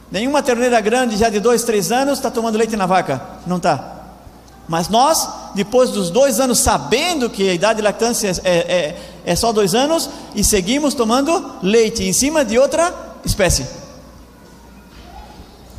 [0.09, 3.95] Nenhuma terneira grande, já de dois, três anos, está tomando leite na vaca, não está.
[4.65, 9.35] Mas nós, depois dos dois anos, sabendo que a idade de lactância é, é, é
[9.35, 12.93] só dois anos, e seguimos tomando leite em cima de outra
[13.25, 13.86] espécie.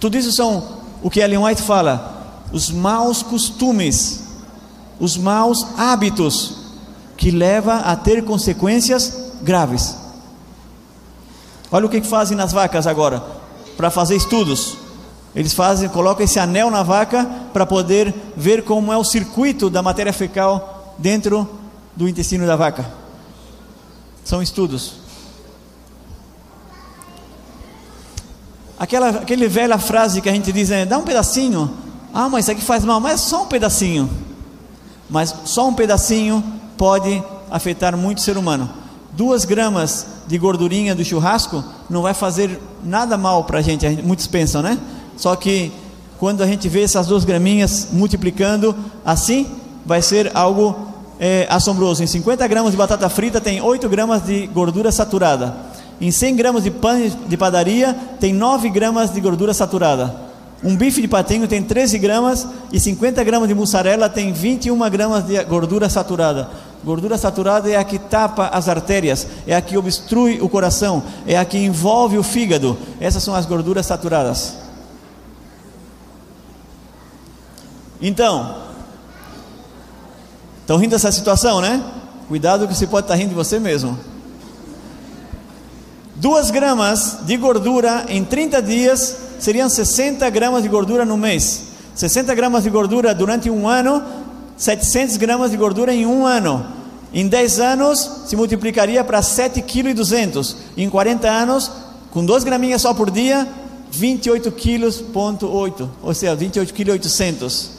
[0.01, 4.25] Tudo isso são o que Ellen White fala, os maus costumes,
[4.99, 6.57] os maus hábitos
[7.17, 9.97] que leva a ter consequências graves.
[11.71, 13.23] Olha o que fazem nas vacas agora,
[13.77, 14.77] para fazer estudos.
[15.35, 19.83] Eles fazem, colocam esse anel na vaca para poder ver como é o circuito da
[19.83, 21.49] matéria fecal dentro
[21.95, 22.91] do intestino da vaca.
[24.25, 25.08] São estudos.
[28.79, 31.71] Aquela, aquele velha frase que a gente diz, é, dá um pedacinho.
[32.15, 34.09] Ah, mas isso aqui faz mal, mas é só um pedacinho.
[35.11, 36.45] Mas só um pedacinho
[36.77, 38.71] pode afetar muito o ser humano.
[39.13, 44.27] Duas gramas de gordurinha do churrasco não vai fazer nada mal para a gente, muitos
[44.27, 44.79] pensam, né?
[45.17, 45.73] Só que
[46.19, 49.47] quando a gente vê essas duas graminhas multiplicando assim,
[49.85, 50.89] vai ser algo
[51.19, 52.03] é, assombroso.
[52.03, 55.68] Em 50 gramas de batata frita tem 8 gramas de gordura saturada.
[56.01, 56.97] Em 100 gramas de pão
[57.27, 60.29] de padaria tem 9 gramas de gordura saturada.
[60.63, 65.25] Um bife de patinho tem 13 gramas e 50 gramas de mussarela tem 21 gramas
[65.25, 66.51] de gordura saturada.
[66.85, 71.37] Gordura saturada é a que tapa as artérias, é a que obstrui o coração, é
[71.37, 72.77] a que envolve o fígado.
[73.01, 74.57] Essas são as gorduras saturadas.
[78.01, 78.57] Então,
[80.61, 81.83] estão rindo dessa situação, né?
[82.29, 83.99] Cuidado que você pode estar rindo de você mesmo.
[86.19, 91.69] 2 gramas de gordura em 30 dias seriam 60 gramas de gordura no mês.
[91.95, 94.03] 60 gramas de gordura durante um ano,
[94.57, 96.67] 700 gramas de gordura em um ano.
[97.15, 100.57] Em 10 anos se multiplicaria para 7,2 kg.
[100.77, 101.71] Em 40 anos,
[102.11, 103.47] com 2 graminhas só por dia,
[103.93, 107.71] 28 quilos ponto 8, ou seja, 28 kg 800.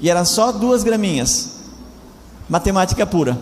[0.00, 1.56] E eram só 2 graminhas.
[2.48, 3.36] Matemática pura.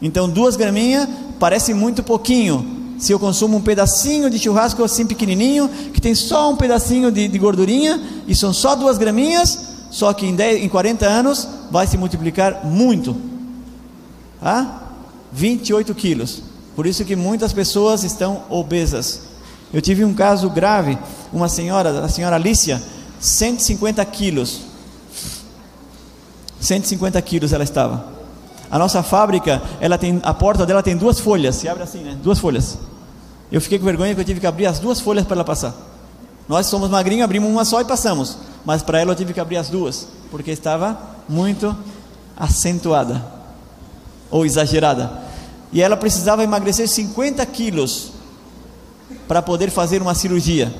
[0.00, 1.08] Então, duas graminhas
[1.38, 2.84] parece muito pouquinho.
[2.98, 7.28] Se eu consumo um pedacinho de churrasco assim pequenininho, que tem só um pedacinho de,
[7.28, 9.58] de gordurinha, e são só duas graminhas,
[9.90, 13.16] só que em, 10, em 40 anos vai se multiplicar muito.
[14.40, 14.82] Ah?
[15.32, 16.42] 28 quilos.
[16.76, 19.22] Por isso que muitas pessoas estão obesas.
[19.72, 20.96] Eu tive um caso grave,
[21.32, 22.80] uma senhora, a senhora Alicia,
[23.20, 24.60] 150 quilos.
[26.60, 28.13] 150 quilos ela estava.
[28.70, 32.18] A nossa fábrica, ela tem a porta dela tem duas folhas, se abre assim, né?
[32.22, 32.78] Duas folhas.
[33.52, 35.74] Eu fiquei com vergonha que eu tive que abrir as duas folhas para ela passar.
[36.48, 38.36] Nós somos magrinhos, abrimos uma só e passamos.
[38.64, 41.76] Mas para ela eu tive que abrir as duas, porque estava muito
[42.36, 43.24] acentuada
[44.30, 45.22] ou exagerada.
[45.72, 48.12] E ela precisava emagrecer 50 quilos
[49.26, 50.74] para poder fazer uma cirurgia.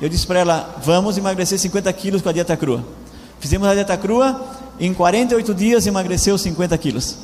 [0.00, 2.84] Eu disse para ela: vamos emagrecer 50 quilos com a dieta crua.
[3.40, 4.40] Fizemos a dieta crua,
[4.80, 7.16] em 48 dias emagreceu 50 quilos.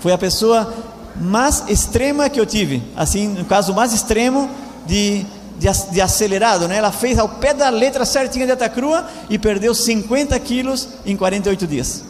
[0.00, 0.72] Foi a pessoa
[1.16, 4.50] mais extrema que eu tive, assim, no caso mais extremo
[4.86, 5.24] de,
[5.58, 6.76] de, de acelerado, né?
[6.76, 11.66] Ela fez ao pé da letra certinha de crua e perdeu 50 quilos em 48
[11.66, 12.04] dias.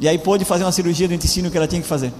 [0.00, 2.12] E aí pôde fazer uma cirurgia do intestino que ela tinha que fazer.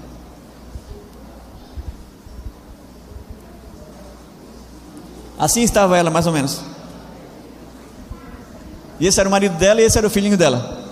[5.38, 6.73] Assim estava ela, mais ou menos.
[9.00, 10.84] E esse era o marido dela e esse era o filhinho dela.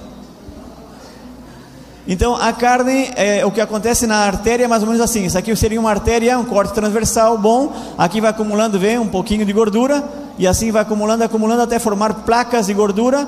[2.07, 5.25] Então a carne, é, o que acontece na artéria é mais ou menos assim.
[5.25, 7.73] Isso aqui seria uma artéria, um corte transversal bom.
[7.97, 10.03] Aqui vai acumulando, vem um pouquinho de gordura
[10.39, 13.27] e assim vai acumulando, acumulando até formar placas de gordura.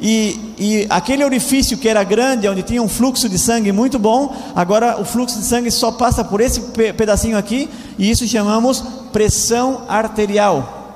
[0.00, 4.34] E, e aquele orifício que era grande, onde tinha um fluxo de sangue muito bom,
[4.54, 6.60] agora o fluxo de sangue só passa por esse
[6.92, 10.86] pedacinho aqui e isso chamamos pressão arterial.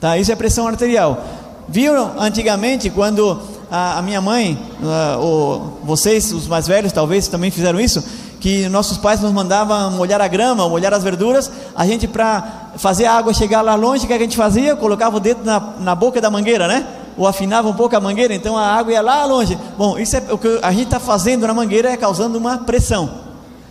[0.00, 0.16] Tá?
[0.16, 1.24] Isso é pressão arterial.
[1.68, 3.40] Viram antigamente quando
[3.70, 8.02] a, a minha mãe, a, o, vocês, os mais velhos, talvez também fizeram isso,
[8.40, 13.06] que nossos pais nos mandavam molhar a grama, molhar as verduras, a gente para fazer
[13.06, 14.76] a água chegar lá longe, o que a gente fazia?
[14.76, 16.86] Colocava o dedo na, na boca da mangueira, né?
[17.18, 19.58] ou afinava um pouco a mangueira, então a água ia lá longe.
[19.76, 23.27] Bom, isso é o que a gente está fazendo na mangueira é causando uma pressão.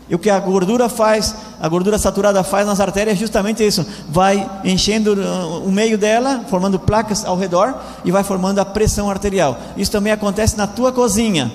[0.09, 3.85] E o que a gordura faz, a gordura saturada faz nas artérias é justamente isso:
[4.09, 7.75] vai enchendo uh, o meio dela, formando placas ao redor
[8.05, 9.57] e vai formando a pressão arterial.
[9.75, 11.51] Isso também acontece na tua cozinha.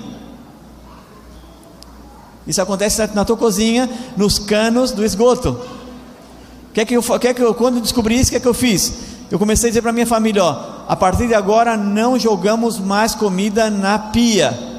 [2.46, 5.58] Isso acontece na tua cozinha, nos canos do esgoto.
[6.74, 8.92] Quer que eu, quer que eu quando descobri isso, o que, é que eu fiz?
[9.30, 13.14] Eu comecei a dizer para minha família: ó, a partir de agora não jogamos mais
[13.14, 14.72] comida na pia.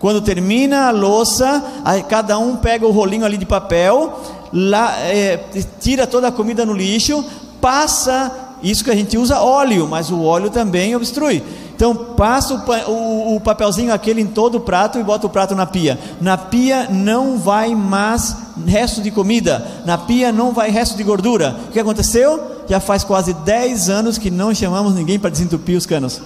[0.00, 1.62] Quando termina a louça,
[2.08, 4.18] cada um pega o rolinho ali de papel,
[4.50, 5.38] lá, é,
[5.78, 7.22] tira toda a comida no lixo,
[7.60, 8.32] passa
[8.62, 11.42] isso que a gente usa óleo, mas o óleo também obstrui.
[11.74, 15.54] Então passa o, o, o, papelzinho aquele em todo o prato e bota o prato
[15.54, 15.98] na pia.
[16.18, 18.36] Na pia não vai mais
[18.66, 21.56] resto de comida, na pia não vai resto de gordura.
[21.68, 22.40] O que aconteceu?
[22.66, 26.22] Já faz quase 10 anos que não chamamos ninguém para desentupir os canos.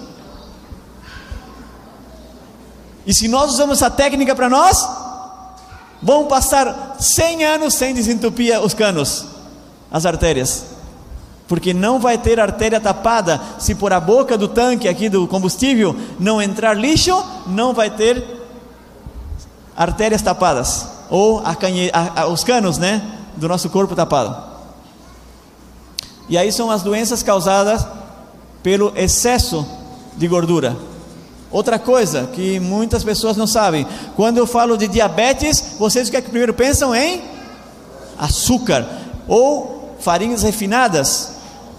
[3.06, 4.88] E se nós usamos essa técnica para nós,
[6.02, 9.26] vamos passar 100 anos sem desentupir os canos,
[9.90, 10.64] as artérias.
[11.46, 15.94] Porque não vai ter artéria tapada se por a boca do tanque aqui do combustível
[16.18, 18.24] não entrar lixo, não vai ter
[19.76, 23.02] artérias tapadas ou a canhe, a, a, os canos, né,
[23.36, 24.36] do nosso corpo tapado.
[26.28, 27.86] E aí são as doenças causadas
[28.62, 29.66] pelo excesso
[30.16, 30.76] de gordura.
[31.54, 33.86] Outra coisa que muitas pessoas não sabem,
[34.16, 37.22] quando eu falo de diabetes, vocês o que é que primeiro pensam em
[38.18, 38.84] açúcar
[39.28, 41.34] ou farinhas refinadas,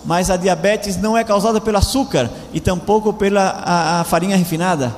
[0.06, 4.96] mas a diabetes não é causada pelo açúcar e tampouco pela a, a farinha refinada.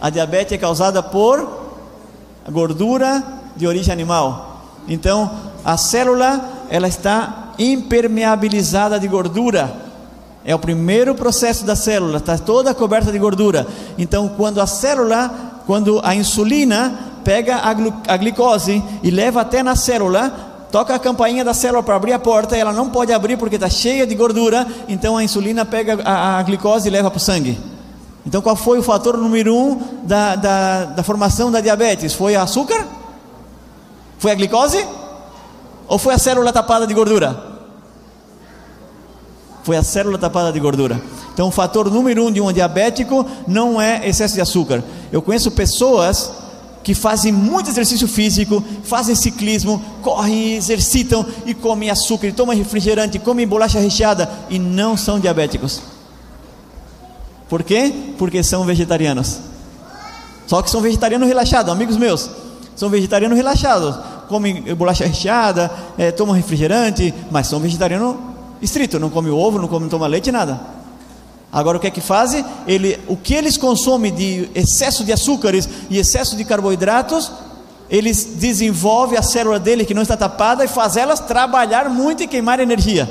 [0.00, 1.48] A diabetes é causada por
[2.50, 3.22] gordura
[3.54, 4.64] de origem animal.
[4.88, 5.30] Então,
[5.64, 9.91] a célula ela está impermeabilizada de gordura.
[10.44, 13.66] É o primeiro processo da célula, está toda coberta de gordura.
[13.96, 19.62] Então, quando a célula, quando a insulina pega a, glu a glicose e leva até
[19.62, 20.32] na célula,
[20.72, 23.70] toca a campainha da célula para abrir a porta, ela não pode abrir porque está
[23.70, 27.56] cheia de gordura, então a insulina pega a, a glicose e leva para o sangue.
[28.26, 32.14] Então, qual foi o fator número um da, da, da formação da diabetes?
[32.14, 32.86] Foi açúcar?
[34.18, 34.84] Foi a glicose?
[35.86, 37.51] Ou foi a célula tapada de gordura?
[39.62, 41.00] Foi a célula tapada de gordura.
[41.32, 44.82] Então, o fator número um de um diabético não é excesso de açúcar.
[45.12, 46.32] Eu conheço pessoas
[46.82, 53.18] que fazem muito exercício físico, fazem ciclismo, correm, exercitam e comem açúcar, e tomam refrigerante,
[53.18, 55.80] comem bolacha recheada e não são diabéticos.
[57.48, 57.92] Por quê?
[58.18, 59.38] Porque são vegetarianos.
[60.46, 62.28] Só que são vegetarianos relaxados, amigos meus.
[62.74, 63.96] São vegetarianos relaxados,
[64.28, 68.16] comem bolacha recheada, é, tomam refrigerante, mas são vegetarianos
[68.62, 70.60] estrito, não come ovo, não come, toma leite, nada.
[71.52, 72.42] Agora o que é que fazem?
[72.66, 77.30] Ele, o que eles consomem de excesso de açúcares e excesso de carboidratos,
[77.90, 82.26] eles desenvolvem a célula dele que não está tapada e faz elas trabalhar muito e
[82.26, 83.06] queimar energia.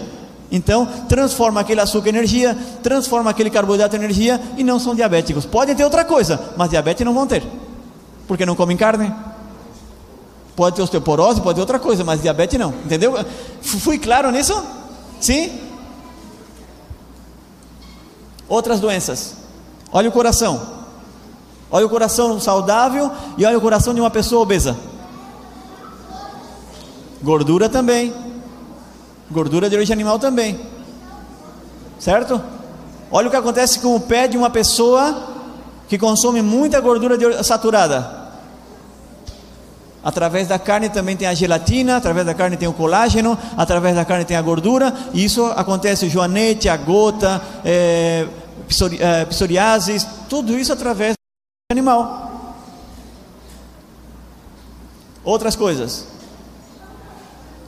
[0.51, 5.45] Então, transforma aquele açúcar em energia, transforma aquele carboidrato em energia e não são diabéticos.
[5.45, 7.43] Podem ter outra coisa, mas diabetes não vão ter,
[8.27, 9.13] porque não comem carne.
[10.55, 12.73] Pode ter osteoporose, pode ter outra coisa, mas diabetes não.
[12.83, 13.13] Entendeu?
[13.61, 14.80] Fui claro nisso?
[15.21, 15.61] Sim?
[18.49, 19.35] Outras doenças.
[19.93, 20.81] Olha o coração.
[21.69, 24.77] Olha o coração saudável e olha o coração de uma pessoa obesa.
[27.23, 28.13] Gordura também.
[29.29, 30.59] Gordura de origem animal também.
[31.97, 32.41] Certo?
[33.09, 35.29] Olha o que acontece com o pé de uma pessoa
[35.87, 38.20] que consome muita gordura saturada.
[40.03, 44.03] Através da carne também tem a gelatina, através da carne tem o colágeno, através da
[44.03, 48.27] carne tem a gordura, e isso acontece joanete, a gota, é,
[48.99, 52.55] é, psoriasis, tudo isso através do animal.
[55.23, 56.07] Outras coisas.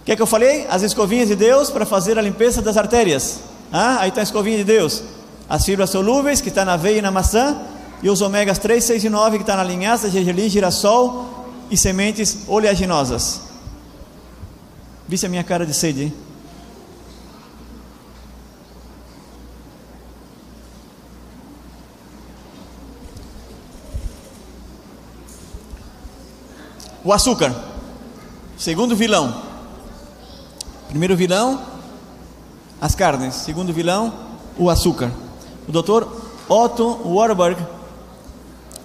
[0.02, 0.66] O que é que eu falei?
[0.70, 3.42] As escovinhas de Deus para fazer a limpeza das artérias.
[3.72, 5.04] Ah, aí está a escovinha de Deus.
[5.48, 7.58] As fibras solúveis que está na aveia e na maçã,
[8.02, 11.33] e os ômegas 3, 6 e 9 que está na linhaça, gergelim, girassol,
[11.74, 13.42] e sementes oleaginosas.
[15.08, 16.14] Visse a minha cara de sede?
[27.04, 27.52] O açúcar,
[28.56, 29.42] segundo vilão.
[30.90, 31.60] Primeiro vilão,
[32.80, 33.34] as carnes.
[33.34, 34.14] Segundo vilão,
[34.60, 35.12] o açúcar.
[35.68, 37.60] O doutor Otto Warburg,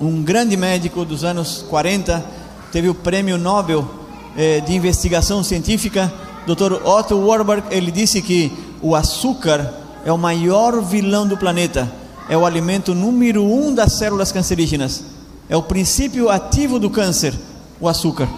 [0.01, 2.38] um grande médico dos anos 40,
[2.71, 3.89] teve o prêmio Nobel
[4.37, 6.13] eh, de investigação científica,
[6.47, 6.87] Dr.
[6.87, 9.75] Otto Warburg, ele disse que o açúcar
[10.05, 11.91] é o maior vilão do planeta,
[12.29, 15.05] é o alimento número um das células cancerígenas.
[15.49, 17.35] É o princípio ativo do câncer,
[17.81, 18.29] o açúcar.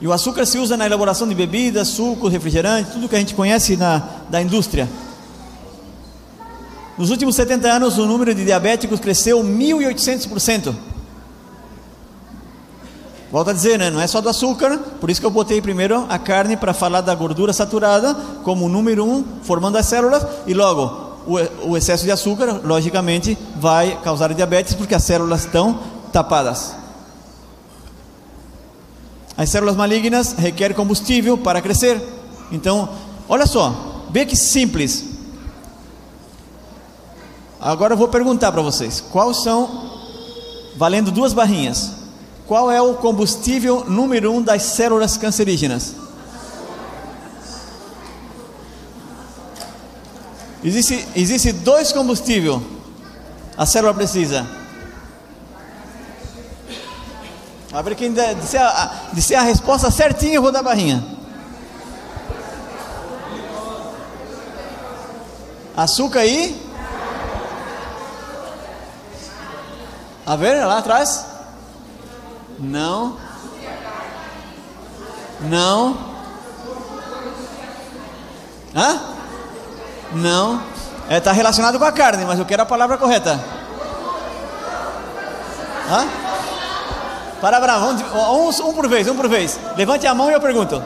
[0.00, 3.34] E o açúcar se usa na elaboração de bebidas, sucos, refrigerantes, tudo que a gente
[3.34, 4.88] conhece na, da indústria.
[6.98, 10.74] Nos últimos 70 anos, o número de diabéticos cresceu 1.800%.
[13.30, 13.90] Volto a dizer, né?
[13.90, 17.00] não é só do açúcar, por isso que eu botei primeiro a carne para falar
[17.00, 18.12] da gordura saturada
[18.42, 24.00] como número um, formando as células, e logo o, o excesso de açúcar, logicamente, vai
[24.02, 25.78] causar diabetes porque as células estão
[26.12, 26.74] tapadas.
[29.36, 32.02] As células malignas requerem combustível para crescer.
[32.50, 32.88] Então,
[33.28, 35.04] olha só, vê que simples.
[37.60, 40.00] Agora eu vou perguntar para vocês: quais são,
[40.76, 41.99] valendo duas barrinhas,
[42.50, 45.94] qual é o combustível número um das células cancerígenas?
[50.64, 52.60] Existe, existe dois combustíveis.
[53.56, 54.44] A célula precisa.
[57.72, 59.06] Abre quem disser a,
[59.38, 61.06] a resposta certinha, eu vou dar barrinha.
[65.76, 66.60] Açúcar aí?
[70.26, 71.29] A ver, lá atrás?
[72.60, 73.16] Não.
[75.40, 75.96] Não.
[78.74, 79.00] Hã?
[80.12, 80.62] Não.
[81.02, 83.42] Está é, tá relacionado com a carne, mas eu quero a palavra correta.
[85.90, 86.06] Hã?
[87.40, 89.58] Para um, um por vez, um por vez.
[89.76, 90.82] Levante a mão e eu pergunto.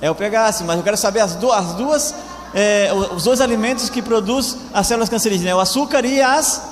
[0.00, 2.14] É o pegasse, mas eu quero saber as, duas, as duas
[2.54, 6.62] é, os dois alimentos que produz as células cancerígenas, é o açúcar e as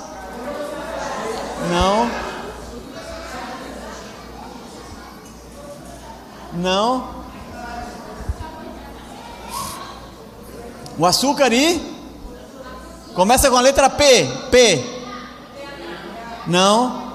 [1.69, 2.32] Não.
[6.53, 7.23] Não.
[10.97, 11.81] O açúcar e
[13.15, 14.27] começa com a letra P.
[14.51, 14.85] P.
[16.45, 17.13] Não.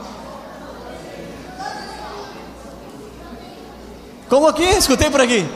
[4.29, 4.65] Como aqui?
[4.65, 5.49] Escutei por aqui.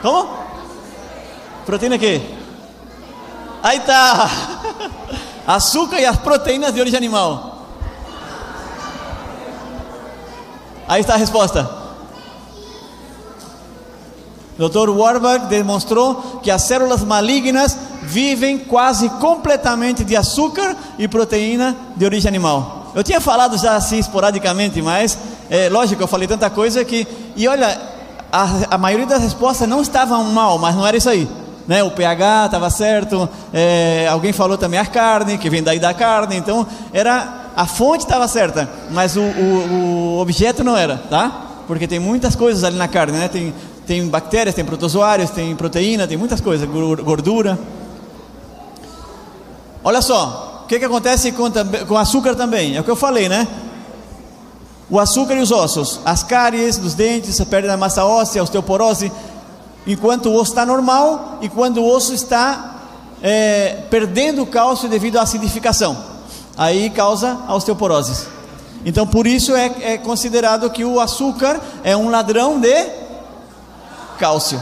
[0.00, 0.38] Como?
[1.66, 2.22] Proteína aqui.
[3.62, 4.30] Aí tá.
[5.46, 7.58] Açúcar e as proteínas de origem animal.
[10.88, 11.83] Aí está a resposta.
[14.58, 14.90] Dr.
[14.90, 22.28] Warburg demonstrou que as células malignas vivem quase completamente de açúcar e proteína de origem
[22.28, 22.92] animal.
[22.94, 25.18] Eu tinha falado já assim esporadicamente, mas
[25.50, 27.06] é, lógico, eu falei tanta coisa que.
[27.34, 27.80] E olha,
[28.30, 31.28] a, a maioria das respostas não estavam mal, mas não era isso aí.
[31.66, 31.82] Né?
[31.82, 36.36] O pH estava certo, é, alguém falou também a carne, que vem daí da carne,
[36.36, 41.42] então era a fonte estava certa, mas o, o, o, objeto não era, tá?
[41.66, 43.28] Porque tem muitas coisas ali na carne, né?
[43.28, 43.54] Tem,
[43.86, 47.58] tem bactérias, tem protozoários, tem proteína, tem muitas coisas, gordura.
[49.82, 51.50] Olha só, o que, que acontece com,
[51.86, 52.76] com açúcar também?
[52.76, 53.46] É o que eu falei, né?
[54.88, 58.44] O açúcar e os ossos, as cáries dos dentes, a perda da massa óssea, a
[58.44, 59.12] osteoporose,
[59.86, 62.76] enquanto o osso está normal e quando o osso está
[63.22, 65.96] é, perdendo cálcio devido à acidificação.
[66.56, 68.26] Aí causa a osteoporose.
[68.86, 73.03] Então, por isso é, é considerado que o açúcar é um ladrão de
[74.18, 74.60] cálcio.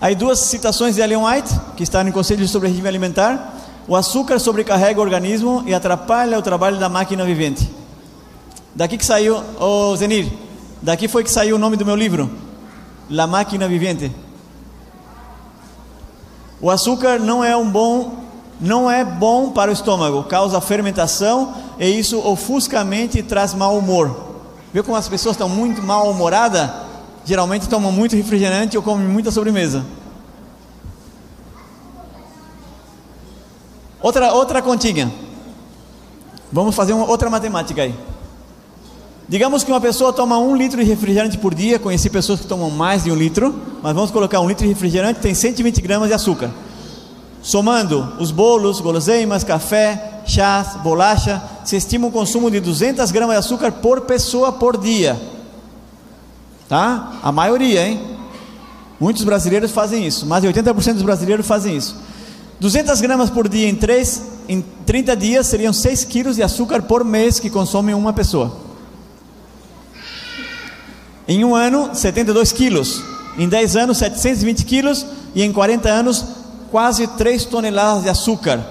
[0.00, 3.54] Aí duas citações de Ellen White, que está no Conselho sobre Regime Alimentar.
[3.88, 7.70] O açúcar sobrecarrega o organismo e atrapalha o trabalho da máquina vivente.
[8.74, 10.30] Daqui que saiu, ô oh, Zenir,
[10.82, 12.30] daqui foi que saiu o nome do meu livro,
[13.08, 14.10] La Máquina Vivente.
[16.60, 18.24] O açúcar não é um bom,
[18.60, 23.54] não é bom para o estômago, causa fermentação e isso ofusca a mente e traz
[23.54, 24.33] mau humor.
[24.74, 26.68] Viu como as pessoas estão muito mal humoradas?
[27.24, 29.86] Geralmente tomam muito refrigerante ou comem muita sobremesa.
[34.02, 35.14] Outra, outra continha.
[36.50, 37.94] Vamos fazer uma outra matemática aí.
[39.28, 41.78] Digamos que uma pessoa toma um litro de refrigerante por dia.
[41.78, 45.20] Conheci pessoas que tomam mais de um litro, mas vamos colocar um litro de refrigerante
[45.20, 46.50] tem 120 gramas de açúcar.
[47.40, 53.38] Somando os bolos, guloseimas, café, chás, bolacha, se estima um consumo de 200 gramas de
[53.38, 55.20] açúcar por pessoa por dia.
[56.68, 57.18] Tá?
[57.22, 58.00] A maioria, hein?
[59.00, 60.26] Muitos brasileiros fazem isso.
[60.26, 61.96] Mais de 80% dos brasileiros fazem isso.
[62.60, 67.04] 200 gramas por dia em, 3, em 30 dias seriam 6 quilos de açúcar por
[67.04, 68.56] mês que consome uma pessoa.
[71.26, 73.02] Em um ano, 72 quilos.
[73.36, 75.06] Em 10 anos, 720 quilos.
[75.34, 76.24] E em 40 anos,
[76.70, 78.64] quase 3 toneladas de açúcar.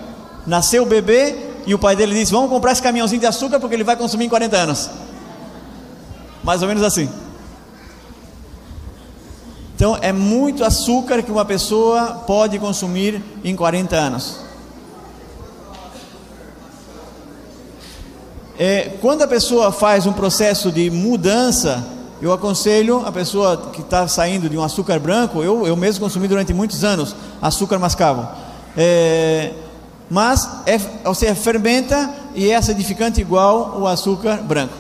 [0.46, 3.76] Nasceu o bebê e o pai dele disse: Vamos comprar esse caminhãozinho de açúcar porque
[3.76, 4.90] ele vai consumir em 40 anos.
[6.44, 7.10] Mais ou menos assim.
[9.76, 14.38] Então é muito açúcar que uma pessoa pode consumir em 40 anos.
[18.58, 21.86] É, quando a pessoa faz um processo de mudança,
[22.22, 26.28] eu aconselho a pessoa que está saindo de um açúcar branco, eu, eu mesmo consumi
[26.28, 28.28] durante muitos anos açúcar mascavo.
[28.78, 29.52] É,
[30.14, 34.76] mas é, você fermenta e é acidificante igual o açúcar branco.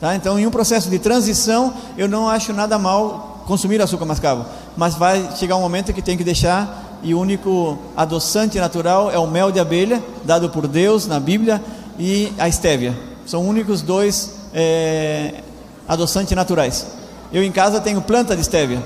[0.00, 0.16] Tá?
[0.16, 4.46] Então, em um processo de transição, eu não acho nada mal consumir açúcar mascavo,
[4.78, 9.18] mas vai chegar um momento que tem que deixar e o único adoçante natural é
[9.18, 11.62] o mel de abelha, dado por Deus na Bíblia,
[11.98, 12.98] e a estévia.
[13.26, 15.42] São únicos dois é,
[15.86, 16.86] adoçantes naturais.
[17.30, 18.82] Eu em casa tenho planta de estévia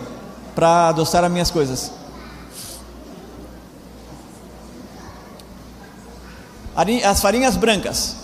[0.53, 1.93] para adoçar as minhas coisas.
[6.75, 8.17] As farinhas brancas.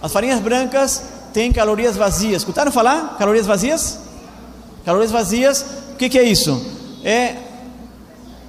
[0.00, 1.02] As farinhas brancas
[1.32, 2.42] têm calorias vazias.
[2.42, 3.16] Escutaram falar?
[3.18, 3.98] Calorias vazias?
[4.84, 6.64] Calorias vazias, o que, que é isso?
[7.02, 7.36] É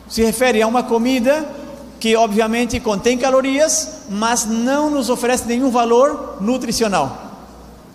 [0.08, 1.46] se refere a uma comida
[2.00, 7.26] que obviamente contém calorias, mas não nos oferece nenhum valor nutricional.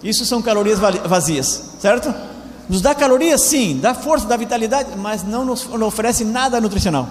[0.03, 2.13] Isso são calorias vazias, certo?
[2.69, 7.09] Nos dá calorias, sim, dá força, dá vitalidade, mas não nos não oferece nada nutricional.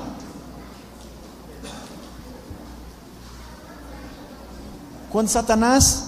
[5.12, 6.08] Quando Satanás,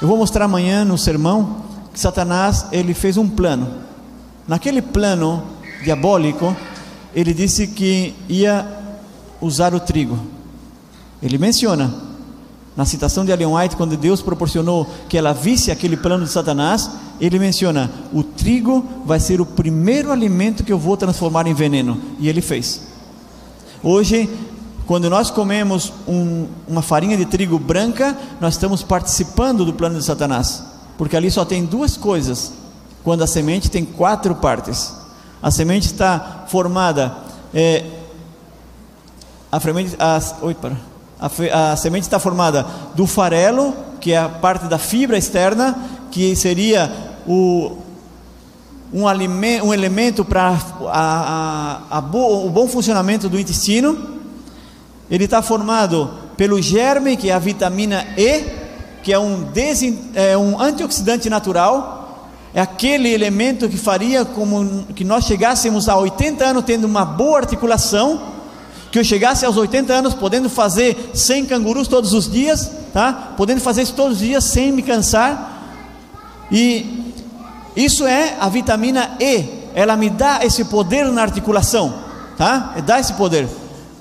[0.00, 3.68] eu vou mostrar amanhã no sermão, que Satanás ele fez um plano.
[4.48, 5.42] Naquele plano
[5.84, 6.56] diabólico,
[7.14, 8.66] ele disse que ia
[9.38, 10.18] usar o trigo.
[11.22, 11.92] Ele menciona
[12.74, 16.90] na citação de Ellen White, quando Deus proporcionou que ela visse aquele plano de Satanás,
[17.20, 22.00] ele menciona: o trigo vai ser o primeiro alimento que eu vou transformar em veneno.
[22.18, 22.80] E ele fez.
[23.82, 24.26] Hoje
[24.92, 30.04] quando nós comemos um, uma farinha de trigo branca, nós estamos participando do plano de
[30.04, 30.62] Satanás,
[30.98, 32.52] porque ali só tem duas coisas.
[33.02, 34.94] Quando a semente tem quatro partes,
[35.42, 37.10] a semente está formada,
[37.54, 37.86] é,
[39.50, 40.54] a, semente, a, oi,
[41.50, 45.74] a, a semente está formada do farelo, que é a parte da fibra externa,
[46.10, 46.92] que seria
[47.26, 47.78] o,
[48.92, 50.58] um, um elemento para
[52.12, 54.20] o bom funcionamento do intestino
[55.12, 58.44] ele está formado pelo germe, que é a vitamina E,
[59.02, 65.04] que é um, desin, é um antioxidante natural, é aquele elemento que faria como que
[65.04, 68.22] nós chegássemos a 80 anos tendo uma boa articulação,
[68.90, 73.34] que eu chegasse aos 80 anos podendo fazer 100 cangurus todos os dias, tá?
[73.36, 75.76] Podendo fazer isso todos os dias sem me cansar.
[76.50, 77.14] E
[77.76, 79.44] isso é a vitamina E,
[79.74, 81.94] ela me dá esse poder na articulação,
[82.38, 82.76] tá?
[82.86, 83.46] Dá esse poder.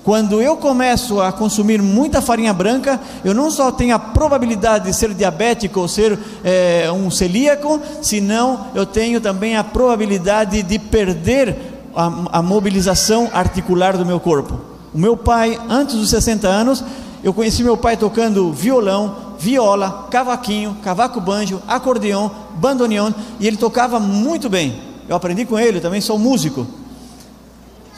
[0.04, 4.96] Quando eu começo a consumir muita farinha branca, eu não só tenho a probabilidade de
[4.96, 11.56] ser diabético ou ser é, um celíaco, senão eu tenho também a probabilidade de perder
[11.96, 14.60] a, a mobilização articular do meu corpo.
[14.92, 16.84] O meu pai, antes dos 60 anos,
[17.24, 24.00] eu conheci meu pai tocando violão, viola, cavaquinho, cavaco banjo, acordeão, bandoneon, e ele tocava
[24.00, 24.82] muito bem.
[25.08, 26.66] Eu aprendi com ele, eu também sou músico.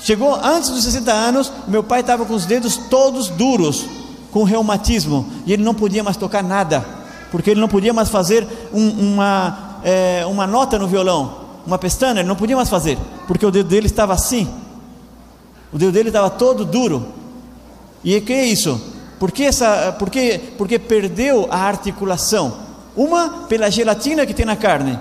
[0.03, 3.85] Chegou antes dos 60 anos, meu pai estava com os dedos todos duros,
[4.31, 6.85] com reumatismo, e ele não podia mais tocar nada,
[7.31, 12.19] porque ele não podia mais fazer um, uma, é, uma nota no violão, uma pestana,
[12.19, 12.97] ele não podia mais fazer,
[13.27, 14.45] porque o dedo dele estava assim,
[15.71, 17.07] o dedo dele estava todo duro.
[18.03, 18.79] E que é isso?
[19.17, 22.57] Porque, essa, porque, porque perdeu a articulação.
[22.95, 24.99] Uma pela gelatina que tem na carne,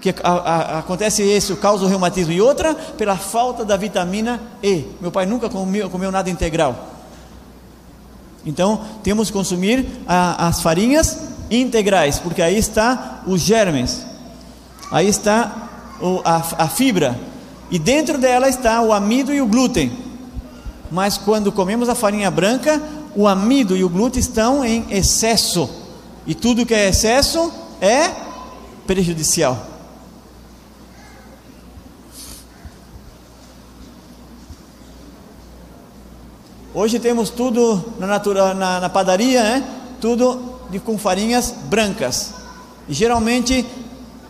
[0.00, 4.84] que a, a, acontece isso, causa o reumatismo, e outra pela falta da vitamina E.
[5.00, 6.88] Meu pai nunca comeu, comeu nada integral.
[8.44, 11.18] Então, temos que consumir a, as farinhas
[11.50, 14.06] integrais, porque aí está os germes,
[14.90, 15.68] aí está
[16.00, 17.18] o, a, fibra,
[17.70, 19.92] e dentro dela está o amido e o glúten.
[20.90, 22.80] Mas quando comemos a farinha branca,
[23.14, 25.68] o amido e o glúten estão em excesso,
[26.26, 28.10] e tudo que é excesso é
[28.86, 29.69] prejudicial.
[36.80, 39.64] Hoje temos tudo na, natura, na, na padaria, né?
[40.00, 40.40] tudo
[40.70, 42.32] de, com farinhas brancas.
[42.88, 43.66] E geralmente,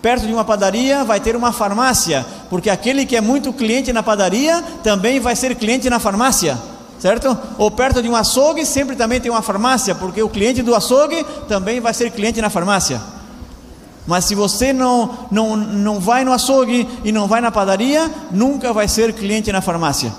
[0.02, 4.02] perto de uma padaria, vai ter uma farmácia, porque aquele que é muito cliente na
[4.02, 6.59] padaria também vai ser cliente na farmácia,
[6.98, 7.39] certo?
[7.56, 11.24] Ou perto de um açougue, sempre também tem uma farmácia, porque o cliente do açougue
[11.47, 13.01] também vai ser cliente na farmácia.
[14.09, 18.72] Mas se você não, não, não vai no açougue e não vai na padaria, nunca
[18.72, 20.12] vai ser cliente na farmácia.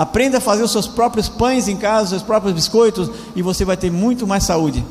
[0.00, 3.66] Aprenda a fazer os seus próprios pães em casa, os seus próprios biscoitos, e você
[3.66, 4.82] vai ter muito mais saúde.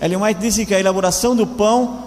[0.00, 2.04] Ellen White disse que a elaboração do pão,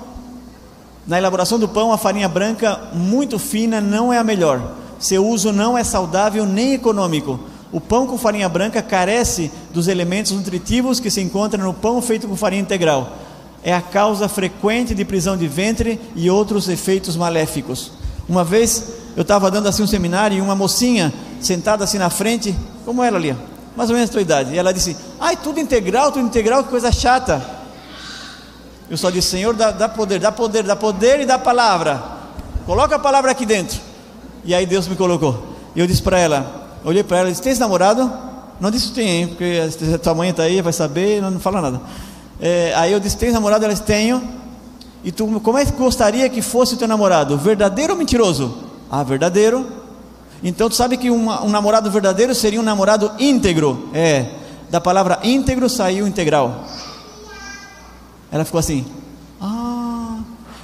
[1.05, 4.73] na elaboração do pão, a farinha branca muito fina não é a melhor.
[4.97, 7.39] Seu uso não é saudável nem econômico.
[7.71, 12.27] O pão com farinha branca carece dos elementos nutritivos que se encontram no pão feito
[12.27, 13.15] com farinha integral.
[13.63, 17.91] É a causa frequente de prisão de ventre e outros efeitos maléficos.
[18.27, 22.55] Uma vez eu estava dando assim um seminário e uma mocinha sentada assim na frente,
[22.85, 23.35] como ela ali,
[23.75, 26.69] mais ou menos a tua idade, e ela disse: Ai, tudo integral, tudo integral, que
[26.69, 27.41] coisa chata.
[28.89, 32.01] Eu só disse: Senhor, dá, dá poder, dá poder, dá poder e dá palavra.
[32.65, 33.79] Coloca a palavra aqui dentro.
[34.45, 35.55] E aí Deus me colocou.
[35.75, 38.11] E eu disse para ela: Olhei para ela e disse: Tens namorado?
[38.59, 39.59] Não disse tem, porque
[39.93, 41.81] a tua mãe está aí, vai saber, não fala nada.
[42.45, 43.63] É, aí eu disse: Tens namorado?
[43.63, 44.21] Ela disse: Tenho.
[45.01, 47.37] E tu, como é que gostaria que fosse o teu namorado?
[47.37, 48.53] Verdadeiro ou mentiroso?
[48.91, 49.65] Ah, verdadeiro.
[50.43, 53.87] Então tu sabe que um namorado verdadeiro seria um namorado íntegro.
[53.93, 54.25] É,
[54.69, 56.65] da palavra íntegro saiu integral.
[58.29, 58.85] Ela ficou assim.
[59.41, 60.17] Ah.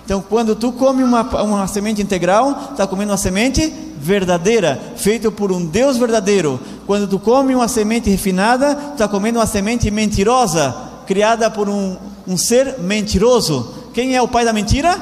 [0.03, 5.49] Então quando tu come uma, uma semente integral, está comendo uma semente verdadeira, feita por
[5.49, 6.59] um Deus verdadeiro.
[6.85, 12.37] Quando tu come uma semente refinada, está comendo uma semente mentirosa, criada por um, um
[12.37, 13.73] ser mentiroso.
[13.95, 14.95] Quem é o pai da mentira?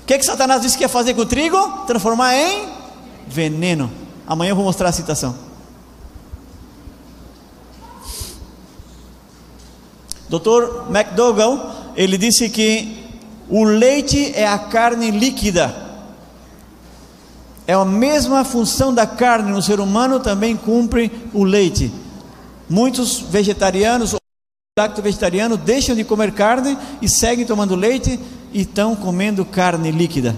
[0.00, 1.84] O que, que Satanás disse que ia fazer com o trigo?
[1.86, 2.66] Transformar em
[3.28, 3.92] veneno.
[4.26, 5.36] Amanhã eu vou mostrar a citação.
[10.30, 10.88] Dr.
[10.88, 13.04] McDougall, ele disse que
[13.50, 15.76] o leite é a carne líquida.
[17.66, 21.92] É a mesma função da carne no ser humano, também cumpre o leite.
[22.66, 24.14] Muitos vegetarianos
[24.76, 28.18] lacto vegetariano deixam de comer carne e seguem tomando leite
[28.52, 30.34] e estão comendo carne líquida.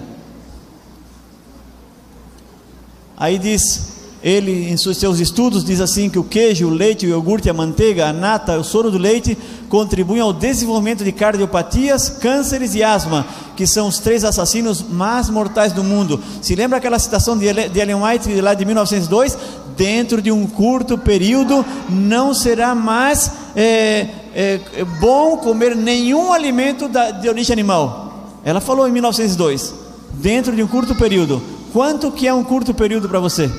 [3.17, 7.49] Aí diz, ele em seus estudos diz assim que o queijo, o leite, o iogurte,
[7.49, 9.39] a manteiga, a nata, o soro do leite
[9.71, 13.27] contribuem ao desenvolvimento de cardiopatias, cânceres e asma,
[13.57, 16.23] que são os três assassinos mais mortais do mundo.
[16.43, 19.39] Se lembra aquela citação de Ellen White lá de 1902?
[19.79, 24.09] Dentro de um curto período não será mais é,
[24.39, 28.35] é, é bom comer nenhum alimento da, de origem animal.
[28.45, 29.75] Ela falou em 1902,
[30.13, 31.43] dentro de um curto período.
[31.73, 33.51] Quanto que é um curto período para você?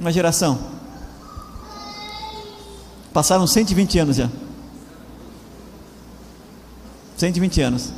[0.00, 0.58] Uma geração.
[3.12, 4.30] Passaram 120 anos já.
[7.18, 7.92] 120 anos.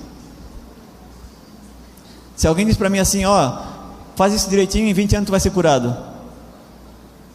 [2.34, 3.62] Se alguém diz para mim assim, ó,
[4.16, 6.09] faz isso direitinho, em 20 anos tu vai ser curado.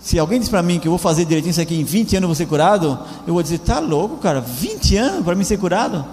[0.06, 2.22] Se alguém diz para mim que eu vou fazer direitinho isso aqui em 20 anos
[2.22, 5.57] eu vou ser curado, eu vou dizer, tá louco, cara, 20 anos para mim ser
[5.57, 6.06] curado?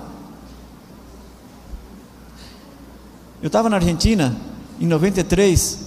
[3.43, 4.35] Eu estava na Argentina
[4.81, 5.79] em 93,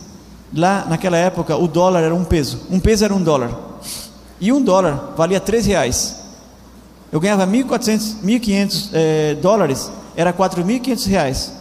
[0.54, 3.50] lá naquela época o dólar era um peso, um peso era um dólar,
[4.40, 6.26] e um dólar valia 3 reais.
[7.12, 11.54] Eu ganhava 1.400, 1.500 eh, dólares, era 4.500 reais.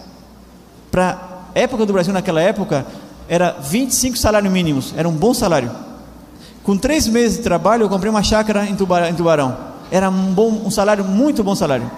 [0.91, 2.87] Para época do Brasil naquela época,
[3.27, 5.94] era 25 salários mínimos, era um bom salário.
[6.65, 9.57] Com três meses de trabalho, eu comprei uma chácara em Tubarão.
[9.91, 11.91] Era um, bom, um salário, muito bom salário.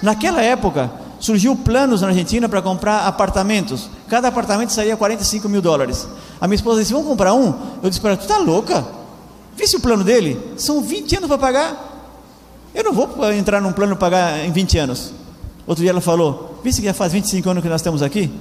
[0.00, 0.88] Naquela época,
[1.18, 3.90] surgiu planos na Argentina para comprar apartamentos.
[4.08, 6.06] Cada apartamento saía 45 mil dólares.
[6.40, 7.52] A minha esposa disse: Vamos comprar um?
[7.82, 8.86] Eu disse para ela: Tu está louca?
[9.56, 10.40] Visse o plano dele?
[10.56, 11.90] São 20 anos para pagar.
[12.72, 15.12] Eu não vou entrar num plano para pagar em 20 anos.
[15.66, 18.32] Outro dia ela falou: Visse que já faz 25 anos que nós estamos aqui?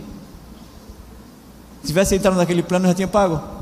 [1.81, 3.52] Se tivesse entrado naquele plano, já tinha pago.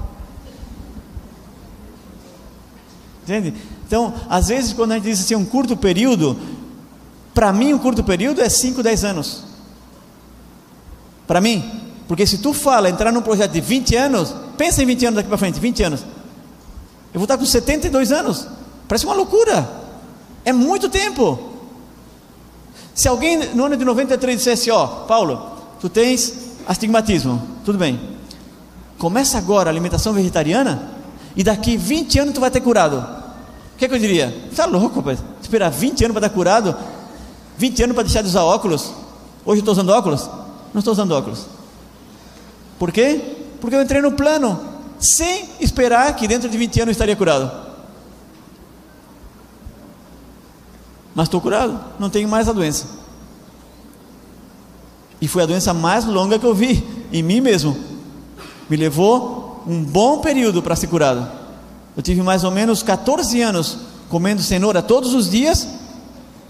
[3.23, 3.53] Entende?
[3.85, 6.37] Então, às vezes, quando a gente diz assim, um curto período,
[7.33, 9.43] para mim, um curto período é 5, 10 anos.
[11.27, 11.63] Para mim,
[12.07, 15.29] porque se tu fala entrar num projeto de 20 anos, pensa em 20 anos daqui
[15.29, 16.01] para frente, 20 anos.
[17.13, 18.47] Eu vou estar com 72 anos.
[18.87, 19.69] Parece uma loucura.
[20.43, 21.39] É muito tempo.
[22.93, 26.33] Se alguém no ano de 93 dissesse, ó, Paulo, tu tens
[26.67, 27.99] astigmatismo, tudo bem.
[28.97, 30.91] Começa agora a alimentação vegetariana
[31.35, 33.21] e daqui 20 anos tu vai ter curado
[33.81, 34.47] que, que eu diria?
[34.51, 35.23] Está louco, rapaz?
[35.41, 36.75] Esperar 20 anos para estar curado?
[37.57, 38.91] 20 anos para deixar de usar óculos?
[39.43, 40.29] Hoje eu estou usando óculos?
[40.71, 41.47] Não estou usando óculos.
[42.77, 43.19] Por quê?
[43.59, 44.59] Porque eu entrei no plano
[44.99, 47.51] sem esperar que dentro de 20 anos eu estaria curado.
[51.15, 52.85] Mas estou curado, não tenho mais a doença.
[55.19, 57.75] E foi a doença mais longa que eu vi em mim mesmo.
[58.69, 61.27] Me levou um bom período para ser curado.
[61.95, 63.77] Eu tive mais ou menos 14 anos
[64.09, 65.67] comendo cenoura todos os dias,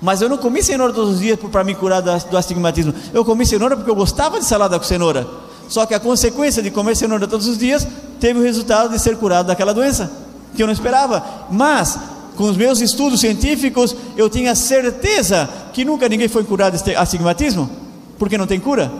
[0.01, 2.93] mas eu não comi cenoura todos os dias para me curar do astigmatismo.
[3.13, 5.27] Eu comi cenoura porque eu gostava de salada com cenoura.
[5.69, 7.87] Só que a consequência de comer cenoura todos os dias
[8.19, 10.11] teve o resultado de ser curado daquela doença,
[10.55, 11.23] que eu não esperava.
[11.49, 11.97] Mas
[12.35, 17.69] com os meus estudos científicos, eu tinha certeza que nunca ninguém foi curado de astigmatismo,
[18.17, 18.91] porque não tem cura.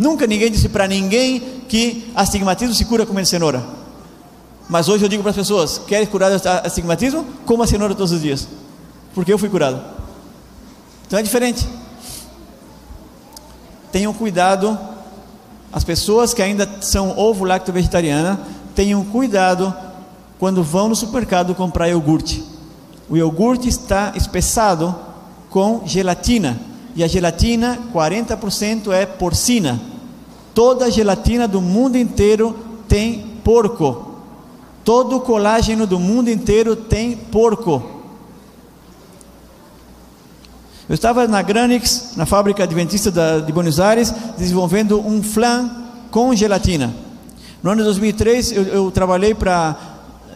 [0.00, 3.62] Nunca ninguém disse para ninguém que astigmatismo se cura comendo cenoura.
[4.66, 6.32] Mas hoje eu digo para as pessoas: quer curar
[6.64, 7.22] astigmatismo?
[7.44, 8.48] Coma cenoura todos os dias,
[9.14, 9.78] porque eu fui curado.
[11.06, 11.68] Então é diferente.
[13.92, 14.78] Tenham cuidado,
[15.70, 18.40] as pessoas que ainda são ovo lacto vegetariana,
[18.74, 19.74] tenham cuidado
[20.38, 22.42] quando vão no supermercado comprar iogurte.
[23.06, 24.96] O iogurte está espessado
[25.50, 26.58] com gelatina.
[26.96, 29.89] E a gelatina, 40% é porcina.
[30.60, 32.54] Toda a gelatina do mundo inteiro
[32.86, 34.18] tem porco.
[34.84, 37.82] Todo o colágeno do mundo inteiro tem porco.
[40.86, 43.10] Eu estava na Granix, na fábrica adventista
[43.40, 45.70] de Buenos Aires, desenvolvendo um flan
[46.10, 46.94] com gelatina.
[47.62, 49.74] No ano de 2003, eu, eu trabalhei para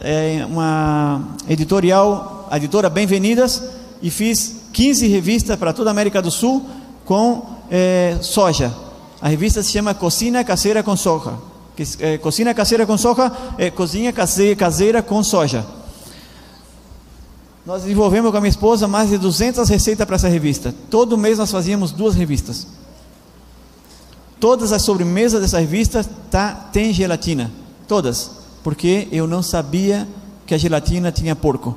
[0.01, 3.61] é, uma editorial, a editora Bem-vindas,
[4.01, 6.65] e fiz 15 revistas para toda a América do Sul
[7.05, 8.84] com é, soja.
[9.25, 11.33] A revista se chama Cocina Caseira com Soja.
[11.97, 15.65] É, Cocina Caseira com Soja é cozinha caseira com soja.
[17.65, 20.75] Nós desenvolvemos com a minha esposa mais de 200 receitas para essa revista.
[20.91, 22.67] Todo mês nós fazíamos duas revistas.
[24.39, 27.51] Todas as sobremesas dessa revista tá, tem gelatina.
[27.87, 28.29] Todas
[28.63, 30.07] porque eu não sabia
[30.45, 31.75] que a gelatina tinha porco.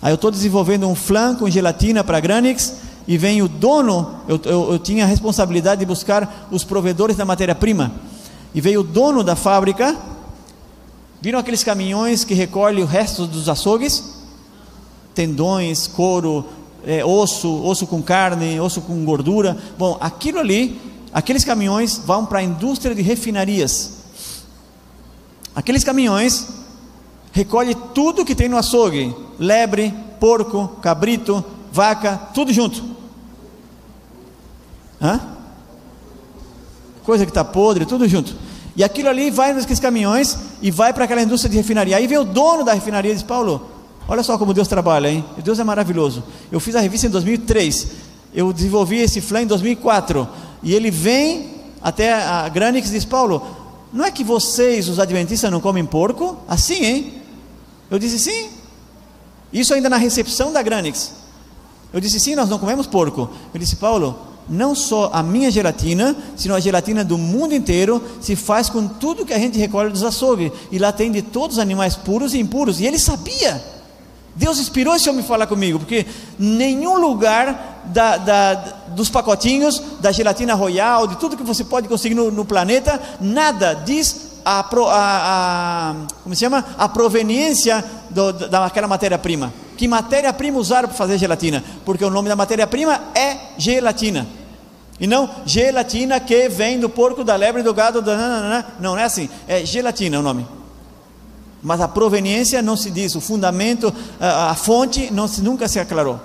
[0.00, 2.74] Aí eu estou desenvolvendo um flan com gelatina para Granix
[3.06, 7.24] e vem o dono, eu, eu, eu, tinha a responsabilidade de buscar os provedores da
[7.24, 7.92] matéria-prima.
[8.54, 9.96] E veio o dono da fábrica,
[11.20, 14.22] viram aqueles caminhões que recolhem o resto dos açougues?
[15.14, 16.46] Tendões, couro,
[16.86, 19.56] é, osso, osso com carne, osso com gordura.
[19.76, 20.80] Bom, aquilo ali,
[21.12, 24.02] aqueles caminhões vão para a indústria de refinarias.
[25.54, 26.46] Aqueles caminhões
[27.32, 32.91] recolhem tudo que tem no açougue: lebre, porco, cabrito, vaca, tudo junto.
[35.02, 35.20] Hã?
[37.04, 38.34] Coisa que está podre, tudo junto.
[38.76, 41.96] E aquilo ali vai naqueles caminhões e vai para aquela indústria de refinaria.
[41.96, 43.68] Aí vem o dono da refinaria e diz: Paulo,
[44.08, 45.24] olha só como Deus trabalha, hein?
[45.42, 46.22] Deus é maravilhoso.
[46.50, 47.88] Eu fiz a revista em 2003,
[48.32, 50.28] eu desenvolvi esse flan em 2004.
[50.62, 51.50] E ele vem
[51.82, 53.44] até a Granix e diz: Paulo,
[53.92, 56.38] não é que vocês, os adventistas, não comem porco?
[56.48, 57.14] Assim, hein?
[57.90, 58.48] Eu disse sim.
[59.52, 61.12] Isso ainda na recepção da Granix.
[61.92, 63.28] Eu disse sim, nós não comemos porco.
[63.52, 68.36] Eu disse, Paulo, não só a minha gelatina, sino a gelatina do mundo inteiro se
[68.36, 70.52] faz com tudo que a gente recolhe dos açougues.
[70.70, 72.80] E lá tem de todos os animais puros e impuros.
[72.80, 73.62] E ele sabia.
[74.34, 76.06] Deus inspirou esse homem a falar comigo, porque
[76.38, 78.54] nenhum lugar da, da,
[78.88, 83.74] dos pacotinhos, da gelatina royal, de tudo que você pode conseguir no, no planeta, nada
[83.74, 86.64] diz a, a, a, como se chama?
[86.78, 89.52] a proveniência do, daquela matéria-prima.
[89.76, 91.62] Que matéria-prima usaram para fazer gelatina?
[91.84, 94.26] Porque o nome da matéria-prima é gelatina.
[95.00, 98.16] E não gelatina que vem do porco, da lebre, do gado, da...
[98.16, 99.28] não, não é assim.
[99.48, 100.46] É gelatina o nome
[101.62, 105.78] mas a proveniência não se diz, o fundamento, a, a fonte não se, nunca se
[105.78, 106.18] aclarou.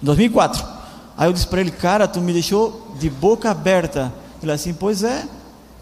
[0.00, 0.64] 2004.
[1.16, 4.12] Aí eu disse para ele, cara, tu me deixou de boca aberta.
[4.42, 5.26] Ele assim, pois é,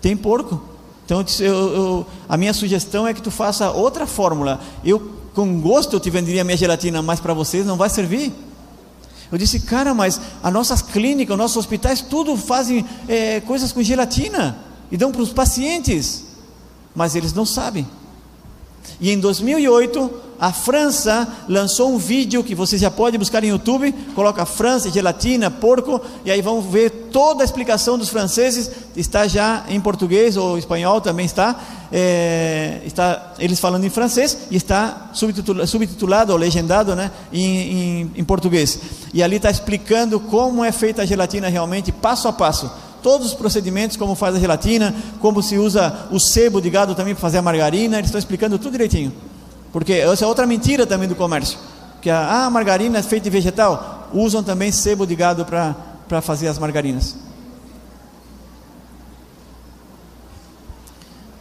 [0.00, 0.60] tem porco.
[1.04, 4.60] Então eu, eu, a minha sugestão é que tu faça outra fórmula.
[4.84, 8.32] Eu com gosto eu te venderia minha gelatina, mas para vocês não vai servir.
[9.30, 13.82] Eu disse, cara, mas as nossas clínicas, os nossos hospitais, tudo fazem é, coisas com
[13.82, 14.58] gelatina
[14.90, 16.32] e dão para os pacientes
[16.94, 17.86] mas eles não sabem.
[19.00, 20.10] E em 2008,
[20.42, 25.52] a França lançou um vídeo que você já pode buscar no YouTube, coloca França, gelatina,
[25.52, 30.58] porco, e aí vão ver toda a explicação dos franceses, está já em português ou
[30.58, 31.60] espanhol também está,
[31.92, 38.10] é, está eles falando em francês e está subtitulado, subtitulado ou legendado né, em, em,
[38.16, 38.80] em português.
[39.14, 42.68] E ali está explicando como é feita a gelatina realmente, passo a passo
[43.00, 47.14] todos os procedimentos, como faz a gelatina, como se usa o sebo de gado também
[47.14, 49.12] para fazer a margarina, eles estão explicando tudo direitinho.
[49.72, 51.58] Porque essa é outra mentira também do comércio.
[52.00, 56.48] Que a, ah, margarina é feita de vegetal, usam também sebo de gado para fazer
[56.48, 57.16] as margarinas.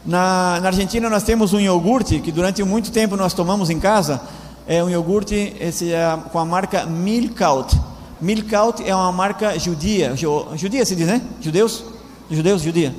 [0.06, 4.22] Na, na, Argentina nós temos um iogurte que durante muito tempo nós tomamos em casa.
[4.68, 7.80] É um iogurte esse é com a marca Milkout.
[8.20, 10.16] Milkout é uma marca judia,
[10.56, 11.22] judia se diz, né?
[11.40, 11.84] Judeus?
[12.30, 12.95] Judeus, judia.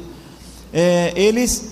[0.72, 1.71] É, eles,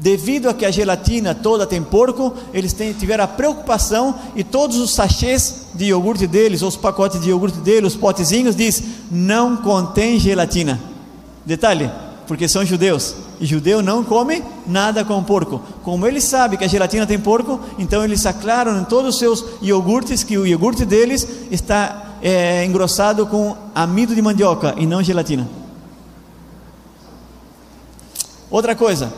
[0.00, 4.76] devido a que a gelatina toda tem porco, eles têm, tiveram a preocupação e todos
[4.76, 10.18] os sachês de iogurte deles, os pacotes de iogurte deles, os potezinhos, diz, não contém
[10.18, 10.80] gelatina.
[11.44, 11.90] Detalhe,
[12.26, 13.14] porque são judeus.
[13.40, 15.60] E judeu não come nada com porco.
[15.82, 19.44] Como ele sabe que a gelatina tem porco, então eles aclaram em todos os seus
[19.62, 25.48] iogurtes que o iogurte deles está é, engrossado com amido de mandioca e não gelatina.
[28.50, 29.12] Outra coisa,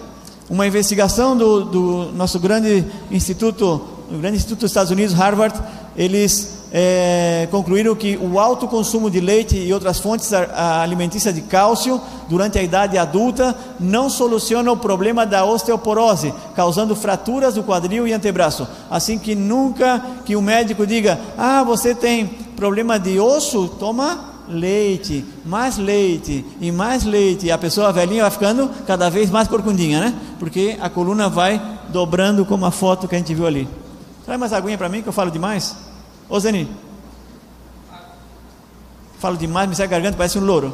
[0.50, 5.56] uma investigação do, do nosso grande instituto, o grande instituto dos Estados Unidos, Harvard,
[5.96, 12.00] eles é, concluíram que o alto consumo de leite e outras fontes alimentícias de cálcio
[12.28, 18.12] durante a idade adulta não soluciona o problema da osteoporose, causando fraturas do quadril e
[18.12, 18.66] antebraço.
[18.90, 25.24] Assim que nunca que o médico diga: "Ah, você tem problema de osso, toma leite,
[25.44, 27.46] mais leite e mais leite".
[27.46, 30.14] E a pessoa velhinha vai ficando cada vez mais corcundinha, né?
[30.38, 33.68] Porque a coluna vai dobrando como a foto que a gente viu ali.
[34.24, 35.76] Traz mais aguinha para mim que eu falo demais.
[36.28, 36.68] Ô Zeni,
[39.18, 40.72] falo demais, me sai a garganta, parece um louro.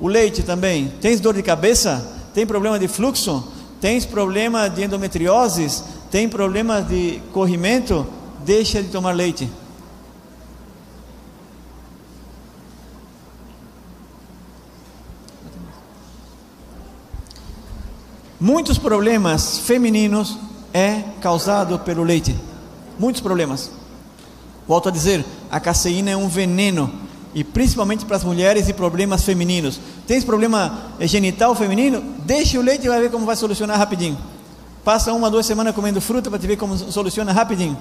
[0.00, 0.92] O leite também.
[1.00, 2.16] Tens dor de cabeça?
[2.32, 3.44] Tem problema de fluxo?
[3.80, 5.82] Tens problema de endometriose?
[6.10, 8.06] Tem problema de corrimento?
[8.44, 9.50] Deixa de tomar leite.
[18.40, 20.38] Muitos problemas femininos
[20.72, 22.36] é causado pelo leite.
[22.98, 23.70] Muitos problemas.
[24.66, 26.92] Volto a dizer, a caseína é um veneno
[27.34, 29.80] e principalmente para as mulheres e problemas femininos.
[30.06, 32.00] Tens problema genital feminino?
[32.24, 34.16] Deixe o leite e vai ver como vai solucionar rapidinho.
[34.84, 37.76] Passa uma, duas semanas comendo fruta para te ver como soluciona rapidinho.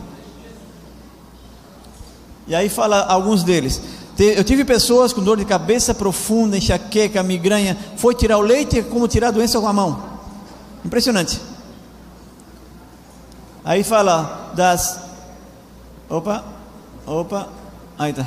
[2.47, 3.79] E aí fala alguns deles.
[4.17, 7.77] Eu tive pessoas com dor de cabeça profunda, enxaqueca, migraña.
[7.97, 10.16] Foi tirar o leite como tirar a doença com a mão.
[10.83, 11.39] Impressionante.
[13.63, 14.99] Aí fala das.
[16.09, 16.43] Opa,
[17.05, 17.49] opa,
[17.99, 18.25] aí tá.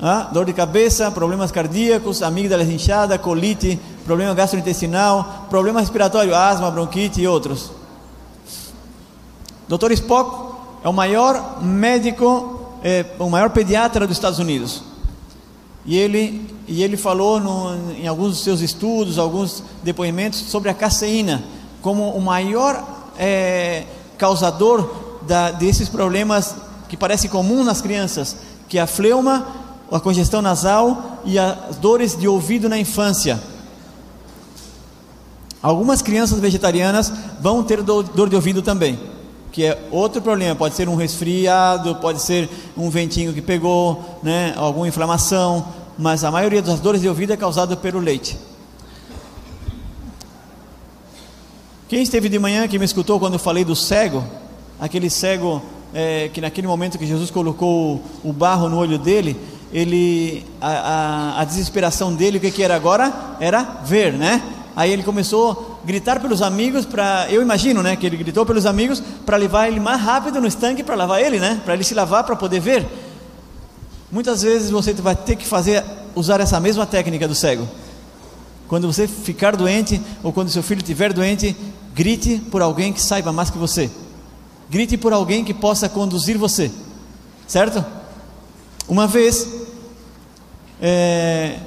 [0.00, 7.20] Ah, dor de cabeça, problemas cardíacos, amígdalas inchada, colite, problema gastrointestinal, problema respiratório, asma, bronquite
[7.20, 7.70] e outros.
[9.68, 9.92] Dr.
[9.92, 14.89] Spock é o maior médico, é, o maior pediatra dos Estados Unidos.
[15.84, 20.74] E ele, e ele falou no, em alguns dos seus estudos, alguns depoimentos sobre a
[20.74, 21.42] caseína
[21.80, 22.82] como o maior
[23.18, 23.84] é,
[24.18, 24.88] causador
[25.22, 26.54] da, desses problemas
[26.88, 28.36] que parece comum nas crianças,
[28.68, 29.46] que é a fleuma,
[29.90, 33.40] a congestão nasal e as dores de ouvido na infância.
[35.62, 38.98] Algumas crianças vegetarianas vão ter dor de ouvido também,
[39.52, 40.54] que é outro problema.
[40.54, 45.66] Pode ser um resfriado, pode ser um ventinho que pegou, né, alguma inflamação,
[45.98, 48.38] mas a maioria das dores de ouvido é causada pelo leite.
[51.88, 54.24] Quem esteve de manhã que me escutou quando eu falei do cego,
[54.78, 55.60] aquele cego
[55.92, 59.36] é, que naquele momento que Jesus colocou o barro no olho dele,
[59.72, 63.12] ele a, a, a desesperação dele, o que, que era agora?
[63.40, 64.42] Era ver, né?
[64.74, 69.02] Aí ele começou gritar pelos amigos para, eu imagino, né, que ele gritou pelos amigos
[69.24, 72.24] para levar ele mais rápido no estanque para lavar ele, né, para ele se lavar
[72.24, 72.86] para poder ver.
[74.10, 75.84] Muitas vezes você vai ter que fazer
[76.14, 77.68] usar essa mesma técnica do cego.
[78.68, 81.56] Quando você ficar doente ou quando seu filho estiver doente,
[81.94, 83.90] grite por alguém que saiba mais que você.
[84.68, 86.70] Grite por alguém que possa conduzir você.
[87.46, 87.84] Certo?
[88.88, 89.48] Uma vez,
[90.80, 91.58] é,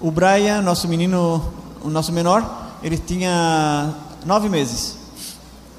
[0.00, 1.52] o Brian, nosso menino,
[1.82, 3.92] o nosso menor, ele tinha
[4.24, 4.96] nove meses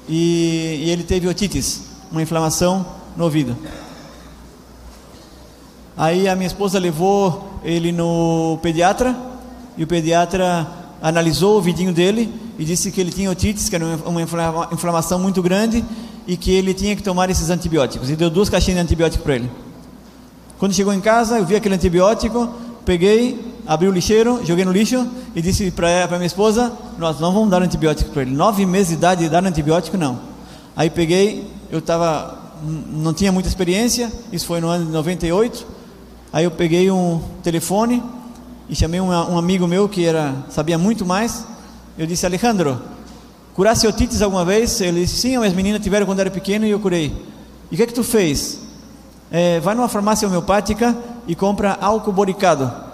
[0.06, 2.84] e, e ele teve otites, uma inflamação
[3.16, 3.56] no ouvido.
[5.96, 9.16] Aí a minha esposa levou ele no pediatra
[9.74, 10.68] e o pediatra
[11.00, 14.20] analisou o vidinho dele e disse que ele tinha otites, que era uma
[14.70, 15.82] inflamação muito grande
[16.26, 18.10] e que ele tinha que tomar esses antibióticos.
[18.10, 19.50] E deu duas caixinhas de antibiótico para ele.
[20.58, 22.52] Quando chegou em casa, eu vi aquele antibiótico,
[22.84, 27.50] peguei, abri o lixeiro, joguei no lixo e disse para minha esposa: Nós não vamos
[27.50, 28.34] dar antibiótico para ele.
[28.34, 30.18] Nove meses de idade, dar antibiótico, não.
[30.74, 35.66] Aí peguei, eu estava, não tinha muita experiência, isso foi no ano de 98.
[36.32, 38.02] Aí eu peguei um telefone,
[38.68, 41.44] e chamei um, um amigo meu que era sabia muito mais.
[41.98, 42.80] Eu disse, Alejandro,
[43.54, 44.80] curasse otites alguma vez?
[44.80, 47.14] Ele disse, sim, as meninas tiveram quando era pequeno e eu curei.
[47.70, 48.60] E o que é que tu fez?
[49.30, 50.96] É, vai numa farmácia homeopática
[51.26, 52.87] e compra álcool boricado.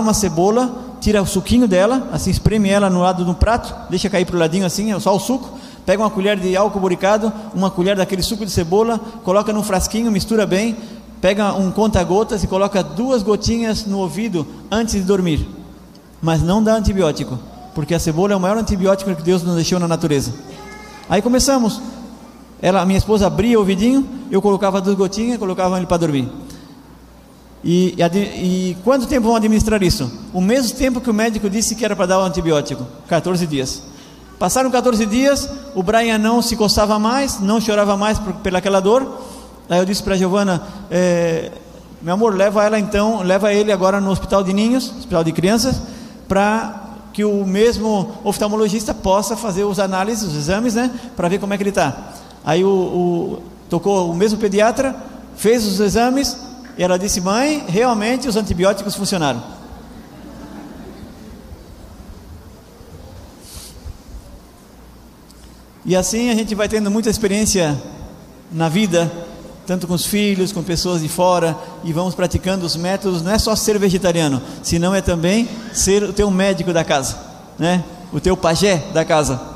[0.00, 4.24] Uma cebola, tira o suquinho dela, assim espreme ela no lado do prato, deixa cair
[4.24, 5.50] para o ladinho assim, é só o suco.
[5.84, 10.10] Pega uma colher de álcool boricado, uma colher daquele suco de cebola, coloca num frasquinho,
[10.10, 10.76] mistura bem,
[11.20, 15.46] pega um conta-gotas e coloca duas gotinhas no ouvido antes de dormir.
[16.22, 17.38] Mas não dá antibiótico,
[17.74, 20.32] porque a cebola é o maior antibiótico que Deus nos deixou na natureza.
[21.08, 21.80] Aí começamos.
[22.62, 26.30] Ela, minha esposa abria o ouvidinho, eu colocava duas gotinhas, colocava ele para dormir.
[27.64, 30.10] E, e, e, quanto tempo vão administrar isso?
[30.34, 33.82] O mesmo tempo que o médico disse que era para dar o antibiótico 14 dias.
[34.38, 39.18] Passaram 14 dias, o Brian não se coçava mais, não chorava mais por, pelaquela dor.
[39.70, 41.52] Aí eu disse para a Giovana: é,
[42.02, 45.80] Meu amor, leva ela então, leva ele agora no hospital de ninhos, hospital de crianças,
[46.28, 46.82] para
[47.14, 51.56] que o mesmo oftalmologista possa fazer os análises, os exames, né, para ver como é
[51.56, 52.12] que ele está.
[52.44, 54.94] Aí o, o, tocou o mesmo pediatra,
[55.36, 56.36] fez os exames,
[56.76, 59.42] e ela disse: Mãe, realmente os antibióticos funcionaram.
[65.86, 67.80] E assim a gente vai tendo muita experiência
[68.50, 69.12] na vida,
[69.66, 73.22] tanto com os filhos, com pessoas de fora, e vamos praticando os métodos.
[73.22, 77.16] Não é só ser vegetariano, senão é também ser o teu médico da casa,
[77.58, 77.84] né?
[78.12, 79.53] O teu pajé da casa.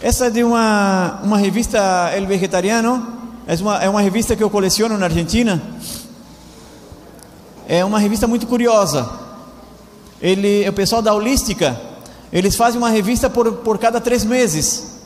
[0.00, 3.04] Essa é de uma, uma revista El Vegetariano,
[3.48, 5.60] é uma, é uma revista que eu coleciono na Argentina.
[7.66, 9.10] É uma revista muito curiosa.
[10.22, 11.80] Ele, o pessoal da Holística,
[12.32, 15.00] eles fazem uma revista por, por cada três meses.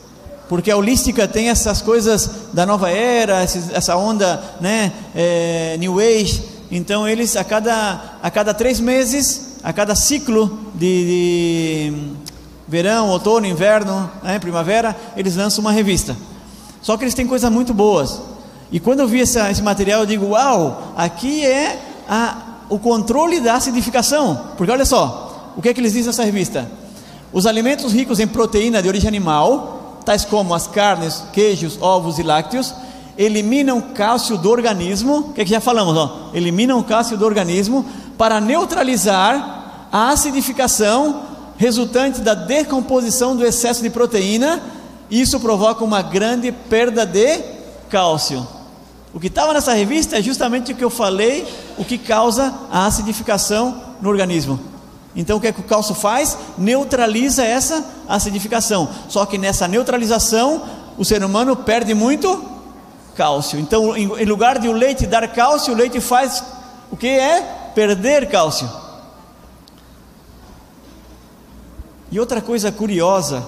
[0.47, 6.43] Porque a Holística tem essas coisas da nova era, essa onda né, é, New Age.
[6.69, 12.22] Então eles a cada, a cada três meses, a cada ciclo de, de
[12.67, 16.15] verão, outono, inverno, né, primavera, eles lançam uma revista.
[16.81, 18.21] Só que eles têm coisas muito boas.
[18.71, 21.79] E quando eu vi essa, esse material, eu digo: Uau, aqui é
[22.09, 22.37] a,
[22.69, 24.49] o controle da acidificação.
[24.57, 26.69] Porque olha só, o que é que eles dizem nessa revista?
[27.31, 32.23] Os alimentos ricos em proteína de origem animal, tais como as carnes, queijos, ovos e
[32.23, 32.73] lácteos,
[33.17, 35.17] eliminam cálcio do organismo.
[35.17, 35.95] O que, é que já falamos?
[35.95, 37.85] Ó, eliminam cálcio do organismo
[38.17, 44.61] para neutralizar a acidificação resultante da decomposição do excesso de proteína,
[45.09, 47.39] isso provoca uma grande perda de
[47.89, 48.45] cálcio.
[49.13, 51.47] O que estava nessa revista é justamente o que eu falei,
[51.77, 54.59] o que causa a acidificação no organismo.
[55.15, 56.35] Então o que, é que o cálcio faz?
[56.57, 58.89] Neutraliza essa acidificação.
[59.07, 60.63] Só que nessa neutralização,
[60.97, 62.43] o ser humano perde muito
[63.15, 63.59] cálcio.
[63.59, 66.43] Então, em lugar de o leite dar cálcio, o leite faz
[66.89, 67.41] o que é?
[67.75, 68.67] Perder cálcio.
[72.13, 73.43] E outra coisa curiosa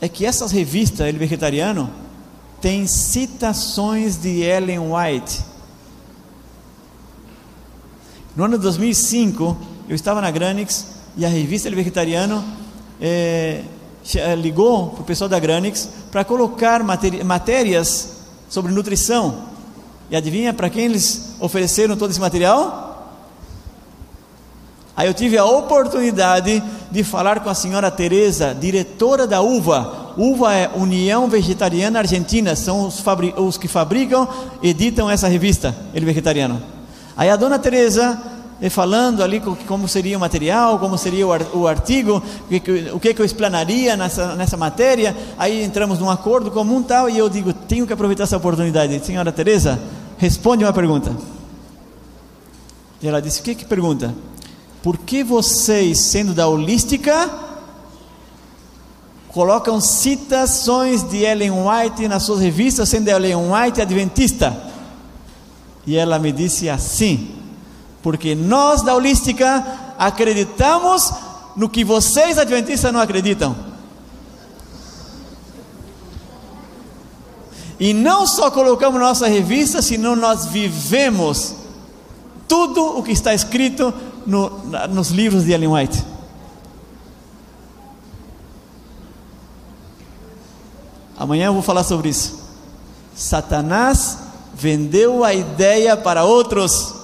[0.00, 1.88] é que essas revistas, Ele Vegetariano,
[2.60, 5.44] tem citações de Ellen White.
[8.34, 9.56] No ano de 2005,
[9.88, 12.44] eu estava na Granix e a revista Ele Vegetariano
[13.00, 13.62] é,
[14.38, 19.44] ligou para o pessoal da Granix para colocar matérias sobre nutrição.
[20.10, 22.93] E adivinha para quem eles ofereceram todo esse material?
[24.96, 30.14] Aí eu tive a oportunidade de falar com a senhora Teresa, diretora da UVA.
[30.16, 33.02] UVA é União Vegetariana Argentina, são os,
[33.36, 34.28] os que fabricam,
[34.62, 36.62] editam essa revista, Ele Vegetariano.
[37.16, 38.20] Aí a dona Teresa
[38.60, 42.22] eh, falando ali como seria o material, como seria o artigo,
[42.92, 45.16] o que, eu explanaria nessa, nessa matéria.
[45.36, 49.04] Aí entramos num acordo comum tal, e eu digo, tenho que aproveitar essa oportunidade.
[49.04, 49.80] Senhora Teresa,
[50.18, 51.16] responde uma pergunta.
[53.02, 54.14] E ela disse, o que que pergunta?
[54.84, 57.30] Por que vocês, sendo da holística,
[59.28, 64.54] colocam citações de Ellen White nas suas revistas, sendo Ellen White adventista?
[65.86, 67.34] E ela me disse assim:
[68.02, 71.10] porque nós da holística acreditamos
[71.56, 73.56] no que vocês adventistas não acreditam.
[77.80, 81.54] E não só colocamos nossa revista, senão nós vivemos
[82.46, 83.94] tudo o que está escrito
[84.26, 84.50] no,
[84.88, 86.04] nos livros de Ellen White.
[91.16, 92.42] Amanhã eu vou falar sobre isso.
[93.14, 94.18] Satanás
[94.54, 96.94] vendeu a ideia para outros.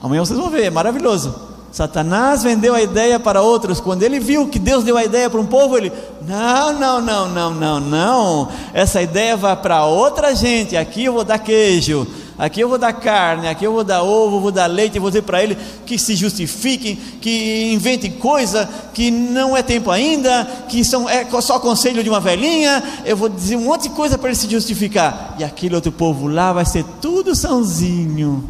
[0.00, 1.34] Amanhã vocês vão ver, é maravilhoso.
[1.72, 3.80] Satanás vendeu a ideia para outros.
[3.80, 5.92] Quando ele viu que Deus deu a ideia para um povo, ele:
[6.26, 8.48] Não, não, não, não, não, não.
[8.72, 10.76] Essa ideia vai para outra gente.
[10.76, 12.06] Aqui eu vou dar queijo
[12.40, 15.22] aqui eu vou dar carne, aqui eu vou dar ovo, vou dar leite, vou dizer
[15.22, 21.08] para ele que se justifiquem, que inventem coisa que não é tempo ainda, que são,
[21.08, 24.36] é só conselho de uma velhinha, eu vou dizer um monte de coisa para ele
[24.36, 28.48] se justificar, e aquele outro povo lá vai ser tudo sãozinho,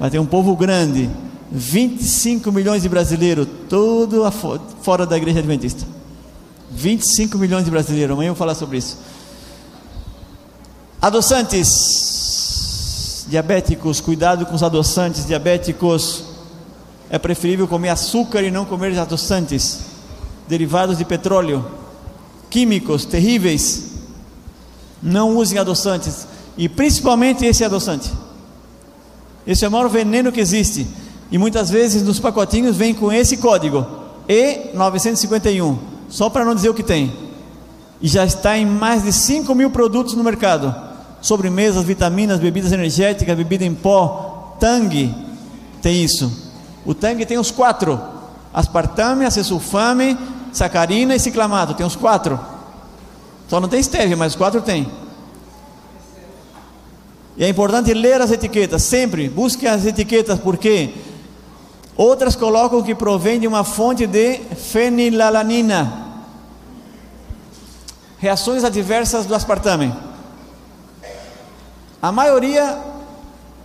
[0.00, 1.10] vai ter um povo grande,
[1.52, 4.24] 25 milhões de brasileiros, todo
[4.80, 5.86] fora da igreja adventista.
[6.70, 8.98] 25 milhões de brasileiros, amanhã eu vou falar sobre isso.
[11.00, 12.23] Adoçantes,
[13.26, 16.24] Diabéticos, cuidado com os adoçantes diabéticos.
[17.08, 19.80] É preferível comer açúcar e não comer adoçantes,
[20.48, 21.64] derivados de petróleo,
[22.50, 23.92] químicos terríveis.
[25.02, 26.26] Não usem adoçantes.
[26.56, 28.12] e principalmente esse adoçante.
[29.46, 30.86] Esse é o maior veneno que existe.
[31.30, 33.84] E muitas vezes nos pacotinhos vem com esse código
[34.28, 35.76] E951,
[36.08, 37.12] só para não dizer o que tem.
[38.00, 40.74] E já está em mais de 5 mil produtos no mercado:
[41.24, 45.14] sobremesas, vitaminas, bebidas energéticas, bebida em pó, Tang
[45.80, 46.30] tem isso.
[46.84, 47.98] O Tang tem os quatro:
[48.52, 50.18] aspartame, acesulfame,
[50.52, 51.72] sacarina e ciclamato.
[51.72, 52.38] Tem os quatro.
[53.48, 54.86] Só não tem stevia, mas os quatro tem.
[57.38, 60.94] E é importante ler as etiquetas, sempre busque as etiquetas, porque
[61.96, 66.04] outras colocam que provém de uma fonte de fenilalanina.
[68.18, 69.92] Reações adversas do aspartame.
[72.04, 72.78] A maioria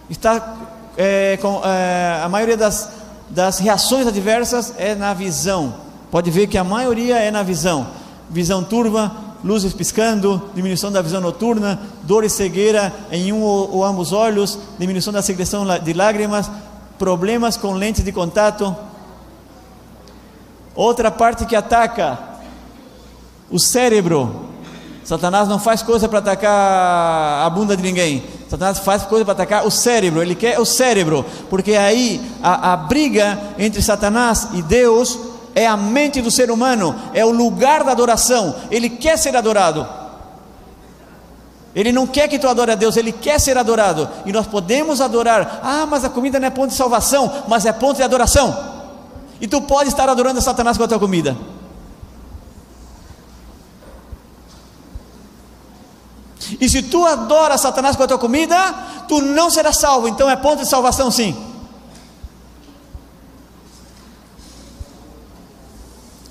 [0.10, 0.56] está
[0.96, 2.90] é, com, é, a maioria das,
[3.30, 5.76] das reações adversas é na visão.
[6.10, 7.88] Pode ver que a maioria é na visão.
[8.30, 9.12] Visão turva,
[9.44, 14.58] luzes piscando, diminuição da visão noturna, dor e cegueira em um ou, ou ambos olhos,
[14.80, 16.50] diminuição da secreção de lágrimas,
[16.98, 18.74] problemas com lentes de contato.
[20.74, 22.18] Outra parte que ataca
[23.52, 24.49] o cérebro.
[25.04, 28.24] Satanás não faz coisa para atacar a bunda de ninguém.
[28.48, 30.22] Satanás faz coisa para atacar o cérebro.
[30.22, 35.18] Ele quer o cérebro, porque aí a, a briga entre Satanás e Deus
[35.56, 38.56] é a mente do ser humano, é o lugar da adoração.
[38.70, 39.88] Ele quer ser adorado.
[41.76, 44.10] Ele não quer que tu adore a Deus, ele quer ser adorado.
[44.26, 45.60] E nós podemos adorar.
[45.64, 48.58] Ah, mas a comida não é ponto de salvação, mas é ponto de adoração.
[49.40, 51.38] E tu pode estar adorando Satanás com a tua comida.
[56.60, 58.56] E se tu adora Satanás com a tua comida,
[59.08, 60.08] tu não serás salvo.
[60.08, 61.36] Então é ponto de salvação, sim.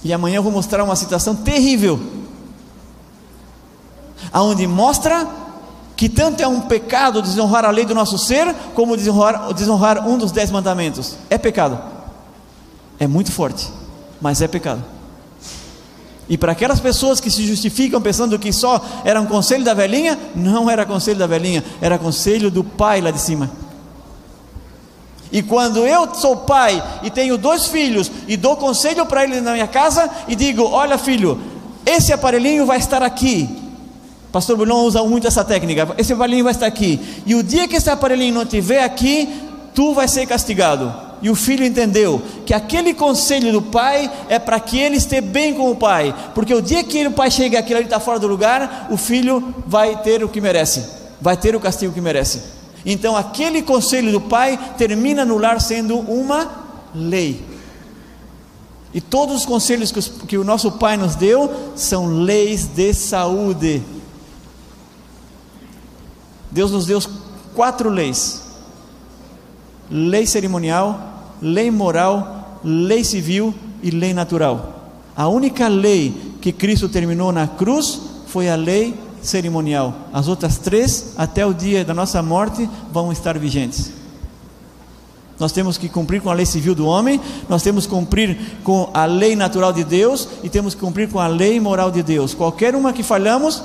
[0.02, 2.00] E amanhã eu vou mostrar uma situação terrível,
[4.32, 5.28] aonde mostra
[5.96, 10.16] que tanto é um pecado desonrar a lei do nosso ser, como desonrar, desonrar um
[10.16, 11.16] dos dez mandamentos.
[11.28, 11.78] É pecado.
[13.00, 13.68] É muito forte,
[14.20, 14.97] mas é pecado.
[16.28, 20.18] E para aquelas pessoas que se justificam pensando que só era um conselho da velhinha,
[20.34, 23.50] não era conselho da velhinha, era conselho do pai lá de cima.
[25.30, 29.52] E quando eu sou pai e tenho dois filhos e dou conselho para eles na
[29.52, 31.38] minha casa e digo: Olha, filho,
[31.84, 33.48] esse aparelhinho vai estar aqui.
[34.32, 35.94] Pastor Bulon usa muito essa técnica.
[35.96, 37.00] Esse aparelhinho vai estar aqui.
[37.24, 39.28] E o dia que esse aparelhinho não estiver aqui,
[39.74, 41.07] tu vai ser castigado.
[41.20, 45.54] E o filho entendeu que aquele conselho do pai é para que ele esteja bem
[45.54, 46.14] com o pai.
[46.34, 49.54] Porque o dia que o pai chega aquilo ali está fora do lugar, o filho
[49.66, 50.84] vai ter o que merece.
[51.20, 52.42] Vai ter o castigo que merece.
[52.86, 57.44] Então, aquele conselho do pai termina no lar sendo uma lei.
[58.94, 62.94] E todos os conselhos que, os, que o nosso pai nos deu são leis de
[62.94, 63.82] saúde.
[66.50, 67.00] Deus nos deu
[67.54, 68.42] quatro leis:
[69.90, 74.92] lei cerimonial, lei moral, lei civil e lei natural.
[75.16, 79.94] A única lei que Cristo terminou na cruz foi a lei cerimonial.
[80.12, 83.92] As outras três, até o dia da nossa morte, vão estar vigentes.
[85.38, 88.90] Nós temos que cumprir com a lei civil do homem, nós temos que cumprir com
[88.92, 92.34] a lei natural de Deus e temos que cumprir com a lei moral de Deus.
[92.34, 93.62] Qualquer uma que falhamos,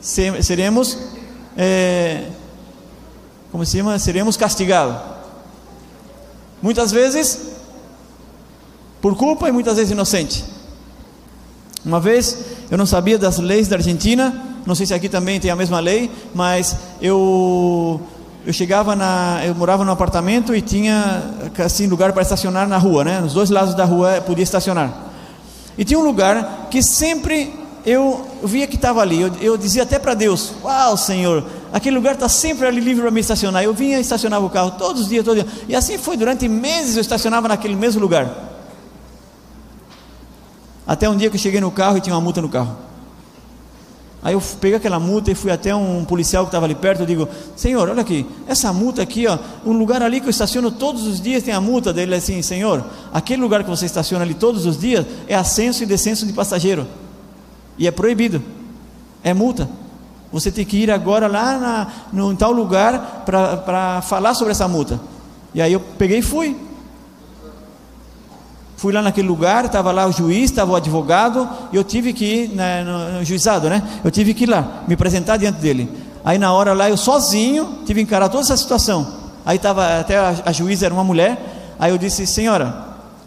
[0.00, 0.98] seremos,
[1.56, 2.28] é,
[3.50, 5.11] como se chama, seremos castigados.
[6.62, 7.38] Muitas vezes
[9.00, 10.44] por culpa e muitas vezes inocente.
[11.84, 12.38] Uma vez
[12.70, 15.80] eu não sabia das leis da Argentina não sei se aqui também tem a mesma
[15.80, 18.00] lei, mas eu
[18.44, 21.22] eu chegava na, eu morava num apartamento e tinha
[21.64, 23.20] assim lugar para estacionar na rua, né?
[23.20, 24.92] Nos dois lados da rua podia estacionar.
[25.78, 29.20] E tinha um lugar que sempre eu via que estava ali.
[29.20, 33.10] Eu, eu, dizia até para Deus: Uau, Senhor, aquele lugar está sempre ali livre para
[33.10, 33.62] me estacionar.
[33.64, 35.46] Eu vinha e estacionava o carro todos os dias, dias.
[35.68, 36.96] E assim foi durante meses.
[36.96, 38.50] Eu estacionava naquele mesmo lugar.
[40.86, 42.76] Até um dia que eu cheguei no carro e tinha uma multa no carro.
[44.22, 47.00] Aí eu peguei aquela multa e fui até um policial que estava ali perto.
[47.00, 49.36] Eu digo: Senhor, olha aqui, essa multa aqui, ó,
[49.66, 52.14] um lugar ali que eu estaciono todos os dias tem a multa dele.
[52.14, 56.24] Assim, Senhor, aquele lugar que você estaciona ali todos os dias é ascenso e descenso
[56.24, 56.86] de passageiro
[57.78, 58.42] e é proibido,
[59.24, 59.68] é multa.
[60.32, 64.66] Você tem que ir agora lá na, no, em tal lugar para falar sobre essa
[64.66, 64.98] multa.
[65.54, 66.56] E aí eu peguei e fui.
[68.76, 72.24] Fui lá naquele lugar, estava lá o juiz, estava o advogado, e eu tive que
[72.24, 73.80] ir né, no, no, juizado, né?
[74.02, 75.88] Eu tive que ir lá, me apresentar diante dele.
[76.24, 79.06] Aí na hora lá, eu sozinho, tive que encarar toda essa situação.
[79.44, 82.74] Aí estava, até a, a juíza era uma mulher, aí eu disse, senhora,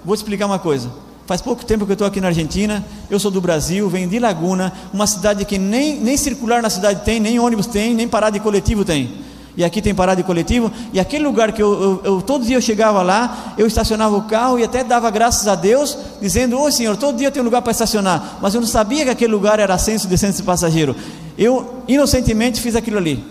[0.03, 0.89] vou te explicar uma coisa.
[1.25, 4.19] Faz pouco tempo que eu estou aqui na Argentina, eu sou do Brasil, venho de
[4.19, 8.37] Laguna, uma cidade que nem, nem circular na cidade tem, nem ônibus tem, nem parada
[8.37, 9.11] de coletivo tem.
[9.57, 12.57] E aqui tem parada de coletivo, e aquele lugar que eu, eu, eu todo dia
[12.57, 16.69] eu chegava lá, eu estacionava o carro e até dava graças a Deus, dizendo: Ô
[16.69, 19.59] Senhor, todo dia tem um lugar para estacionar, mas eu não sabia que aquele lugar
[19.59, 20.95] era ascenso e descenso de passageiro.
[21.37, 23.23] Eu inocentemente fiz aquilo ali.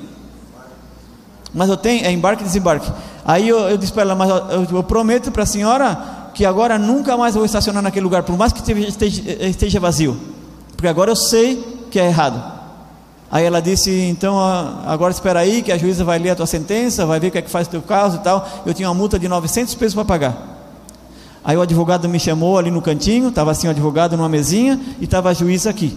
[1.55, 2.91] Mas eu tenho, é embarque e desembarque.
[3.25, 6.78] Aí eu, eu disse para ela: Mas eu, eu prometo para a senhora que agora
[6.78, 8.61] nunca mais vou estacionar naquele lugar, por mais que
[9.48, 10.16] esteja, vazio,
[10.77, 12.52] porque agora eu sei que é errado.
[13.31, 14.39] Aí ela disse: então
[14.86, 17.39] agora espera aí, que a juíza vai ler a tua sentença, vai ver o que
[17.39, 18.47] é que faz o teu caso e tal.
[18.66, 20.55] Eu tinha uma multa de 900 pesos para pagar.
[21.43, 25.05] Aí o advogado me chamou ali no cantinho, estava assim o advogado numa mesinha e
[25.05, 25.97] estava a juíza aqui.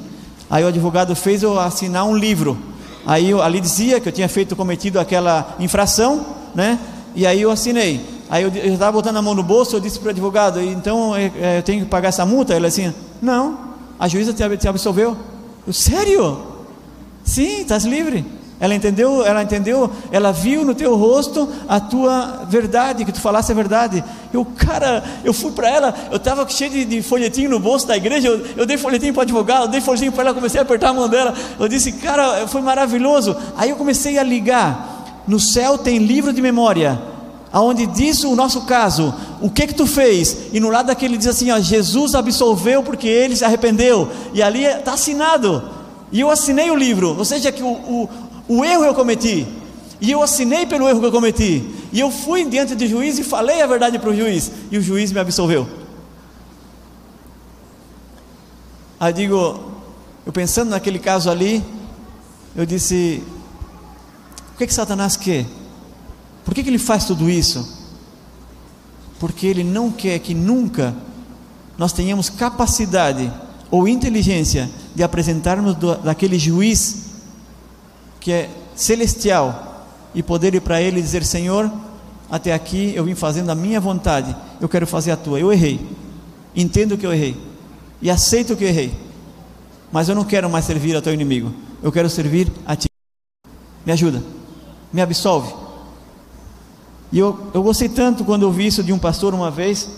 [0.50, 2.58] Aí o advogado fez eu assinar um livro.
[3.06, 6.78] Aí ali dizia que eu tinha feito cometido aquela infração, né?
[7.16, 8.17] E aí eu assinei.
[8.30, 11.32] Aí eu estava botando a mão no bolso, eu disse para o advogado, então é,
[11.40, 12.54] é, eu tenho que pagar essa multa?
[12.54, 13.58] Ele assim, não,
[13.98, 15.16] a juíza te, absolveu.
[15.66, 16.38] Eu, sério?
[17.24, 18.26] Sim, estás livre.
[18.60, 23.52] Ela entendeu, ela entendeu, ela viu no teu rosto a tua verdade, que tu falasse
[23.52, 24.04] a verdade.
[24.34, 27.96] Eu, cara, eu fui para ela, eu estava cheio de, de, folhetinho no bolso da
[27.96, 30.90] igreja, eu, eu dei folhetinho para advogado, eu dei folhetinho para ela, comecei a apertar
[30.90, 31.36] a mão dela.
[31.60, 33.38] Eu disse, cara, foi maravilhoso.
[33.56, 35.24] Aí eu comecei a ligar.
[35.28, 37.00] No céu tem livro de memória
[37.52, 40.38] aonde diz o nosso caso, o que que tu fez?
[40.54, 44.10] E no lado daquele diz assim, ó, Jesus absolveu porque ele se arrependeu.
[44.34, 45.64] E ali está assinado.
[46.12, 48.10] E eu assinei o livro, ou seja, que o, o,
[48.48, 49.48] o erro eu cometi.
[50.00, 51.66] E eu assinei pelo erro que eu cometi.
[51.92, 54.52] E eu fui diante do juiz e falei a verdade para o juiz.
[54.72, 55.68] E o juiz me absolveu.
[59.00, 59.60] Aí digo,
[60.26, 61.64] eu pensando naquele caso ali,
[62.56, 63.24] eu disse:
[64.54, 65.46] o que, que Satanás quer?
[66.48, 67.78] Por que, que ele faz tudo isso?
[69.20, 70.96] Porque ele não quer que nunca
[71.78, 73.30] nós tenhamos capacidade
[73.70, 77.08] ou inteligência de apresentarmos do, daquele juiz
[78.22, 81.70] que é celestial e poder ir para ele e dizer: Senhor,
[82.32, 85.42] até aqui eu vim fazendo a minha vontade, eu quero fazer a tua.
[85.42, 85.86] Eu errei,
[86.56, 87.36] entendo que eu errei
[88.02, 88.98] e aceito que eu errei,
[89.92, 91.54] mas eu não quero mais servir ao teu inimigo,
[91.84, 92.88] eu quero servir a ti.
[93.86, 94.24] Me ajuda,
[94.94, 95.67] me absolve
[97.12, 99.90] e eu, eu gostei tanto quando eu vi isso de um pastor uma vez.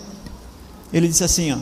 [0.92, 1.58] Ele disse assim: ó,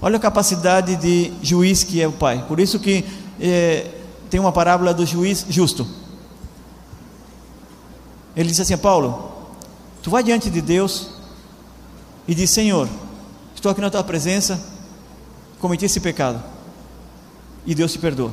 [0.00, 2.44] Olha a capacidade de juiz que é o Pai.
[2.46, 3.04] Por isso que
[3.40, 3.90] é,
[4.30, 5.86] tem uma parábola do juiz justo.
[8.36, 9.32] Ele disse assim: Paulo,
[10.02, 11.10] tu vai diante de Deus
[12.28, 12.88] e diz: Senhor,
[13.54, 14.60] estou aqui na tua presença,
[15.58, 16.40] cometi esse pecado.
[17.66, 18.32] E Deus te perdoa.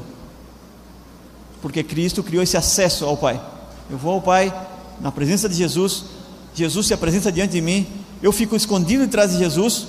[1.63, 3.41] Porque Cristo criou esse acesso ao Pai.
[3.89, 4.53] Eu vou ao Pai,
[5.01, 6.05] na presença de Jesus,
[6.53, 7.87] Jesus se apresenta diante de mim,
[8.21, 9.87] eu fico escondido atrás de Jesus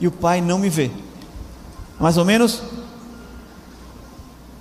[0.00, 0.90] e o Pai não me vê.
[1.98, 2.62] Mais ou menos.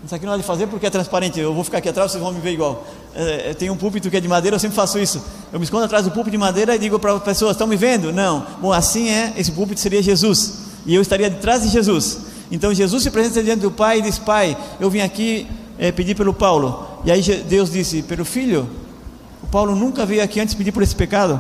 [0.04, 1.40] Isso aqui não é de fazer porque é transparente.
[1.40, 2.86] Eu vou ficar aqui atrás, vocês vão me ver igual.
[3.14, 5.24] É, tem um púlpito que é de madeira, eu sempre faço isso.
[5.54, 7.76] Eu me escondo atrás do púlpito de madeira e digo para as pessoas: estão me
[7.76, 8.12] vendo?
[8.12, 8.46] Não.
[8.60, 9.34] Bom, assim é.
[9.38, 12.20] Esse púlpito seria Jesus e eu estaria atrás de Jesus.
[12.52, 15.48] Então Jesus se apresenta diante do Pai e diz: Pai, eu vim aqui
[15.78, 16.88] é, pedir pelo Paulo.
[17.06, 18.68] E aí Deus disse: Pelo filho,
[19.52, 21.34] Paulo nunca veio aqui antes pedir por esse pecado.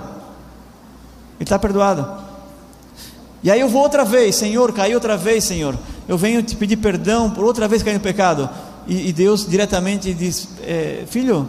[1.39, 2.05] Ele está perdoado.
[3.41, 5.75] E aí eu vou outra vez, Senhor, caí outra vez, Senhor.
[6.07, 8.49] Eu venho te pedir perdão por outra vez cair no pecado.
[8.85, 11.47] E, e Deus diretamente diz: é, Filho,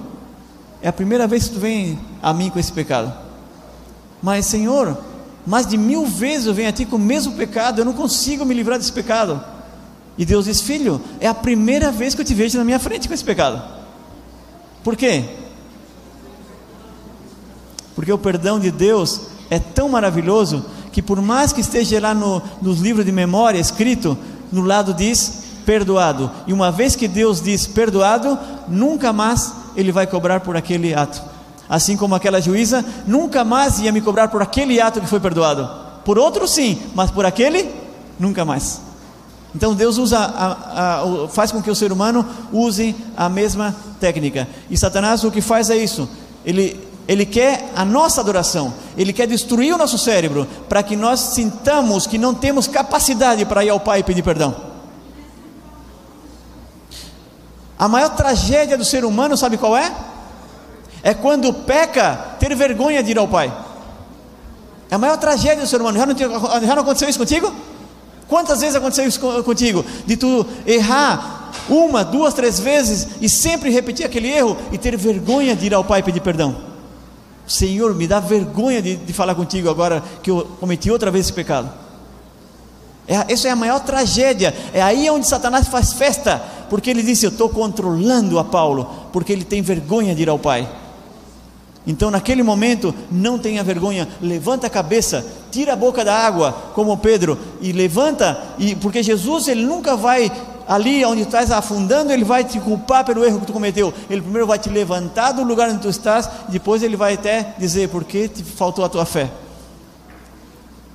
[0.81, 3.13] é a primeira vez que tu vem a mim com esse pecado.
[4.23, 4.97] Mas, Senhor,
[5.45, 8.45] mais de mil vezes eu venho a ti com o mesmo pecado, eu não consigo
[8.45, 9.43] me livrar desse pecado.
[10.17, 13.09] E Deus diz: Filho, é a primeira vez que eu te vejo na minha frente
[13.09, 13.61] com esse pecado.
[14.85, 15.25] Por quê?
[17.95, 19.21] Porque o perdão de Deus
[19.51, 24.17] é tão maravilhoso que, por mais que esteja lá no, nos livros de memória escrito,
[24.51, 26.31] no lado diz perdoado.
[26.47, 28.39] E uma vez que Deus diz perdoado,
[28.69, 31.23] nunca mais Ele vai cobrar por aquele ato.
[31.69, 35.69] Assim como aquela juíza nunca mais ia me cobrar por aquele ato que foi perdoado.
[36.05, 37.71] Por outro, sim, mas por aquele,
[38.19, 38.81] nunca mais.
[39.55, 44.49] Então Deus usa a, a, faz com que o ser humano use a mesma técnica.
[44.71, 46.09] E Satanás o que faz é isso.
[46.45, 51.21] Ele ele quer a nossa adoração, ele quer destruir o nosso cérebro, para que nós
[51.21, 54.55] sintamos que não temos capacidade para ir ao Pai e pedir perdão.
[57.79, 59.93] A maior tragédia do ser humano, sabe qual é?
[61.03, 63.53] É quando peca, ter vergonha de ir ao Pai.
[64.89, 65.99] É a maior tragédia do ser humano.
[65.99, 67.53] Já não, já não aconteceu isso contigo?
[68.29, 69.85] Quantas vezes aconteceu isso contigo?
[70.07, 75.57] De tu errar uma, duas, três vezes e sempre repetir aquele erro e ter vergonha
[75.57, 76.72] de ir ao Pai e pedir perdão.
[77.53, 81.35] Senhor, me dá vergonha de, de falar contigo agora que eu cometi outra vez esse
[81.35, 81.71] pecado.
[83.07, 84.55] É, essa é a maior tragédia.
[84.73, 89.31] É aí onde Satanás faz festa, porque ele disse: Eu estou controlando a Paulo, porque
[89.31, 90.67] ele tem vergonha de ir ao Pai.
[91.87, 96.97] Então, naquele momento, não tenha vergonha, levanta a cabeça, tira a boca da água, como
[96.97, 100.33] Pedro, e levanta, e porque Jesus ele nunca vai
[100.73, 103.93] ali onde estás afundando, ele vai te culpar pelo erro que tu cometeu.
[104.09, 107.91] Ele primeiro vai te levantar do lugar onde tu estás, depois ele vai até dizer
[107.91, 109.31] por que te faltou a tua fé.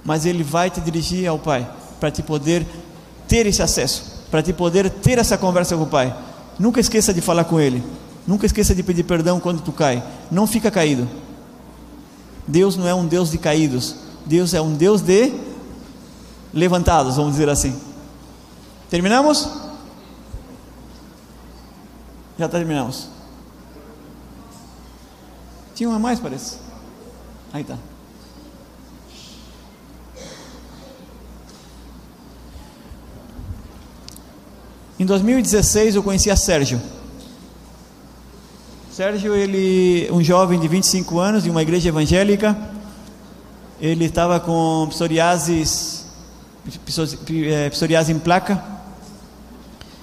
[0.04, 2.66] Mas ele vai te dirigir ao Pai para te poder
[3.28, 6.12] ter esse acesso, para te poder ter essa conversa com o Pai.
[6.58, 7.84] Nunca esqueça de falar com ele.
[8.26, 10.04] Nunca esqueça de pedir perdão quando tu cai.
[10.32, 11.08] Não fica caído.
[12.48, 13.96] Deus não é um Deus de caídos.
[14.26, 15.32] Deus é um Deus de
[16.52, 17.76] levantados, vamos dizer assim.
[18.90, 19.67] Terminamos?
[22.38, 23.10] Já terminamos.
[25.74, 26.58] Tinha uma mais, parece.
[27.52, 27.78] Aí tá.
[35.00, 36.82] Em 2016 eu conheci a Sérgio.
[38.92, 42.58] Sérgio, ele, um jovem de 25 anos, de uma igreja evangélica,
[43.80, 45.64] ele estava com psoriase,
[47.46, 48.64] é, psoriase em placa.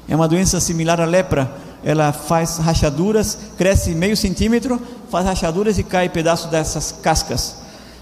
[0.09, 1.64] É uma doença similar à lepra.
[1.85, 4.81] Ela faz rachaduras, cresce meio centímetro,
[5.11, 7.57] faz rachaduras e cai pedaço dessas cascas.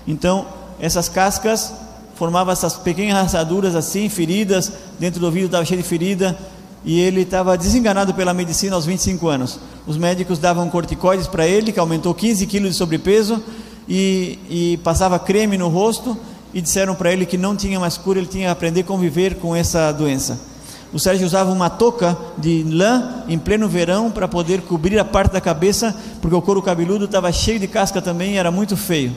[0.07, 0.47] Então,
[0.81, 1.73] essas cascas
[2.15, 6.39] formavam essas pequenas rachaduras assim, feridas, dentro do ouvido estava cheio de ferida,
[6.85, 9.59] e ele estava desenganado pela medicina aos 25 anos.
[9.87, 13.43] Os médicos davam corticoides para ele, que aumentou 15 quilos de sobrepeso,
[13.89, 16.17] e, e passava creme no rosto,
[16.55, 19.37] e disseram para ele que não tinha mais cura, ele tinha que aprender a conviver
[19.37, 20.52] com essa doença.
[20.93, 25.32] O Sérgio usava uma touca de lã em pleno verão para poder cobrir a parte
[25.32, 29.14] da cabeça, porque o couro cabeludo estava cheio de casca também e era muito feio.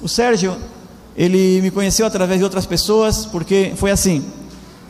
[0.00, 0.56] O Sérgio,
[1.14, 4.24] ele me conheceu através de outras pessoas, porque foi assim.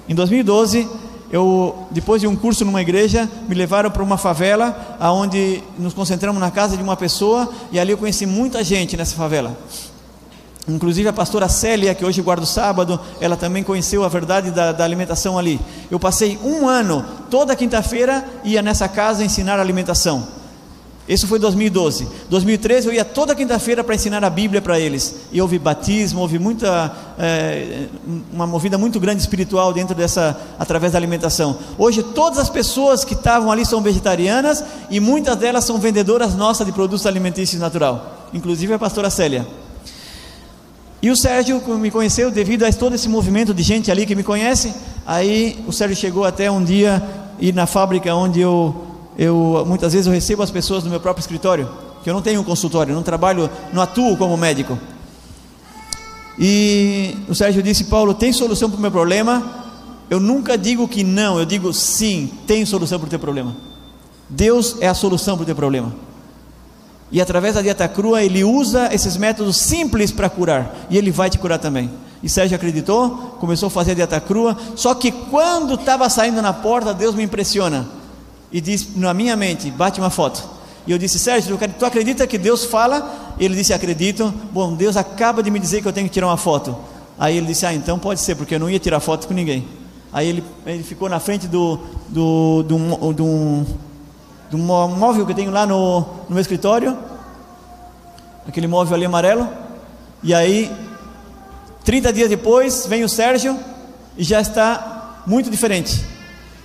[0.09, 0.89] Em 2012,
[1.33, 6.41] eu depois de um curso numa igreja me levaram para uma favela aonde nos concentramos
[6.41, 9.57] na casa de uma pessoa e ali eu conheci muita gente nessa favela
[10.69, 14.73] inclusive a pastora Célia que hoje guarda o sábado ela também conheceu a verdade da,
[14.73, 15.61] da alimentação ali
[15.91, 20.27] eu passei um ano toda quinta-feira ia nessa casa ensinar alimentação
[21.09, 22.07] isso foi 2012.
[22.31, 25.17] 2013 eu ia toda quinta-feira para ensinar a Bíblia para eles.
[25.33, 27.87] E houve batismo, houve muita é,
[28.33, 31.59] uma movida muito grande espiritual dentro dessa através da alimentação.
[31.77, 36.67] Hoje todas as pessoas que estavam ali são vegetarianas e muitas delas são vendedoras nossas
[36.67, 39.45] de produtos alimentícios natural, inclusive a pastora Célia.
[41.03, 44.23] E o Sérgio me conheceu devido a todo esse movimento de gente ali que me
[44.23, 44.73] conhece.
[45.05, 47.03] Aí o Sérgio chegou até um dia
[47.41, 48.87] ir na fábrica onde eu
[49.19, 51.69] eu muitas vezes eu recebo as pessoas no meu próprio escritório,
[52.03, 54.79] que eu não tenho um consultório, não trabalho, não atuo como médico.
[56.39, 59.61] E o Sérgio disse: Paulo, tem solução para o meu problema?
[60.09, 63.57] Eu nunca digo que não, eu digo sim, tem solução para o teu problema.
[64.29, 65.93] Deus é a solução para o teu problema.
[67.13, 71.29] E através da dieta crua, ele usa esses métodos simples para curar, e ele vai
[71.29, 71.91] te curar também.
[72.23, 76.53] E Sérgio acreditou, começou a fazer a dieta crua, só que quando estava saindo na
[76.53, 77.87] porta, Deus me impressiona
[78.53, 80.43] e diz na minha mente: bate uma foto.
[80.87, 83.35] E eu disse: Sérgio, tu acredita que Deus fala?
[83.39, 84.33] Ele disse: Acredito.
[84.53, 86.77] Bom, Deus acaba de me dizer que eu tenho que tirar uma foto.
[87.19, 89.67] Aí ele disse: Ah, então pode ser, porque eu não ia tirar foto com ninguém.
[90.13, 91.79] Aí ele, ele ficou na frente do,
[92.09, 93.67] do, do, do, do
[94.59, 96.97] móvel que eu tenho lá no, no meu escritório,
[98.47, 99.49] aquele móvel ali amarelo.
[100.23, 100.71] E aí,
[101.85, 103.59] 30 dias depois, vem o Sérgio
[104.17, 106.13] e já está muito diferente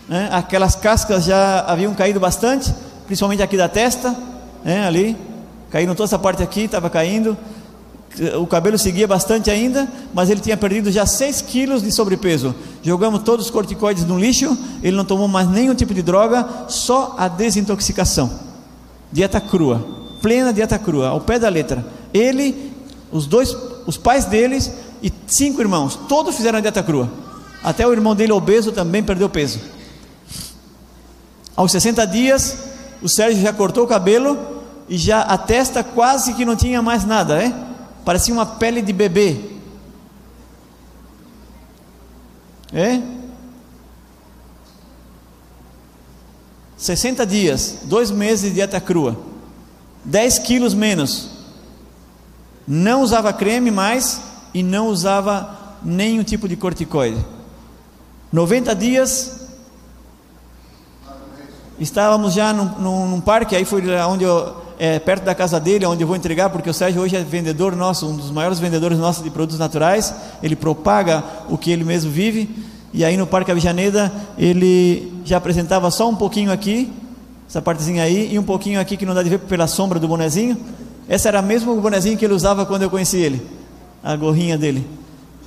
[0.07, 0.29] né?
[0.31, 2.73] aquelas cascas já haviam caído bastante,
[3.05, 4.15] principalmente aqui da testa,
[4.63, 4.87] né?
[4.87, 5.17] ali,
[5.69, 7.37] caíram toda essa parte aqui, estava caindo,
[8.39, 12.53] o cabelo seguia bastante ainda, mas ele tinha perdido já 6 quilos de sobrepeso.
[12.81, 17.15] Jogamos todos os corticoides no lixo, ele não tomou mais nenhum tipo de droga, só
[17.17, 18.31] a desintoxicação.
[19.11, 19.85] Dieta crua,
[20.21, 21.85] plena dieta crua, ao pé da letra.
[22.13, 22.73] Ele,
[23.11, 24.71] os dois, os pais deles
[25.01, 27.09] e cinco irmãos, todos fizeram a dieta crua.
[27.63, 29.59] Até o irmão dele obeso também perdeu peso.
[31.55, 32.57] Aos 60 dias,
[33.01, 34.37] o Sérgio já cortou o cabelo
[34.89, 37.53] e já a testa quase que não tinha mais nada, é?
[38.07, 39.37] Parecia uma pele de bebê.
[42.71, 43.01] É?
[46.77, 49.19] 60 dias, dois meses de dieta crua,
[50.05, 51.31] 10 quilos menos.
[52.65, 54.21] Não usava creme mais
[54.53, 57.19] e não usava nenhum tipo de corticoide.
[58.31, 59.37] 90 dias,
[61.77, 65.85] Estávamos já num, num, num parque, aí foi onde eu, é, perto da casa dele,
[65.85, 68.97] onde eu vou entregar, porque o Sérgio hoje é vendedor nosso, um dos maiores vendedores
[68.97, 70.13] nossos de produtos naturais.
[70.41, 72.49] Ele propaga o que ele mesmo vive.
[72.93, 76.91] E aí no Parque Avijaneda ele já apresentava só um pouquinho aqui,
[77.49, 80.07] essa partezinha aí, e um pouquinho aqui que não dá de ver pela sombra do
[80.07, 80.57] bonezinho.
[81.07, 83.41] Essa era mesmo o bonezinho que ele usava quando eu conheci ele,
[84.03, 84.85] a gorrinha dele.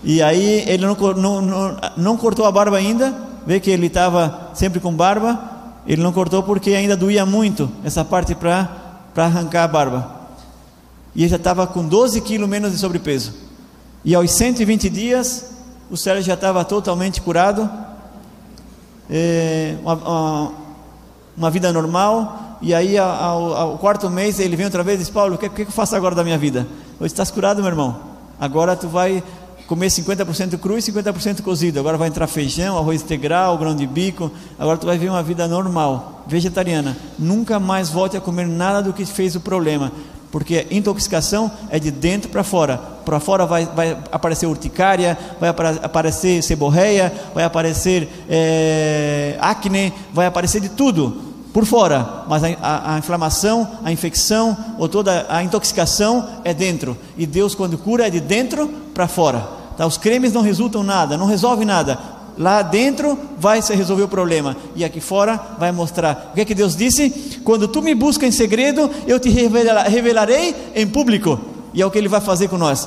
[0.02, 3.14] E aí ele não, não, não, não cortou a barba ainda,
[3.46, 5.38] vê que ele estava sempre com barba,
[5.86, 8.79] ele não cortou porque ainda doía muito essa parte para
[9.16, 10.20] arrancar a barba.
[11.14, 13.32] E ele já estava com 12 quilos menos de sobrepeso.
[14.04, 15.50] E aos 120 dias,
[15.90, 17.68] o Sérgio já estava totalmente curado,
[19.10, 20.52] é, uma, uma,
[21.36, 22.58] uma, vida normal.
[22.62, 25.48] E aí, ao, ao, quarto mês, ele vem outra vez e diz: Paulo, o que,
[25.48, 26.66] que eu faço agora da minha vida?
[26.98, 27.98] Hoje estás curado, meu irmão.
[28.38, 29.22] Agora tu vai
[29.70, 31.78] comer 50% cru e 50% cozido.
[31.78, 34.28] Agora vai entrar feijão, arroz integral, grão de bico.
[34.58, 36.96] Agora tu vai ver uma vida normal, vegetariana.
[37.16, 39.92] Nunca mais volte a comer nada do que fez o problema.
[40.32, 42.78] Porque intoxicação é de dentro para fora.
[43.04, 50.60] Para fora vai, vai, aparecer urticária, vai aparecer seborreia, vai aparecer é, acne, vai aparecer
[50.60, 56.28] de tudo por fora, mas a, a, a, inflamação, a infecção ou toda a intoxicação
[56.44, 56.96] é dentro.
[57.16, 59.59] E Deus, quando cura, é de dentro para fora.
[59.80, 59.86] Tá?
[59.86, 61.98] Os cremes não resultam nada, não resolve nada.
[62.36, 66.32] Lá dentro vai se resolver o problema e aqui fora vai mostrar.
[66.32, 67.40] O que é que Deus disse?
[67.42, 71.40] Quando tu me busca em segredo, eu te revelarei em público.
[71.72, 72.86] E é o que ele vai fazer com nós.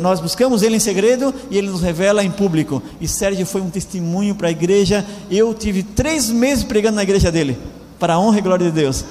[0.00, 2.82] Nós buscamos ele em segredo e ele nos revela em público.
[3.00, 5.02] E Sérgio foi um testemunho para a igreja.
[5.30, 7.56] Eu tive três meses pregando na igreja dele,
[7.98, 9.02] para a honra e glória de Deus.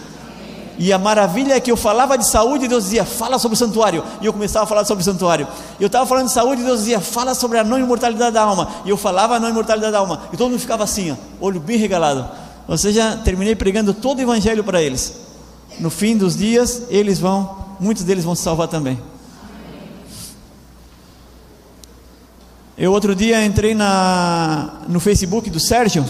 [0.78, 3.58] E a maravilha é que eu falava de saúde e Deus dizia, fala sobre o
[3.58, 4.04] santuário.
[4.22, 5.48] E eu começava a falar sobre o santuário.
[5.80, 8.70] Eu estava falando de saúde e Deus dizia, fala sobre a não imortalidade da alma.
[8.86, 10.24] E eu falava a não imortalidade da alma.
[10.34, 12.28] E todo mundo ficava assim, ó, olho bem regalado.
[12.68, 15.14] Ou seja, terminei pregando todo o evangelho para eles.
[15.80, 19.00] No fim dos dias, eles vão, muitos deles vão se salvar também.
[22.76, 26.04] Eu outro dia entrei na, no Facebook do Sérgio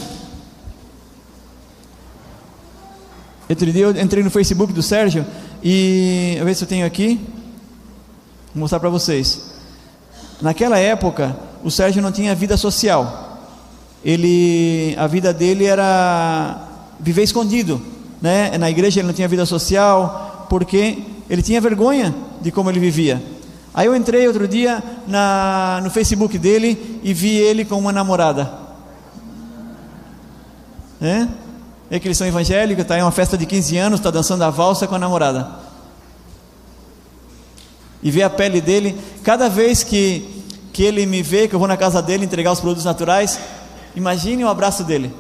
[3.50, 5.26] Outro dia eu entrei no Facebook do Sérgio
[5.62, 7.20] e eu ver se eu tenho aqui,
[8.54, 9.54] vou mostrar para vocês.
[10.42, 13.40] Naquela época, o Sérgio não tinha vida social.
[14.04, 16.68] Ele, a vida dele era
[17.00, 17.82] viver escondido,
[18.22, 18.58] né?
[18.58, 21.00] Na igreja ele não tinha vida social porque
[21.30, 23.22] ele tinha vergonha de como ele vivia.
[23.74, 28.52] Aí eu entrei outro dia na, no Facebook dele e vi ele com uma namorada.
[31.02, 31.28] É?
[31.94, 34.50] É que eles são evangélicos, está em uma festa de 15 anos, está dançando a
[34.50, 35.48] valsa com a namorada.
[38.02, 41.68] E vê a pele dele, cada vez que, que ele me vê, que eu vou
[41.68, 43.40] na casa dele entregar os produtos naturais,
[43.96, 45.14] imagine o abraço dele.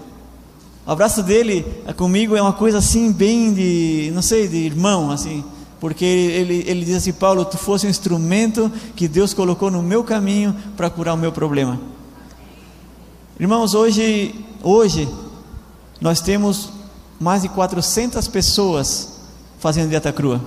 [0.84, 1.64] O abraço dele
[1.96, 5.44] comigo é uma coisa assim, bem de, não sei, de irmão, assim.
[5.80, 10.04] Porque ele, ele diz assim: Paulo, tu fosse um instrumento que Deus colocou no meu
[10.04, 11.80] caminho para curar o meu problema.
[13.40, 15.08] Irmãos, hoje, hoje,
[16.04, 16.70] nós temos
[17.18, 19.14] mais de 400 pessoas
[19.58, 20.42] fazendo dieta crua.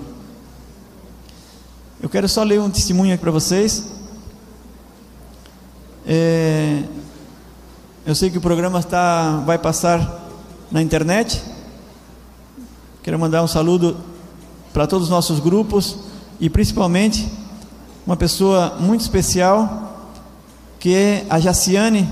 [1.98, 3.86] Eu quero só ler um testemunho aqui para vocês.
[6.06, 6.82] É,
[8.04, 10.28] eu sei que o programa está, vai passar
[10.70, 11.42] na internet.
[13.02, 13.96] Quero mandar um saludo
[14.74, 15.96] para todos os nossos grupos
[16.38, 17.32] e principalmente
[18.06, 20.10] uma pessoa muito especial
[20.78, 22.06] que é a Jaciane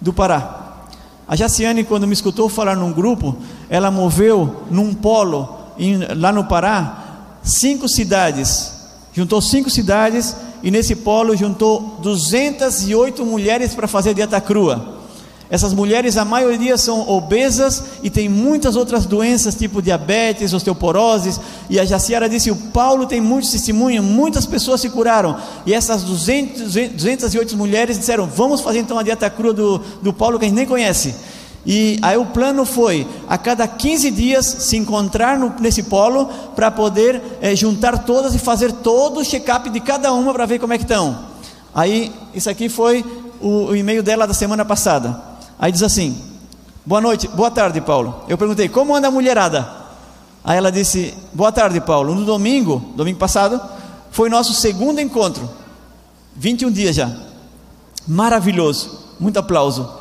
[0.00, 0.59] do Pará.
[1.30, 3.36] A Jaciane, quando me escutou falar num grupo,
[3.68, 8.72] ela moveu num polo em, lá no Pará cinco cidades.
[9.12, 14.99] Juntou cinco cidades e nesse polo juntou 208 mulheres para fazer dieta crua.
[15.50, 21.40] Essas mulheres, a maioria são obesas e tem muitas outras doenças, tipo diabetes, osteoporose.
[21.68, 25.36] E a Jaciara disse: o Paulo tem muitos testemunhos, muitas pessoas se curaram.
[25.66, 30.38] E essas 200, 208 mulheres disseram: vamos fazer então a dieta crua do, do Paulo
[30.38, 31.16] que a gente nem conhece.
[31.66, 36.70] E aí o plano foi a cada 15 dias se encontrar no, nesse polo para
[36.70, 40.72] poder é, juntar todas e fazer todo o check-up de cada uma para ver como
[40.72, 41.18] é que estão.
[41.74, 43.04] Aí isso aqui foi
[43.40, 45.29] o, o e-mail dela da semana passada.
[45.60, 46.16] Aí diz assim:
[46.86, 48.24] Boa noite, boa tarde, Paulo.
[48.26, 49.68] Eu perguntei: Como anda a mulherada?
[50.42, 52.14] Aí ela disse: Boa tarde, Paulo.
[52.14, 53.60] No domingo, domingo passado,
[54.10, 55.48] foi nosso segundo encontro.
[56.34, 57.14] 21 dias já.
[58.08, 58.98] Maravilhoso.
[59.20, 59.92] Muito aplauso.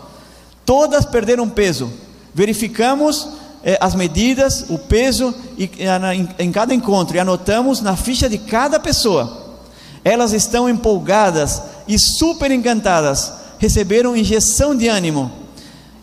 [0.65, 1.91] Todas perderam peso.
[2.33, 3.27] Verificamos
[3.61, 8.29] eh, as medidas, o peso e, eh, em, em cada encontro e anotamos na ficha
[8.29, 9.57] de cada pessoa.
[10.05, 13.33] Elas estão empolgadas e super encantadas.
[13.57, 15.48] Receberam injeção de ânimo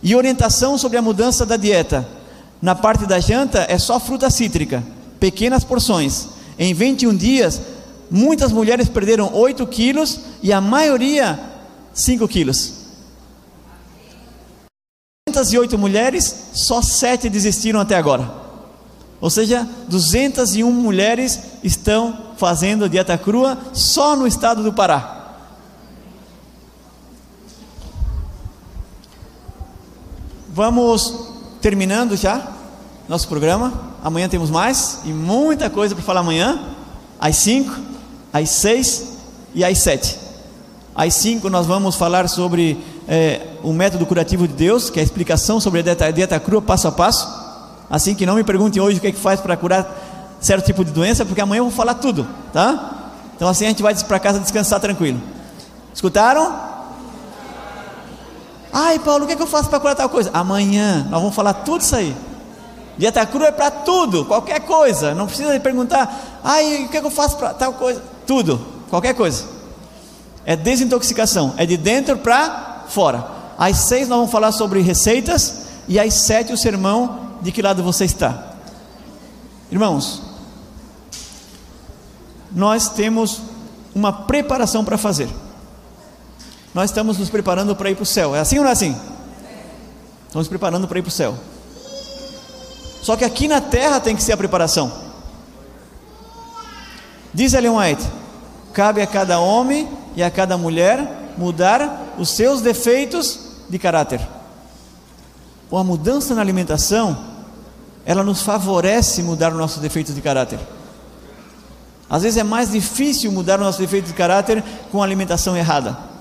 [0.06, 2.06] e orientação sobre a mudança da dieta.
[2.62, 4.80] Na parte da janta é só fruta cítrica.
[5.18, 6.28] pequenas porções.
[6.56, 7.60] Em 21 dias,
[8.08, 11.40] muitas mulheres perderam 8 quilos e a maioria
[11.92, 12.72] 5 quilos.
[15.28, 18.30] 208 mulheres, só 7 desistiram até agora.
[19.20, 25.15] Ou seja, 201 mulheres estão fazendo dieta crua só no estado do Pará.
[30.56, 31.12] Vamos
[31.60, 32.48] terminando já
[33.06, 33.74] nosso programa.
[34.02, 36.58] Amanhã temos mais e muita coisa para falar amanhã.
[37.20, 37.78] Às 5,
[38.32, 39.04] às 6
[39.54, 40.18] e às 7.
[40.94, 45.04] Às 5 nós vamos falar sobre é, o método curativo de Deus, que é a
[45.04, 47.28] explicação sobre a dieta, a dieta crua passo a passo.
[47.90, 50.86] Assim que não me pergunte hoje o que é que faz para curar certo tipo
[50.86, 53.10] de doença, porque amanhã eu vou falar tudo, tá?
[53.36, 55.20] Então assim a gente vai para casa descansar tranquilo.
[55.92, 56.75] Escutaram?
[58.78, 60.30] Ai, Paulo, o que, é que eu faço para curar tal coisa?
[60.34, 62.14] Amanhã nós vamos falar tudo isso aí.
[62.98, 65.14] Dieta crua é para tudo, qualquer coisa.
[65.14, 68.02] Não precisa perguntar, ai, o que, é que eu faço para tal coisa?
[68.26, 69.44] Tudo, qualquer coisa.
[70.44, 73.26] É desintoxicação, é de dentro para fora.
[73.56, 77.82] Às seis nós vamos falar sobre receitas e às sete o sermão de que lado
[77.82, 78.56] você está.
[79.72, 80.20] Irmãos,
[82.52, 83.40] nós temos
[83.94, 85.30] uma preparação para fazer
[86.76, 88.36] nós estamos nos preparando para ir para o céu.
[88.36, 88.94] É assim ou não é assim?
[90.26, 91.34] Estamos nos preparando para ir para o céu.
[93.00, 94.92] Só que aqui na terra tem que ser a preparação.
[97.32, 98.06] Diz Ellen White:
[98.74, 103.38] cabe a cada homem e a cada mulher mudar os seus defeitos
[103.70, 104.20] de caráter.
[105.70, 107.16] Ou a mudança na alimentação,
[108.04, 110.58] ela nos favorece mudar os nossos defeitos de caráter.
[112.10, 116.14] Às vezes é mais difícil mudar o nosso defeito de caráter com a alimentação errada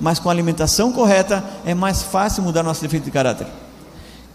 [0.00, 3.46] mas com a alimentação correta é mais fácil mudar nosso defeito de caráter.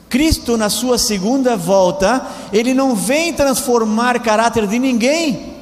[0.08, 5.56] Cristo, na sua segunda volta, ele não vem transformar caráter de ninguém.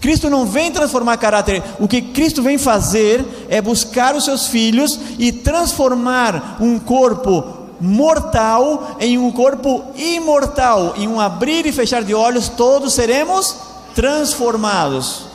[0.00, 4.98] Cristo não vem transformar caráter, o que Cristo vem fazer é buscar os seus filhos
[5.18, 10.94] e transformar um corpo mortal em um corpo imortal.
[10.96, 13.56] Em um abrir e fechar de olhos, todos seremos
[13.94, 15.25] transformados.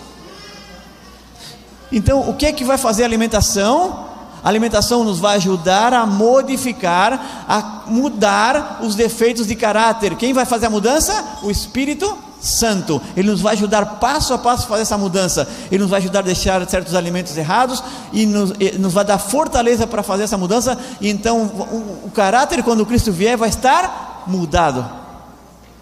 [1.92, 4.12] Então, o que é que vai fazer a alimentação?
[4.44, 10.16] A alimentação nos vai ajudar a modificar, a mudar os defeitos de caráter.
[10.16, 11.14] Quem vai fazer a mudança?
[11.44, 13.00] O Espírito Santo.
[13.16, 15.48] Ele nos vai ajudar passo a passo a fazer essa mudança.
[15.72, 19.20] Ele nos vai ajudar a deixar certos alimentos errados e nos, e nos vai dar
[19.20, 20.76] fortaleza para fazer essa mudança.
[21.00, 24.84] E então o, o caráter, quando Cristo vier, vai estar mudado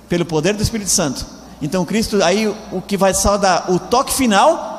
[0.10, 1.26] pelo poder do Espírito Santo.
[1.62, 4.79] Então Cristo aí o que vai só dar o toque final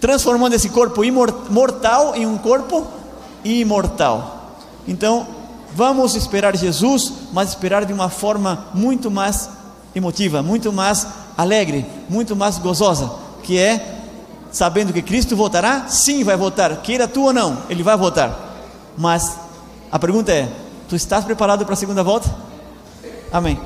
[0.00, 1.02] transformando esse corpo
[1.50, 2.86] mortal em um corpo
[3.44, 4.58] imortal.
[4.86, 5.26] Então,
[5.74, 9.50] vamos esperar Jesus, mas esperar de uma forma muito mais
[9.94, 13.10] emotiva, muito mais alegre, muito mais gozosa,
[13.42, 13.94] que é
[14.50, 15.86] sabendo que Cristo voltará?
[15.88, 18.34] Sim, vai voltar, queira tu ou não, ele vai voltar.
[18.96, 19.36] Mas
[19.90, 20.48] a pergunta é:
[20.88, 22.28] tu estás preparado para a segunda volta?
[23.32, 23.60] Amém.